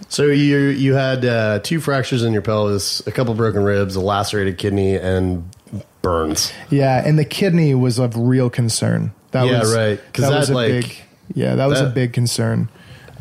[0.08, 4.00] So you you had uh, two fractures in your pelvis, a couple broken ribs, a
[4.00, 5.48] lacerated kidney, and
[6.02, 6.52] burns.
[6.70, 9.12] Yeah, and the kidney was of real concern.
[9.32, 10.00] That Yeah, was right.
[10.12, 10.96] 'Cause That was a like- big.
[11.34, 12.68] Yeah, that was a big concern.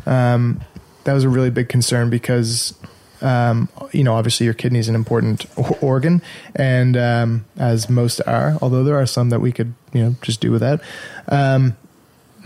[0.05, 0.61] Um,
[1.05, 2.73] that was a really big concern because,
[3.21, 5.45] um, you know, obviously your kidney is an important
[5.81, 6.21] organ,
[6.55, 10.41] and um, as most are, although there are some that we could, you know, just
[10.41, 10.81] do without.
[11.29, 11.75] Um,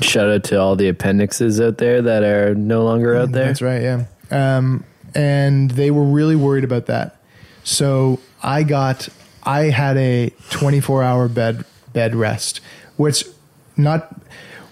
[0.01, 3.45] Shout out to all the appendixes out there that are no longer out there.
[3.47, 4.03] That's right, yeah.
[4.29, 4.83] Um,
[5.15, 7.15] and they were really worried about that.
[7.63, 9.07] So I got,
[9.43, 11.63] I had a 24 hour bed
[11.93, 12.59] bed rest,
[12.97, 13.23] which
[13.77, 14.13] not,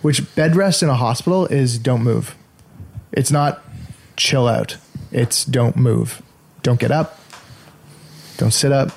[0.01, 2.35] which bed rest in a hospital is don't move.
[3.11, 3.63] It's not
[4.17, 4.77] chill out.
[5.11, 6.21] It's don't move.
[6.63, 7.19] Don't get up.
[8.37, 8.89] Don't sit up.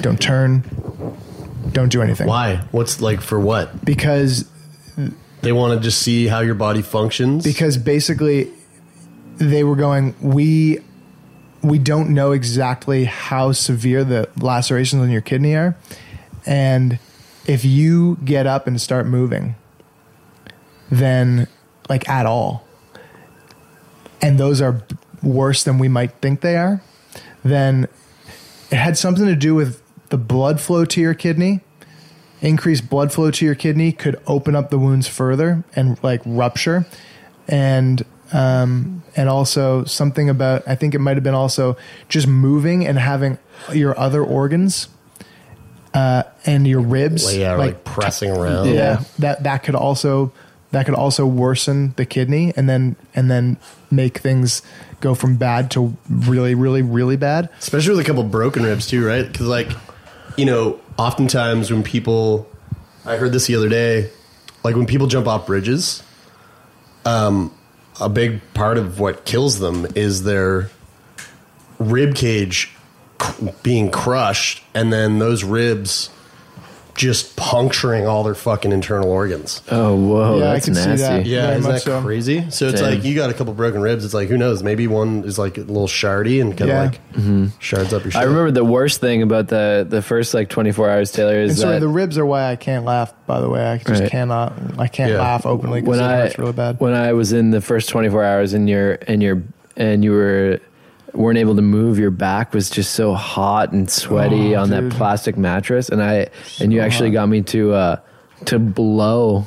[0.00, 0.62] Don't turn.
[1.72, 2.26] Don't do anything.
[2.26, 2.56] Why?
[2.72, 3.84] What's like for what?
[3.84, 4.48] Because
[5.42, 7.44] They want to just see how your body functions.
[7.44, 8.50] because basically
[9.36, 10.78] they were going we
[11.62, 15.76] we don't know exactly how severe the lacerations on your kidney are
[16.46, 16.98] and
[17.46, 19.54] if you get up and start moving
[20.90, 21.48] then
[21.88, 22.66] like at all.
[24.22, 24.82] And those are
[25.22, 26.82] worse than we might think they are
[27.44, 27.86] then
[28.70, 31.60] it had something to do with the blood flow to your kidney.
[32.40, 36.86] Increased blood flow to your kidney could open up the wounds further and like rupture.
[37.46, 41.76] And um, and also something about I think it might have been also
[42.08, 43.38] just moving and having
[43.72, 44.88] your other organs
[45.94, 48.68] uh, and your ribs Well, yeah, like, pressing around.
[48.68, 50.32] yeah, that that could also
[50.72, 53.56] that could also worsen the kidney and then and then
[53.90, 54.60] make things
[55.00, 59.06] go from bad to really really really bad especially with a couple broken ribs too,
[59.06, 59.30] right?
[59.30, 59.70] Because like,
[60.36, 62.48] you know, oftentimes when people,
[63.06, 64.10] I heard this the other day,
[64.64, 66.02] like when people jump off bridges,
[67.04, 67.54] um,
[68.00, 70.70] a big part of what kills them is their
[71.78, 72.73] rib cage c-
[73.62, 76.10] being crushed, and then those ribs
[76.96, 79.62] just puncturing all their fucking internal organs.
[79.68, 81.02] Oh, whoa, Yeah, I that's can see nasty.
[81.02, 81.26] that.
[81.26, 82.02] Yeah, Very isn't much that so.
[82.02, 82.50] crazy?
[82.50, 82.94] So it's Damn.
[82.94, 84.04] like you got a couple broken ribs.
[84.04, 84.62] It's like who knows?
[84.62, 86.82] Maybe one is like a little shardy and kind of Yeah.
[86.84, 87.46] like mm-hmm.
[87.58, 88.12] shards up your.
[88.12, 88.20] Shit.
[88.20, 91.58] I remember the worst thing about the the first like 24 hours, Taylor, is and
[91.58, 94.08] sorry that the ribs are why I can't laugh by the way I just Right.
[94.10, 95.18] cannot I can't Yeah.
[95.18, 97.88] laugh openly because when it I hurts really bad when I was in the first
[97.88, 99.42] 24 hours and your and your
[99.76, 100.60] and you were
[101.14, 104.90] weren't able to move, your back was just so hot and sweaty Oh, on dude.
[104.90, 106.28] that plastic mattress, and I
[106.60, 107.14] and you actually hot.
[107.14, 107.96] got me to uh,
[108.46, 109.46] to blow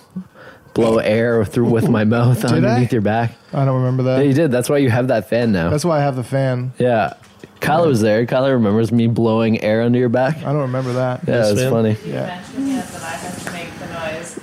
[0.74, 2.56] blow air through with my mouth Did I?
[2.58, 3.32] underneath your back.
[3.54, 4.52] I don't remember Yeah, that you did.
[4.52, 5.70] That's why you have that fan now.
[5.72, 7.14] that's why I have the fan yeah.
[7.60, 8.24] Kyla was there.
[8.28, 10.38] Kyla remembers me blowing air under your back.
[10.38, 11.98] I don't remember that Yeah, it was funny.
[12.06, 14.38] yeah Yes, and I have to make the noise.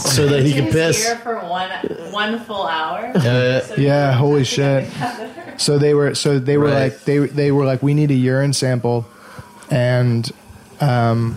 [0.04, 1.04] so that he can piss.
[1.04, 1.70] Here for one
[2.12, 3.12] one full hour.
[3.14, 4.90] Uh, So Yeah, holy shit.
[4.92, 5.54] together.
[5.58, 6.92] So they were so they were Right.
[6.92, 9.06] like they they were like we need a urine sample,
[9.70, 10.30] and
[10.80, 11.36] um,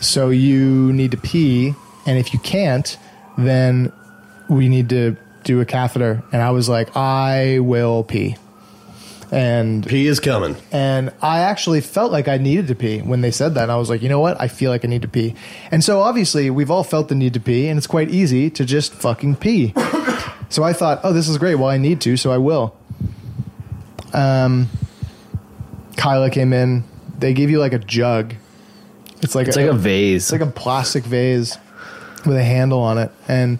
[0.00, 1.74] so you need to pee,
[2.06, 2.96] and if you can't,
[3.36, 3.92] then
[4.48, 6.22] we need to do a catheter.
[6.32, 8.36] And I was like, I will pee,
[9.30, 10.56] and He is coming.
[10.72, 13.64] and I actually felt like I needed to pee when they said that.
[13.64, 14.40] And I was like, you know what?
[14.40, 15.34] I feel like I need to pee.
[15.70, 18.64] And so obviously we've all felt the need to pee, and it's quite easy to
[18.64, 19.72] just fucking pee.
[20.48, 21.56] so I thought, oh, this is great.
[21.56, 22.74] Well, I need to, so I will.
[24.12, 24.68] Um,
[25.96, 26.84] Kyla came in.
[27.18, 28.34] They give you like a jug.
[29.20, 30.24] It's like It's like a vase.
[30.24, 31.58] It's like a plastic vase
[32.24, 33.58] with a handle on it, and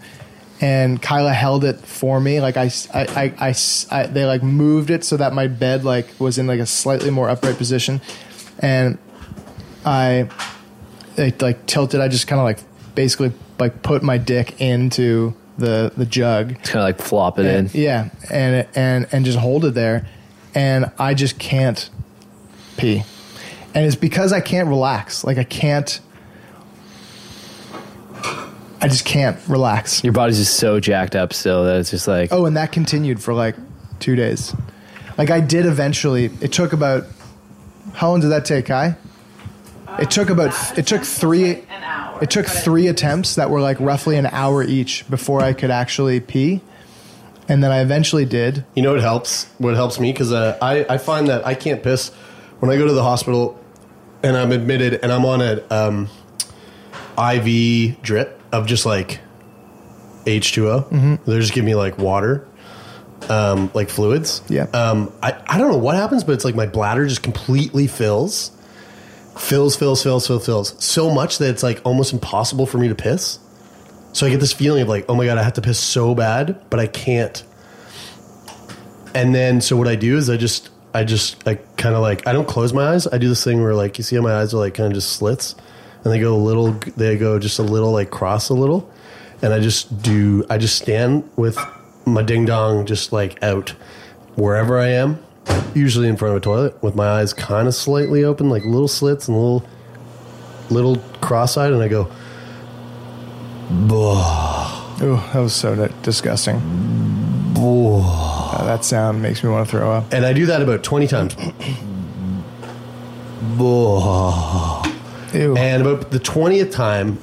[0.61, 2.41] and Kyla held it for me.
[2.41, 3.55] Like I, I, I,
[3.91, 7.09] I, they like moved it so that my bed like was in like a slightly
[7.09, 8.01] more upright position,
[8.59, 8.97] and
[9.85, 10.29] I,
[11.17, 12.01] it, like tilted.
[12.01, 12.59] I just kind of like
[12.95, 17.45] basically like put my dick into the the jug, It's kind of like flop it
[17.45, 17.81] and, in.
[17.81, 20.07] yeah, and and and just hold it there,
[20.55, 21.89] and I just can't
[22.77, 23.03] pee,
[23.73, 25.23] and it's because I can't relax.
[25.23, 25.99] Like I can't.
[28.81, 30.03] I just can't relax.
[30.03, 33.21] Your body's just so jacked up still that it's just like Oh, and that continued
[33.21, 33.55] for like
[33.99, 34.55] two days.
[35.17, 36.25] Like I did eventually.
[36.41, 37.05] It took about
[37.93, 38.95] how long did that take, Kai?
[39.99, 40.77] It took about.
[40.77, 41.55] It took three.
[41.55, 42.23] An hour.
[42.23, 46.21] it took three attempts that were like roughly an hour each before I could actually
[46.21, 46.61] pee,
[47.49, 48.63] and then I eventually did.
[48.75, 49.45] You know what helps?
[49.57, 52.09] What helps me because uh, I I find that I can't piss
[52.59, 53.59] when I go to the hospital
[54.23, 56.07] and I'm admitted and I'm on a um,
[57.17, 59.19] IV drip of just like
[60.25, 60.89] H2O.
[60.89, 61.19] Mhm.
[61.25, 62.45] They just give me like water,
[63.29, 64.41] um, like fluids.
[64.49, 64.67] Yeah.
[64.73, 68.51] Um, I I don't know what happens, but it's like my bladder just completely fills,
[69.37, 72.95] fills, fills, fills, fills, fills so much that it's like almost impossible for me to
[72.95, 73.39] piss.
[74.11, 76.15] So I get this feeling of like, oh my god, I have to piss so
[76.15, 77.43] bad, but I can't.
[79.13, 82.27] And then, so what I do is I just, I just, I kind of like,
[82.27, 83.07] I don't close my eyes.
[83.07, 84.93] I do this thing where like, you see how my eyes are like kind of
[84.93, 85.55] just slits,
[86.03, 88.89] and they go a little, they go just a little like cross a little,
[89.41, 91.57] and I just do, I just stand with
[92.05, 93.69] my ding dong just like out
[94.35, 95.23] wherever I am,
[95.73, 98.87] usually in front of a toilet with my eyes kind of slightly open, like little
[98.87, 99.65] slits and little,
[100.69, 102.09] little cross-eyed, and I go.
[105.01, 106.55] Ooh, that was so di- disgusting.
[107.57, 110.13] Uh, that sound makes me want to throw up.
[110.13, 111.35] And I do that about 20 times.
[115.33, 115.55] Ew.
[115.55, 117.17] And about the 20th time,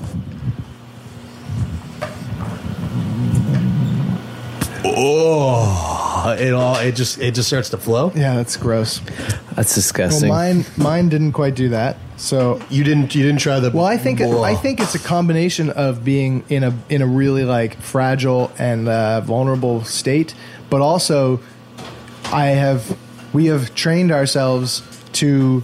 [4.85, 8.13] oh, it all it just it just starts to flow.
[8.15, 8.99] Yeah, that's gross.
[9.55, 10.29] That's Well, disgusting.
[10.29, 11.97] mine mine didn't quite do that.
[12.17, 14.43] So you didn't you didn't try the Well, I think Whoa.
[14.43, 18.89] I think it's a combination of being in a in a really like fragile and
[18.89, 20.35] uh, vulnerable state,
[20.71, 21.41] but also
[22.33, 22.97] I have
[23.33, 24.83] we have trained ourselves
[25.15, 25.63] to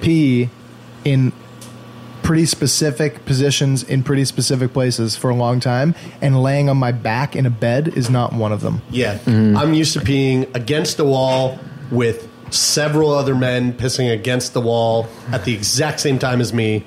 [0.00, 0.50] pee
[1.04, 1.32] in
[2.28, 6.92] pretty specific positions in pretty specific places for a long time and laying on my
[6.92, 8.82] back in a bed is not one of them.
[8.90, 11.58] Yeah, I'm used to peeing against a wall
[11.90, 16.84] with several other men pissing against the wall at the exact same time as me.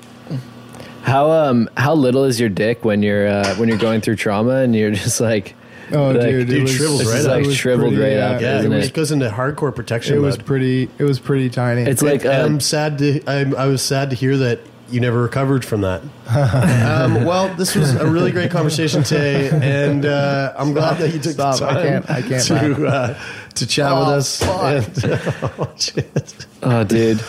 [1.02, 4.58] How um how little is your dick when you're uh, when you're going through trauma
[4.62, 5.56] and you're just like
[5.94, 7.32] Oh, like, dude, it Dude, was- shrivels right is up.
[7.32, 8.80] like It was shriveled pretty, right uh, up, Yeah, isn't it it?
[8.82, 11.82] just goes into hardcore protection It was pretty it was pretty tiny.
[11.82, 13.20] It's like And uh, I'm sad to.
[13.26, 14.60] I'm, I was sad to hear that
[14.92, 16.02] you never recovered from that.
[16.28, 21.18] um, well, this was a really great conversation today, and uh, I'm glad that you
[21.20, 21.58] took Stop.
[21.58, 23.18] the I time can't- I can't to uh,
[23.54, 24.38] to chat with Oh, us.
[24.38, 24.62] fuck.
[24.62, 26.46] And, oh, shit.
[26.62, 27.20] oh dude.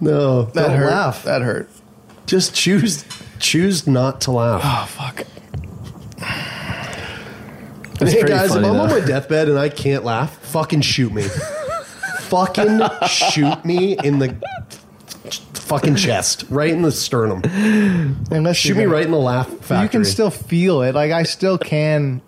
[0.00, 0.90] No, that don't hurt.
[0.90, 1.22] laugh.
[1.24, 1.68] That hurt.
[2.26, 3.04] Just choose
[3.38, 4.60] choose not to laugh.
[4.64, 5.24] Oh fuck.
[7.98, 11.12] That's hey guys, funny, if I'm on my deathbed and I can't laugh, fucking shoot
[11.14, 11.22] me.
[12.20, 14.36] fucking shoot me in the
[15.66, 17.42] fucking chest, right in the sternum.
[18.30, 19.82] Unless Shoot you're me gonna- right in the laugh factory.
[19.82, 20.94] You can still feel it.
[20.94, 22.22] Like I still can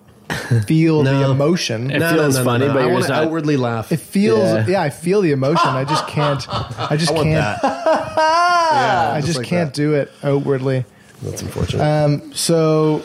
[0.66, 1.90] feel the emotion.
[1.90, 3.90] It feels funny, but I you're want just to not- outwardly laugh.
[3.93, 4.39] It feels.
[4.40, 4.66] Yeah.
[4.66, 4.82] Yeah.
[4.82, 5.69] I feel the emotion.
[5.69, 6.47] I just can't.
[6.78, 7.62] I just I want can't.
[7.62, 7.62] that.
[8.73, 9.74] yeah, I just like can't that.
[9.74, 10.85] do it outwardly.
[11.23, 11.82] That's unfortunate.
[11.82, 12.32] Um.
[12.35, 13.02] So,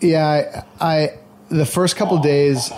[0.00, 1.18] yeah, I, I
[1.50, 2.70] the first couple days,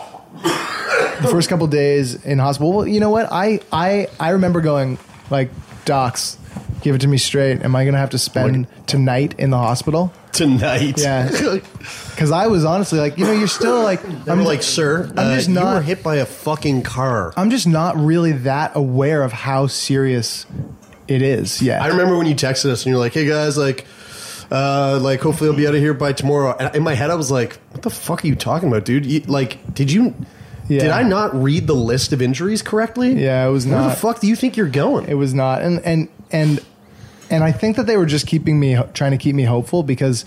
[0.42, 2.72] the first couple days in hospital.
[2.72, 3.28] Well, you know what?
[3.32, 4.98] I I I remember going
[5.30, 5.50] like,
[5.86, 6.36] docs,
[6.86, 7.62] give it to me straight.
[7.62, 10.12] Am I going to have to spend tonight in the hospital?
[10.30, 11.00] Tonight.
[11.00, 11.28] Yeah.
[12.16, 15.48] Because I was honestly like, you know, you're still like, I'm like, sir, I'm just
[15.48, 17.34] uh, you not- were hit by a fucking car.
[17.36, 20.46] I'm just not really that aware of how serious
[21.08, 21.82] it is yet.
[21.82, 23.84] I remember when you texted us and you're like, "Hey guys, like,
[24.50, 27.16] uh, like hopefully I'll be out of here by tomorrow." And in my head, I
[27.16, 29.04] was like, "What the fuck are you talking about, dude?
[29.04, 30.14] You, like, did you?
[30.68, 30.80] Yeah.
[30.80, 33.12] Did I not read the list of injuries correctly?
[33.22, 33.74] Yeah, it was not.
[33.76, 33.90] Where not.
[33.90, 35.06] the fuck do you think you're going?
[35.06, 36.64] It was not, and and and
[37.30, 40.24] and I think that they were just keeping me trying to keep me hopeful because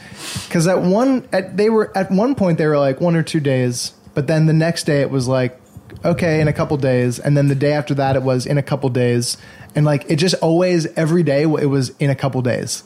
[0.48, 3.40] because at one at they were at one point they were like one or two
[3.40, 5.60] days, but then the next day it was like
[6.06, 8.64] okay in a couple days, and then the day after that it was in a
[8.64, 9.38] couple days,
[9.76, 12.84] and like it just always every day it was in a couple days,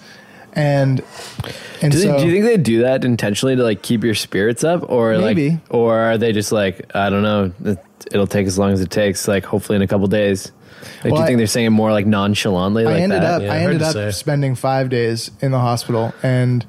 [0.54, 1.04] and
[1.82, 4.16] and Do, they, so do you think they do that intentionally to like keep your
[4.16, 5.50] spirits up, or Maybe.
[5.52, 7.52] like, or are they just like I don't know?
[7.66, 9.30] it- It'll take as long as it takes.
[9.30, 10.52] Like hopefully in a couple days.
[10.84, 12.84] Like, do Well, you I- think they're saying more like nonchalantly?
[12.86, 13.34] I like ended that?
[13.36, 14.12] up Yeah, I ended up say.
[14.12, 16.66] spending five days in the hospital, and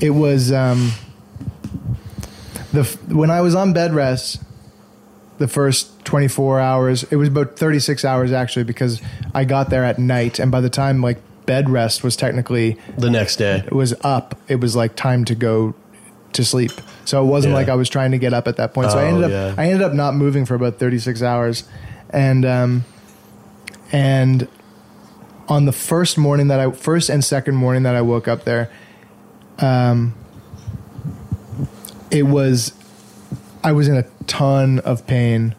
[0.00, 0.92] it was um,
[2.72, 4.42] the when I was on bed rest.
[5.38, 9.02] The first 24 hours, it was about 36 hours actually, because
[9.34, 13.10] I got there at night, and by the time like bed rest was technically the
[13.10, 13.62] next day.
[13.66, 15.74] it was up, it was like time to go
[16.32, 16.72] to sleep.
[17.04, 17.58] So it wasn't Yeah.
[17.58, 18.90] like I was trying to get up at that point.
[18.92, 19.54] So I Oh, ended up yeah.
[19.62, 21.64] I ended up not moving for about 36 hours,
[22.08, 22.84] and um,
[23.92, 24.48] and
[25.48, 28.70] on the first morning that I first and second morning that I woke up there,
[29.58, 30.14] um,
[32.10, 32.72] it was
[33.62, 35.54] I was in a ton of pain.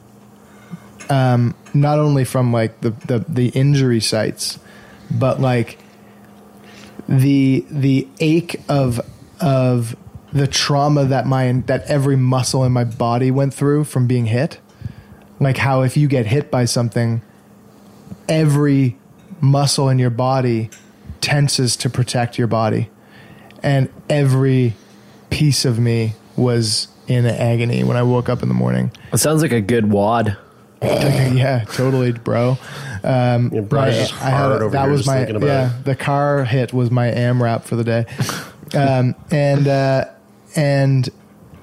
[1.10, 4.60] Um, not only from like the, the the injury sites,
[5.10, 5.80] but like
[7.08, 9.00] the the ache of
[9.40, 9.96] of
[10.34, 14.60] the trauma that my that every muscle in my body went through from being hit
[15.40, 17.22] like how if you get hit by something
[18.30, 18.98] every
[19.42, 20.70] muscle in your body
[21.22, 22.90] tenses to protect your body
[23.64, 24.74] and every
[25.30, 29.42] piece of me was in agony when i woke up in the morning It sounds
[29.42, 30.38] like a good WOD.
[30.82, 32.56] yeah, totally, bro.
[33.04, 35.44] Um, Brian's my- just I had hard a- over that here was just my about
[35.48, 35.76] yeah.
[35.80, 35.84] it.
[35.86, 38.06] The car hit was my AMRAP for the day,
[38.76, 40.06] um, and uh,
[40.56, 41.10] and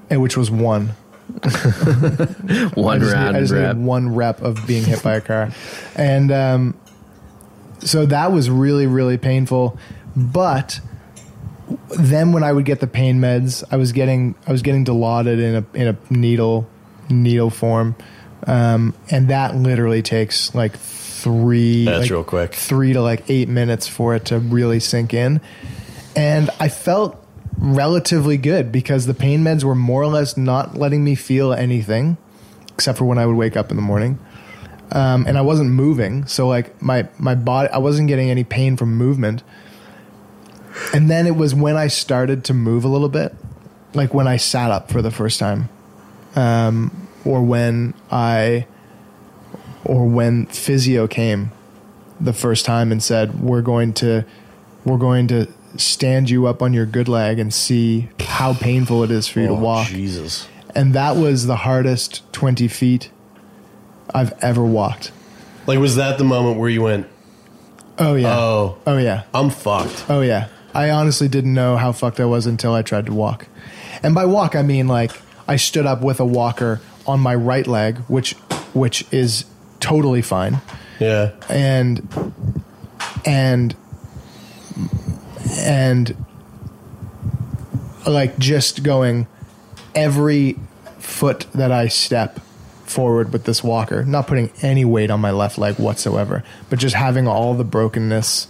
[0.09, 0.95] and which was one.
[2.75, 3.75] One I just, round need, I just rep.
[3.75, 5.51] needed one rep of being hit by a car,
[5.95, 6.79] and um,
[7.79, 9.77] so that was really really painful.
[10.15, 10.79] But
[11.97, 15.39] then when I would get the pain meds, I was getting I was getting dilaudid
[15.41, 16.67] in a in a needle
[17.09, 17.95] needle form,
[18.47, 22.53] um, and that literally takes like three That's like, real quick.
[22.55, 25.41] three to like eight minutes for it to really sink in,
[26.15, 27.21] and I felt
[27.65, 32.17] relatively good because the pain meds were more or less not letting me feel anything
[32.75, 34.19] except for when I would wake up in the morning.
[34.91, 38.77] Um, and I wasn't moving, so like my my body, I wasn't getting any pain
[38.77, 39.41] from movement.
[40.93, 43.33] And then it was when I started to move a little bit,
[43.95, 45.69] like when I sat up for the first time,
[46.35, 48.67] um, or when I,
[49.83, 51.51] or when physio came
[52.19, 54.23] the first time and said, "We're going to,
[54.83, 55.47] we're going to
[55.79, 59.47] stand you up on your good leg and see how painful it is for you
[59.47, 60.47] to Oh, walk." Jesus.
[60.75, 63.09] And that was the hardest twenty feet
[64.13, 65.11] I've ever walked.
[65.67, 67.07] Like, was that the moment where you went,
[67.97, 68.37] Oh yeah.
[68.37, 69.23] oh, Oh yeah.
[69.33, 70.05] I'm fucked?
[70.09, 70.47] Oh yeah.
[70.73, 73.47] I honestly didn't know how fucked I was until I tried to walk.
[74.03, 75.11] And by walk I mean like
[75.47, 78.33] I stood up with a walker on my right leg, which
[78.73, 79.45] which is
[79.79, 80.59] totally fine.
[80.99, 81.31] Yeah.
[81.49, 82.05] And
[83.25, 83.75] and
[85.57, 86.15] and
[88.07, 89.27] like just going
[89.93, 90.59] every
[90.99, 92.39] foot that I step
[92.83, 96.95] forward with this walker, not putting any weight on my left leg whatsoever, but just
[96.95, 98.47] having all the brokenness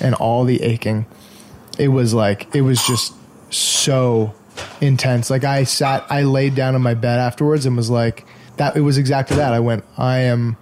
[0.00, 1.06] and all the aching.
[1.78, 3.14] It was like it was just
[3.50, 4.34] so
[4.80, 5.30] intense.
[5.30, 8.26] Like I sat I laid down in my bed afterwards and was like
[8.56, 9.52] that it was exactly that.
[9.52, 10.56] I went, I am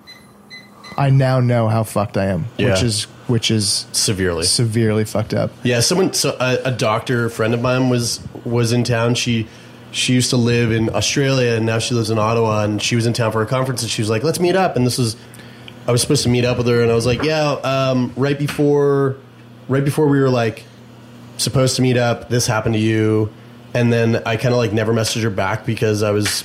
[0.96, 4.44] I now know how fucked I am, which is which is Severely.
[4.44, 5.50] severely fucked up.
[5.62, 9.14] Yeah, someone, so a, a doctor friend of mine was was in town.
[9.14, 9.46] She
[9.92, 12.64] she used to live in Australia and now she lives in Ottawa.
[12.64, 14.76] And she was in town for a conference and she was like, "Let's meet up."
[14.76, 15.16] And this was
[15.88, 18.38] I was supposed to meet up with her and I was like, "Yeah." Um, right
[18.38, 19.16] before
[19.68, 20.64] right before we were like
[21.38, 23.30] supposed to meet up, this happened to you.
[23.72, 26.44] And then I kind of like never messaged her back because I was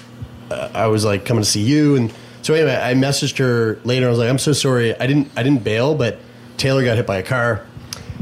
[0.51, 2.13] uh, I was like coming to see you and
[2.43, 5.41] so anyway I messaged her later I was like I'm so sorry I didn't I
[5.41, 6.19] didn't bail but
[6.57, 7.65] Taylor got hit by a car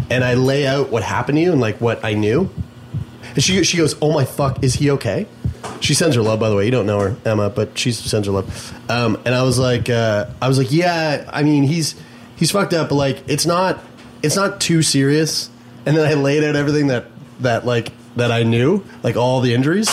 [0.10, 2.50] and I lay out what happened to you and like what I knew
[3.24, 5.28] and she she goes oh my fuck is he okay
[5.80, 8.28] she sends her love by the way you don't know her Emma but she sends
[8.28, 11.96] her love um, and I was like uh, I was like yeah I mean he's
[12.36, 13.84] he's fucked up but like it's not
[14.22, 15.50] it's not too serious
[15.86, 17.06] and then I laid out everything that
[17.40, 19.90] that like that I knew like all the injuries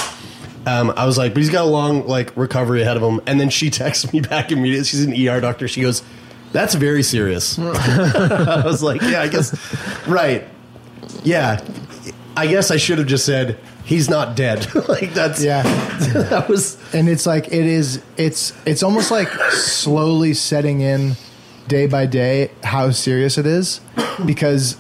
[0.67, 3.21] um, I was like, but he's got a long like recovery ahead of him.
[3.27, 4.85] And then she texts me back immediately.
[4.85, 5.69] She's an ER doctor.
[5.69, 6.03] She goes,
[6.53, 9.55] "That's very serious." I was like, "Yeah, I guess,
[10.07, 10.47] right,
[11.25, 11.61] yeah,
[12.37, 15.63] I guess I should have just said he's not dead." like that's Yeah.
[16.13, 21.13] that was and it's like it is it's it's almost like slowly setting in
[21.69, 23.81] day by day how serious it is
[24.27, 24.77] because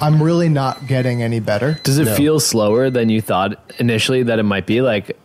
[0.00, 1.78] I'm really not getting any better.
[1.82, 2.14] Does it No.
[2.14, 4.80] feel slower than you thought initially that it might be?
[4.82, 5.16] Like,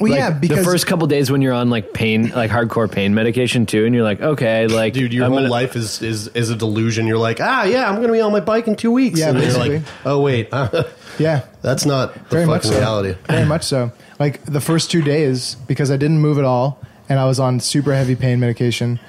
[0.00, 2.90] Well, like, yeah, because the first couple days when you're on like pain, like hardcore
[2.90, 5.12] pain medication too, and you're like, okay, like, dude.
[5.12, 7.06] Your I'm whole gonna- life is, is is a delusion.
[7.06, 9.20] You're like, ah, yeah, I'm going to be on my bike in two weeks.
[9.20, 9.78] Yeah, and then you're basically.
[9.80, 10.48] like, oh wait,
[11.18, 12.78] yeah, that's not the very much fucking so.
[12.78, 13.20] reality.
[13.26, 13.92] Very much so.
[14.18, 17.60] Like the first two days, because I didn't move at all, and I was on
[17.60, 19.00] super heavy pain medication.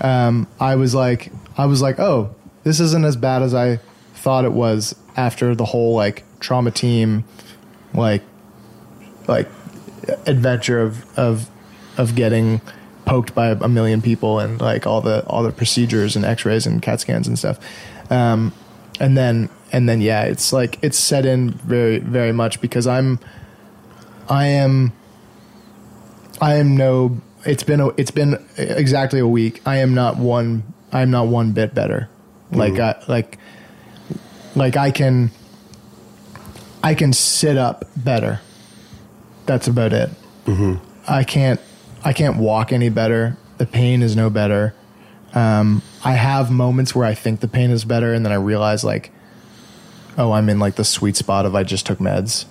[0.00, 3.78] Um, I was like, I was like, oh, this isn't as bad as I
[4.14, 7.22] thought it was after the whole like trauma team,
[7.94, 8.22] like,
[9.28, 9.48] like
[10.26, 11.48] adventure of of
[11.96, 12.60] of getting
[13.04, 16.80] poked by a million people and like all the all the procedures and X-rays and
[16.80, 17.58] CAT scans and stuff.
[18.10, 18.52] Um,
[19.00, 23.18] and then and then yeah, it's like it's set in very very much because I'm
[24.28, 24.92] I am
[26.40, 29.60] I am no it's been a, it's been exactly a week.
[29.66, 30.62] I am not one
[30.92, 32.08] I am not one bit better.
[32.52, 33.38] Like I like
[34.54, 35.30] like I can
[36.82, 38.40] I can sit up better.
[39.46, 40.10] That's about it.
[41.08, 41.60] I can't
[42.04, 43.36] I can't walk any better.
[43.58, 44.74] The pain is no better.
[45.34, 48.82] Um, I have moments where I think the pain is better, and then I realize
[48.82, 49.12] like
[50.18, 52.44] oh, I'm in like the sweet spot of I just took meds.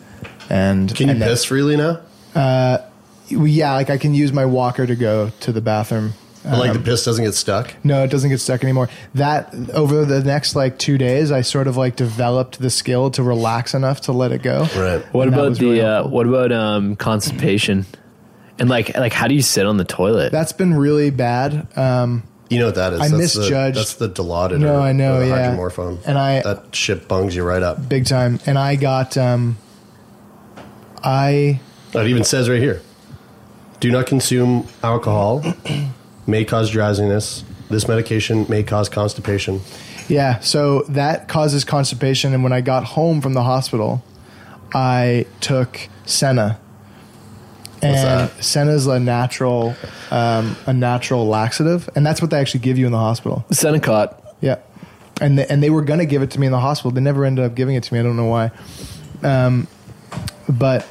[0.49, 2.01] And Can you and piss freely now?
[2.33, 2.79] Uh,
[3.27, 6.13] yeah, like I can use my walker to go to the bathroom.
[6.43, 7.73] But, like the Um, piss doesn't get stuck.
[7.83, 8.87] no, it doesn't get stuck anymore.
[9.13, 13.23] That over the next like two days, I sort of like developed the skill to
[13.23, 14.61] relax enough to let it go.
[14.77, 15.01] Right.
[15.13, 17.85] What And about the really uh, what about um, constipation?
[18.57, 20.31] And like like how do you sit on the toilet?
[20.31, 21.67] That's been really bad.
[21.77, 22.99] Um, You know what that is?
[23.01, 24.59] I that's misjudged- The, that's the Dilaudid.
[24.59, 25.53] No, or- I know, or yeah.
[25.55, 25.97] Hydromorphone.
[26.05, 27.87] And I- that shit bungs you right up.
[27.89, 28.39] big time.
[28.45, 29.57] And I got um,
[31.03, 31.59] I
[31.93, 32.81] It even says right here:
[33.81, 35.43] Do not consume alcohol.
[36.29, 37.43] May cause drowsiness.
[37.69, 39.61] This medication may cause constipation.
[40.07, 42.33] Yeah, so that causes constipation.
[42.33, 44.03] And when I got home from the hospital,
[44.73, 46.59] I took Senna.
[47.81, 48.43] And that?
[48.43, 49.75] Senna's a natural,
[50.11, 53.45] um, a natural laxative, and that's what they actually give you in the hospital.
[53.51, 54.15] Senokot.
[54.41, 54.57] Yeah,
[55.21, 56.91] and the, and they were gonna give it to me in the hospital.
[56.91, 57.99] They never ended up giving it to me.
[58.01, 58.51] I don't know why.
[59.23, 59.67] Um,
[60.49, 60.85] but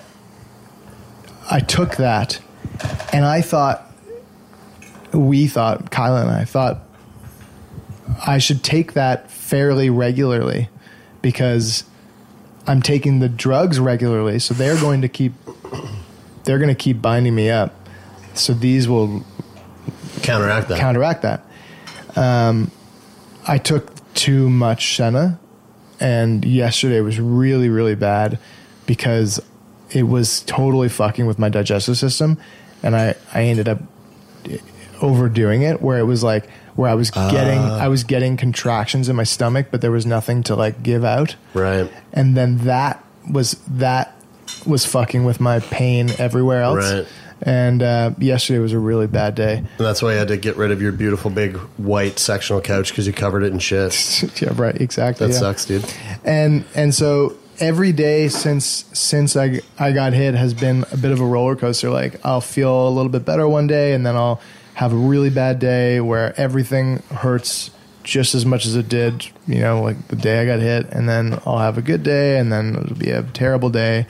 [1.50, 2.40] I took that,
[3.12, 3.87] and I thought,
[5.18, 6.80] we thought, Kyla and I thought,
[8.26, 10.68] I should take that fairly regularly,
[11.22, 11.84] because
[12.66, 14.38] I'm taking the drugs regularly.
[14.38, 15.32] So they're going to keep,
[16.44, 17.74] they're going to keep binding me up.
[18.34, 19.24] So these will
[20.22, 20.78] Counteract that.
[20.78, 21.44] counteract that.
[22.16, 22.70] Um,
[23.46, 25.38] I took too much Senna,
[26.00, 28.38] and yesterday was really, really bad
[28.86, 29.40] because
[29.90, 32.38] it was totally fucking with my digestive system,
[32.82, 33.80] and I I ended up
[35.00, 37.78] overdoing it where it was like where I was getting Ah.
[37.78, 41.36] I was getting contractions in my stomach, but there was nothing to like give out,
[41.54, 41.90] right.
[42.12, 44.14] and then that was that
[44.66, 46.92] was fucking with my pain everywhere else.
[46.92, 47.06] Right.
[47.40, 49.58] And uh, yesterday was a really bad day.
[49.58, 52.88] And that's why you had to get rid of your beautiful big white sectional couch
[52.88, 54.40] because you covered it in shit.
[54.42, 54.74] yeah, right.
[54.80, 55.28] Exactly.
[55.28, 55.38] That yeah.
[55.38, 55.84] sucks, dude.
[56.24, 61.12] and and so every day since since I I got hit has been a bit
[61.12, 61.90] of a roller coaster.
[61.90, 64.40] Like I'll feel a little bit better one day, and then I'll
[64.78, 67.72] have a really bad day where everything hurts
[68.04, 71.08] just as much as it did, you know, like the day I got hit, and
[71.08, 74.06] then I'll have a good day, and then it'll be a terrible day.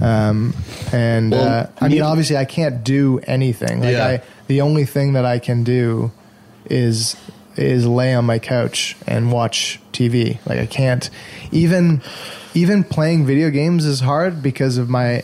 [0.00, 0.54] Um,
[0.94, 3.80] and Well, uh, I mean, obviously, I can't do anything.
[3.80, 4.06] Like Yeah.
[4.06, 6.10] I, the only thing that I can do
[6.70, 7.14] is
[7.56, 10.38] is lay on my couch and watch TV.
[10.46, 11.10] Like I can't
[11.52, 12.00] even
[12.54, 15.22] even playing video games is hard because of my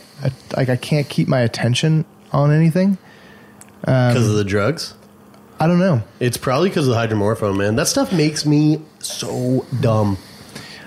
[0.55, 2.98] like I can't keep my attention on anything.
[3.85, 4.94] Because of um, the drugs?
[5.61, 6.02] I don't know.
[6.20, 7.77] It's probably because of the hydromorphone, man.
[7.77, 10.19] That stuff makes me so dumb.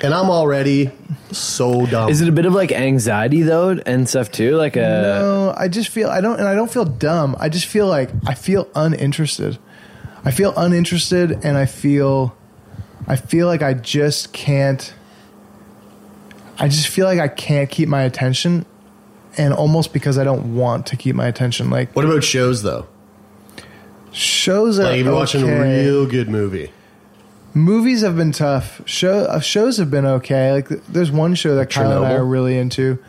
[0.03, 0.91] And I'm already
[1.31, 2.09] so dumb.
[2.09, 4.55] Is it a bit of like anxiety though and stuff too?
[4.55, 7.35] Like a No, I just feel I don't and I don't feel dumb.
[7.39, 9.57] I just feel like I feel uninterested.
[10.23, 12.35] I feel uninterested and I feel
[13.07, 14.93] I feel like I just can't
[16.59, 18.65] I just feel like I can't keep my attention
[19.37, 22.87] and almost because I don't want to keep my attention like What about shows, though?
[24.11, 25.83] shows are Like, if you're watching a okay.
[25.85, 26.71] real good movie.
[27.53, 28.81] Movies have been tough.
[28.85, 30.51] Show uh, shows have been okay.
[30.53, 32.19] Like th- there's one show that Kyle and I Chernobyl?
[32.19, 32.99] are really into.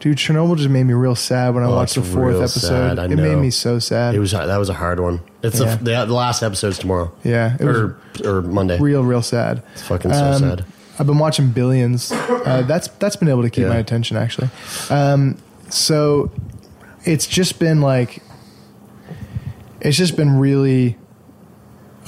[0.00, 2.66] Dude, Chernobyl just made me real sad when I Oh, watched the fourth real episode.
[2.68, 3.38] sad, I it made know.
[3.40, 4.16] me so sad.
[4.16, 5.20] It was that was a hard one.
[5.44, 5.76] It's Yeah.
[5.76, 7.12] the, the the last episode's tomorrow.
[7.22, 8.80] Yeah, it was or or Monday.
[8.80, 9.62] real, real sad.
[9.74, 10.64] It's fucking so Um, sad.
[10.98, 12.10] I've been watching Billions.
[12.10, 13.68] Uh, that's that's been able to keep Yeah.
[13.68, 14.48] my attention actually.
[14.90, 15.36] Um,
[15.72, 16.30] so
[17.04, 18.22] it's just been like
[19.80, 20.96] it's just been really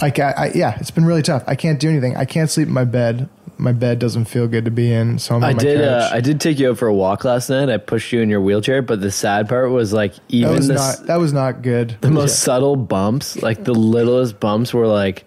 [0.00, 1.44] like I, I yeah it's been really tough.
[1.46, 2.16] I can't do anything.
[2.16, 3.28] I can't sleep in my bed.
[3.56, 5.18] My bed doesn't feel good to be in.
[5.18, 5.80] So I'm I did.
[5.80, 6.10] Uh.
[6.12, 7.68] I did take you out for a walk last night.
[7.68, 10.68] I pushed you in your wheelchair, but the sad part was like that even was
[10.68, 11.96] the, not that was not good.
[12.00, 15.24] the most subtle bumps, like the littlest bumps, were like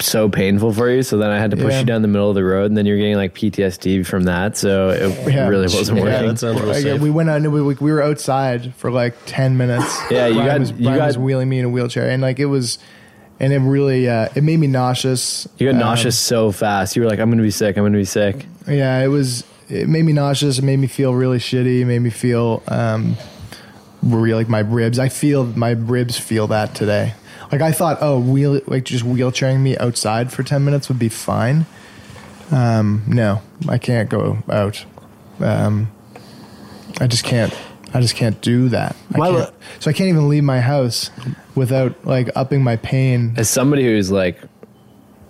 [0.00, 1.02] so painful for you.
[1.02, 1.80] So then I had to push Yeah.
[1.80, 4.56] you down the middle of the road, and then you're getting like PTSD from that.
[4.56, 5.48] So it Yeah.
[5.48, 6.34] really wasn't Yeah, working.
[6.34, 7.00] that real safe.
[7.00, 7.42] we went out.
[7.42, 9.86] We, we were outside for like ten minutes.
[10.10, 12.22] Yeah, you Brian got- was, you Brian got- was wheeling me in a wheelchair, and
[12.22, 12.78] like it was,
[13.40, 15.46] and it really uh, it made me nauseous.
[15.58, 16.96] You got Um, nauseous so fast.
[16.96, 17.76] You were like, "I'm going to be sick.
[17.76, 19.44] I'm going to be sick." Yeah, it was.
[19.68, 20.58] It made me nauseous.
[20.58, 21.80] It made me feel really shitty.
[21.80, 23.16] It made me feel um,
[24.02, 24.98] real like my ribs.
[24.98, 27.14] I feel my ribs feel that today.
[27.52, 31.08] Like I thought, oh, wheel like just wheelchairing me outside for ten minutes would be
[31.08, 31.66] fine.
[32.50, 34.84] Um, no, I can't go out.
[35.40, 35.90] Um,
[37.00, 37.52] I just can't.
[37.94, 38.96] I just can't do that.
[39.14, 39.54] I My- can't.
[39.80, 41.10] So I can't even leave my house
[41.54, 43.34] without like upping my pain.
[43.36, 44.38] As somebody who's like,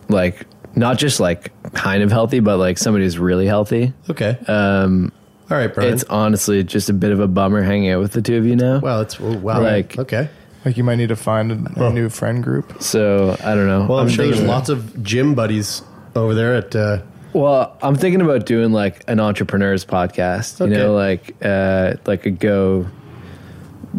[0.09, 3.93] like not just like kind of healthy, but like somebody who's really healthy.
[4.10, 4.36] Okay.
[4.48, 5.12] Um,
[5.51, 5.93] All right, Brian.
[5.93, 8.56] it's honestly just a bit of a bummer hanging out with the two of you
[8.56, 8.80] now.
[8.80, 9.60] Well, it's wow.
[9.60, 10.28] Like- okay.
[10.66, 12.82] Like you might need to find a, a new friend group.
[12.82, 13.86] So I don't know.
[13.88, 15.80] Well, I'm, sure there's thinking- lots of gym buddies
[16.16, 17.02] over there at uh,
[17.32, 20.59] Well, I'm thinking about doing like an entrepreneur's podcast.
[20.59, 22.86] You know, like uh, like a go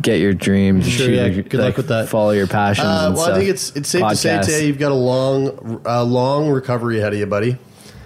[0.02, 0.86] get your dreams.
[0.86, 1.26] Sure, shoot yeah.
[1.28, 2.10] your- Good luck like, with that.
[2.10, 2.86] Follow your passions.
[2.86, 3.38] Uh, and well, I stuff.
[3.38, 4.46] think it's it's safe to say Podcast.
[4.46, 7.58] today you've got a long a long recovery ahead of you, buddy.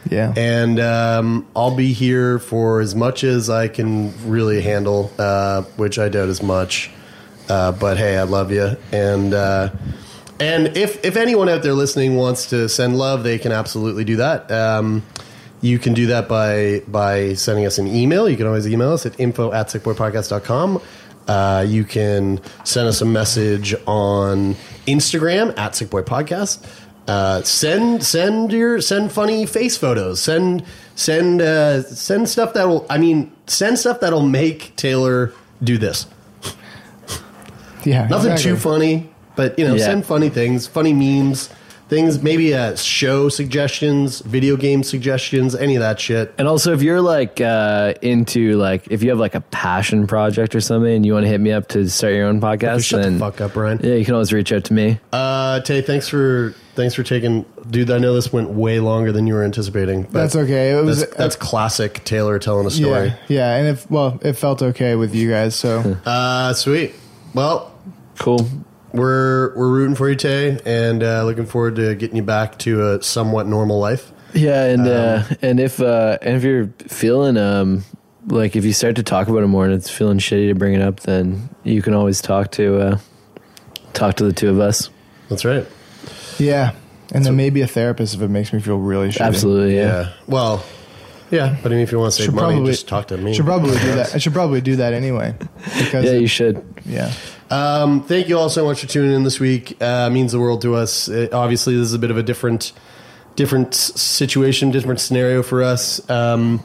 [0.07, 0.33] Yeah.
[0.37, 5.97] And um, I'll be here for as much as I can really handle, uh, which
[5.97, 6.91] I doubt as much.
[7.49, 9.71] Uh, but hey, I love you, and uh,
[10.39, 14.17] and if if anyone out there listening wants to send love, they can absolutely do
[14.17, 14.51] that.
[14.51, 15.03] Um,
[15.61, 18.27] you can do that by by sending us an email.
[18.27, 20.81] You can always email us at info at sickboypodcast.com.
[21.27, 24.55] Uh, you can send us a message on
[24.87, 26.67] Instagram at sickboypodcast.
[27.07, 30.21] Uh, send send your send funny face photos.
[30.21, 30.63] Send
[30.95, 32.85] send uh, send stuff that will.
[32.89, 36.07] I mean, send stuff that'll make Taylor do this.
[37.85, 38.07] Yeah.
[38.07, 38.51] Nothing exactly.
[38.51, 39.85] too funny, but you know, Yeah.
[39.85, 41.49] send funny things, funny memes,
[41.89, 42.23] things.
[42.23, 46.33] Maybe uh, show suggestions, video game suggestions, any of that shit.
[46.37, 50.55] And also, if you're like uh, into like, if you have like a passion project
[50.55, 53.01] or something, and you want to hit me up to start your own podcast, shut
[53.03, 53.79] the then fuck up, Brian.
[53.83, 54.99] Yeah, you can always reach out to me.
[55.11, 57.91] Uh, Tay, thanks for thanks for taking, dude.
[57.91, 60.03] I know this went way longer than you were anticipating.
[60.03, 60.71] But That's okay.
[60.71, 63.07] It was- that's, that's classic Taylor telling a story.
[63.07, 65.55] Yeah, yeah, and if well, it felt okay with you guys.
[65.55, 66.93] So Uh, sweet.
[67.33, 67.70] Well,
[68.19, 68.47] Cool.
[68.93, 72.93] we're we're rooting for you, Tay, and uh, looking forward to getting you back to
[72.95, 74.11] a somewhat normal life.
[74.33, 77.83] Yeah, and uh, Um, and if uh, and if you're feeling um
[78.27, 80.73] like if you start to talk about it more and it's feeling shitty to bring
[80.73, 82.99] it up, then you can always talk to uh,
[83.93, 84.89] talk to the two of us.
[85.29, 85.65] That's right.
[86.37, 86.73] yeah,
[87.13, 89.21] and then maybe a therapist if it makes me feel really shitty.
[89.25, 90.01] Absolutely, yeah.
[90.01, 90.13] Yeah.
[90.27, 90.63] Well,
[91.31, 93.17] yeah, but I mean, if you want to save Should money, probably just talk to
[93.17, 93.33] me.
[93.33, 94.13] Should probably do that.
[94.13, 95.33] I should probably do that anyway.
[95.79, 96.63] Because Yeah, you should.
[96.85, 97.11] yeah.
[97.49, 99.81] Um, thank you all so much for tuning in this week.
[99.81, 101.09] Uh, means the world to us.
[101.09, 102.71] Uh obviously, this is a bit of a different,
[103.35, 106.07] different situation, different scenario for us.
[106.09, 106.63] Um,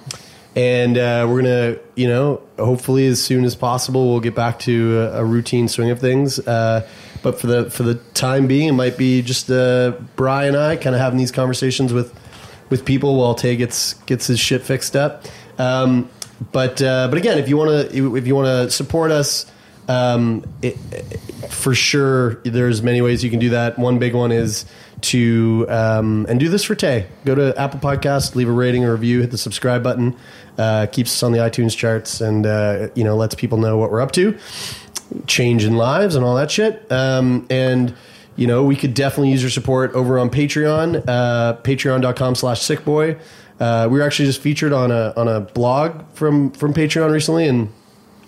[0.55, 4.99] and uh, we're gonna, you know, hopefully as soon as possible, we'll get back to
[5.01, 6.39] a, a routine swing of things.
[6.39, 6.89] Uh,
[7.23, 10.77] but for the for the time being, it might be just uh, Bri and I
[10.77, 12.15] kind of having these conversations with
[12.69, 15.25] with people while Tay gets gets his shit fixed up.
[15.59, 16.11] Um,
[16.53, 19.51] but uh, but again, if you want to if you want to support us,
[19.89, 20.77] um, it,
[21.51, 23.79] for sure, there's many ways you can do that.
[23.79, 24.67] One big one is
[25.03, 27.07] to um, and do this for Tay.
[27.25, 30.17] Go to Apple Podcast, leave a rating or review, hit the subscribe button.
[30.59, 33.91] Uh, keeps us on the iTunes charts, and uh, you know lets people know what
[33.91, 34.37] we're up to,
[35.27, 36.91] change in lives, and all that shit.
[36.91, 37.95] Um, and
[38.37, 43.19] you know we could definitely use your support over on Patreon, uh, Patreon.com/slash SickBoy.
[43.59, 47.49] Uh, we were actually just featured on a on a blog from from Patreon recently,
[47.49, 47.73] and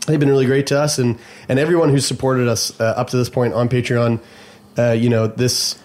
[0.07, 1.19] they've been really great to us and
[1.49, 4.21] and everyone who's supported us uh, up to this point on Patreon.
[4.77, 5.79] Uh, you know this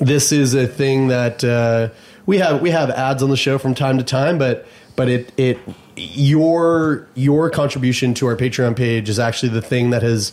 [0.00, 1.88] this is a thing that uh,
[2.26, 4.66] we have we have ads on the show from time to time, but
[4.96, 5.58] but it it
[5.96, 10.32] your your contribution to our Patreon page is actually the thing that has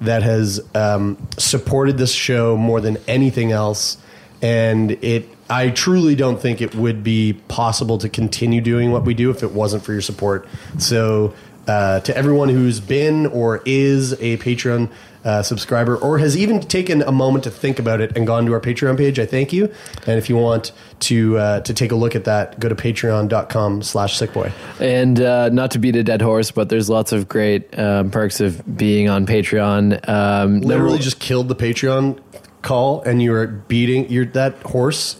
[0.00, 3.96] that has um, supported this show more than anything else,
[4.42, 5.28] and it.
[5.50, 9.42] I truly don't think it would be possible to continue doing what we do if
[9.42, 10.48] it wasn't for your support.
[10.78, 11.34] So,
[11.66, 14.90] uh, to everyone who's been or is a Patreon
[15.24, 18.52] uh, subscriber or has even taken a moment to think about it and gone to
[18.52, 19.72] our Patreon page, I thank you.
[20.06, 23.82] And if you want to uh, to take a look at that, go to patreon.com
[23.82, 24.52] slash sickboy.
[24.80, 28.40] And uh, not to beat a dead horse, but there's lots of great um, perks
[28.40, 30.06] of being on Patreon.
[30.08, 32.20] Um, Literally number- just killed the Patreon
[32.60, 35.16] call and you are beating your that horse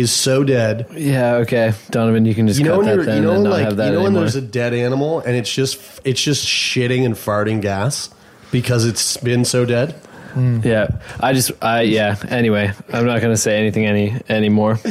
[0.00, 0.86] is so dead.
[0.94, 3.34] yeah, okay, Donovan, you can just You know cut when that you're, then you know
[3.34, 4.22] and not like have that you know when anymore.
[4.22, 8.10] there's a dead animal and it's just it's just shitting and farting gas
[8.50, 9.94] because it's been so dead.
[10.36, 10.88] Yeah,
[11.20, 12.16] I just, I yeah.
[12.28, 14.78] Anyway, I'm not going to say anything any anymore.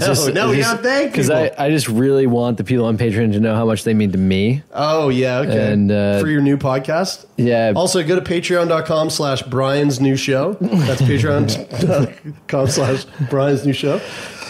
[0.00, 3.32] It's no, we gotta thank because I, I just really want the people on Patreon
[3.32, 4.62] to know how much they mean to me.
[4.72, 5.72] Oh yeah, okay.
[5.72, 7.26] And, uh, for your new podcast.
[7.36, 7.72] Yeah.
[7.74, 10.54] Also, go to patreon.com slash Brian's new show.
[10.54, 13.96] That's patreon.com slash Brian's new show.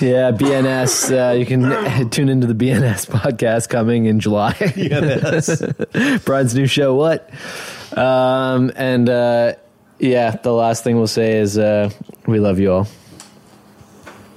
[0.01, 1.31] Yeah, BNS.
[1.31, 4.53] Uh, you can tune into the BNS podcast coming in July.
[4.55, 6.25] BNS.
[6.25, 6.95] Brian's new show.
[6.95, 7.31] What?
[7.97, 9.55] Um, and uh,
[9.99, 11.91] yeah, the last thing we'll say is uh,
[12.27, 12.89] we love you all.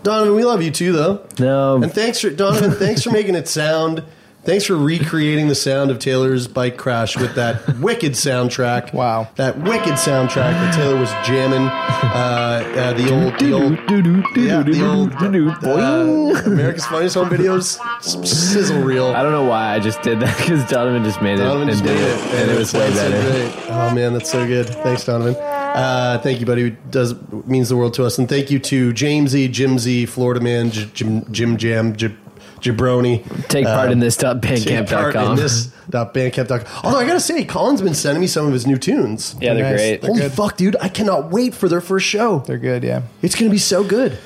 [0.03, 1.25] Donovan, we love you too, though.
[1.37, 2.71] No, And thanks for Donovan.
[2.71, 4.03] thanks for making it sound.
[4.43, 8.91] Thanks for recreating the sound of Taylor's bike crash with that wicked soundtrack.
[8.91, 9.29] Wow.
[9.35, 11.67] that wicked soundtrack that Taylor was jamming.
[11.67, 18.29] Uh, uh, the old, the old, yeah, the old uh, America's Funniest Home Videos s-
[18.29, 19.07] sizzle reel.
[19.07, 21.43] I don't know why I just did that because Donovan just made it.
[21.43, 23.31] Donovan and just did made it, it, and it was way sounds so better.
[23.51, 23.65] great.
[23.69, 24.67] Oh man, that's so good.
[24.69, 25.35] Thanks, Donovan.
[25.35, 26.63] Uh, thank you, buddy.
[26.69, 27.13] It does
[27.45, 31.31] means the world to us, and thank you to Jamesy, Jimsy, Florida Man, J- Jim,
[31.31, 32.15] Jim Jam, J-
[32.61, 33.23] Jabroni.
[33.47, 35.35] Take part Um, in this dot Take part in bandcamp.com.
[35.35, 36.65] this dot bandcamp.com.
[36.83, 39.35] Although I gotta say, Colin's been sending me some of his new tunes.
[39.41, 40.03] Yeah, they're great.
[40.03, 40.75] Holy fuck, dude!
[40.81, 42.39] I cannot wait for their first show.
[42.39, 43.01] They're good, yeah.
[43.21, 44.17] It's gonna be so good.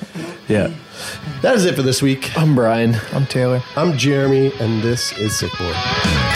[0.48, 0.70] Yeah.
[1.42, 2.36] That is it for this week.
[2.38, 2.96] I'm Brian.
[3.12, 3.62] I'm Taylor.
[3.76, 6.35] I'm Jeremie, and this is Sick Boy.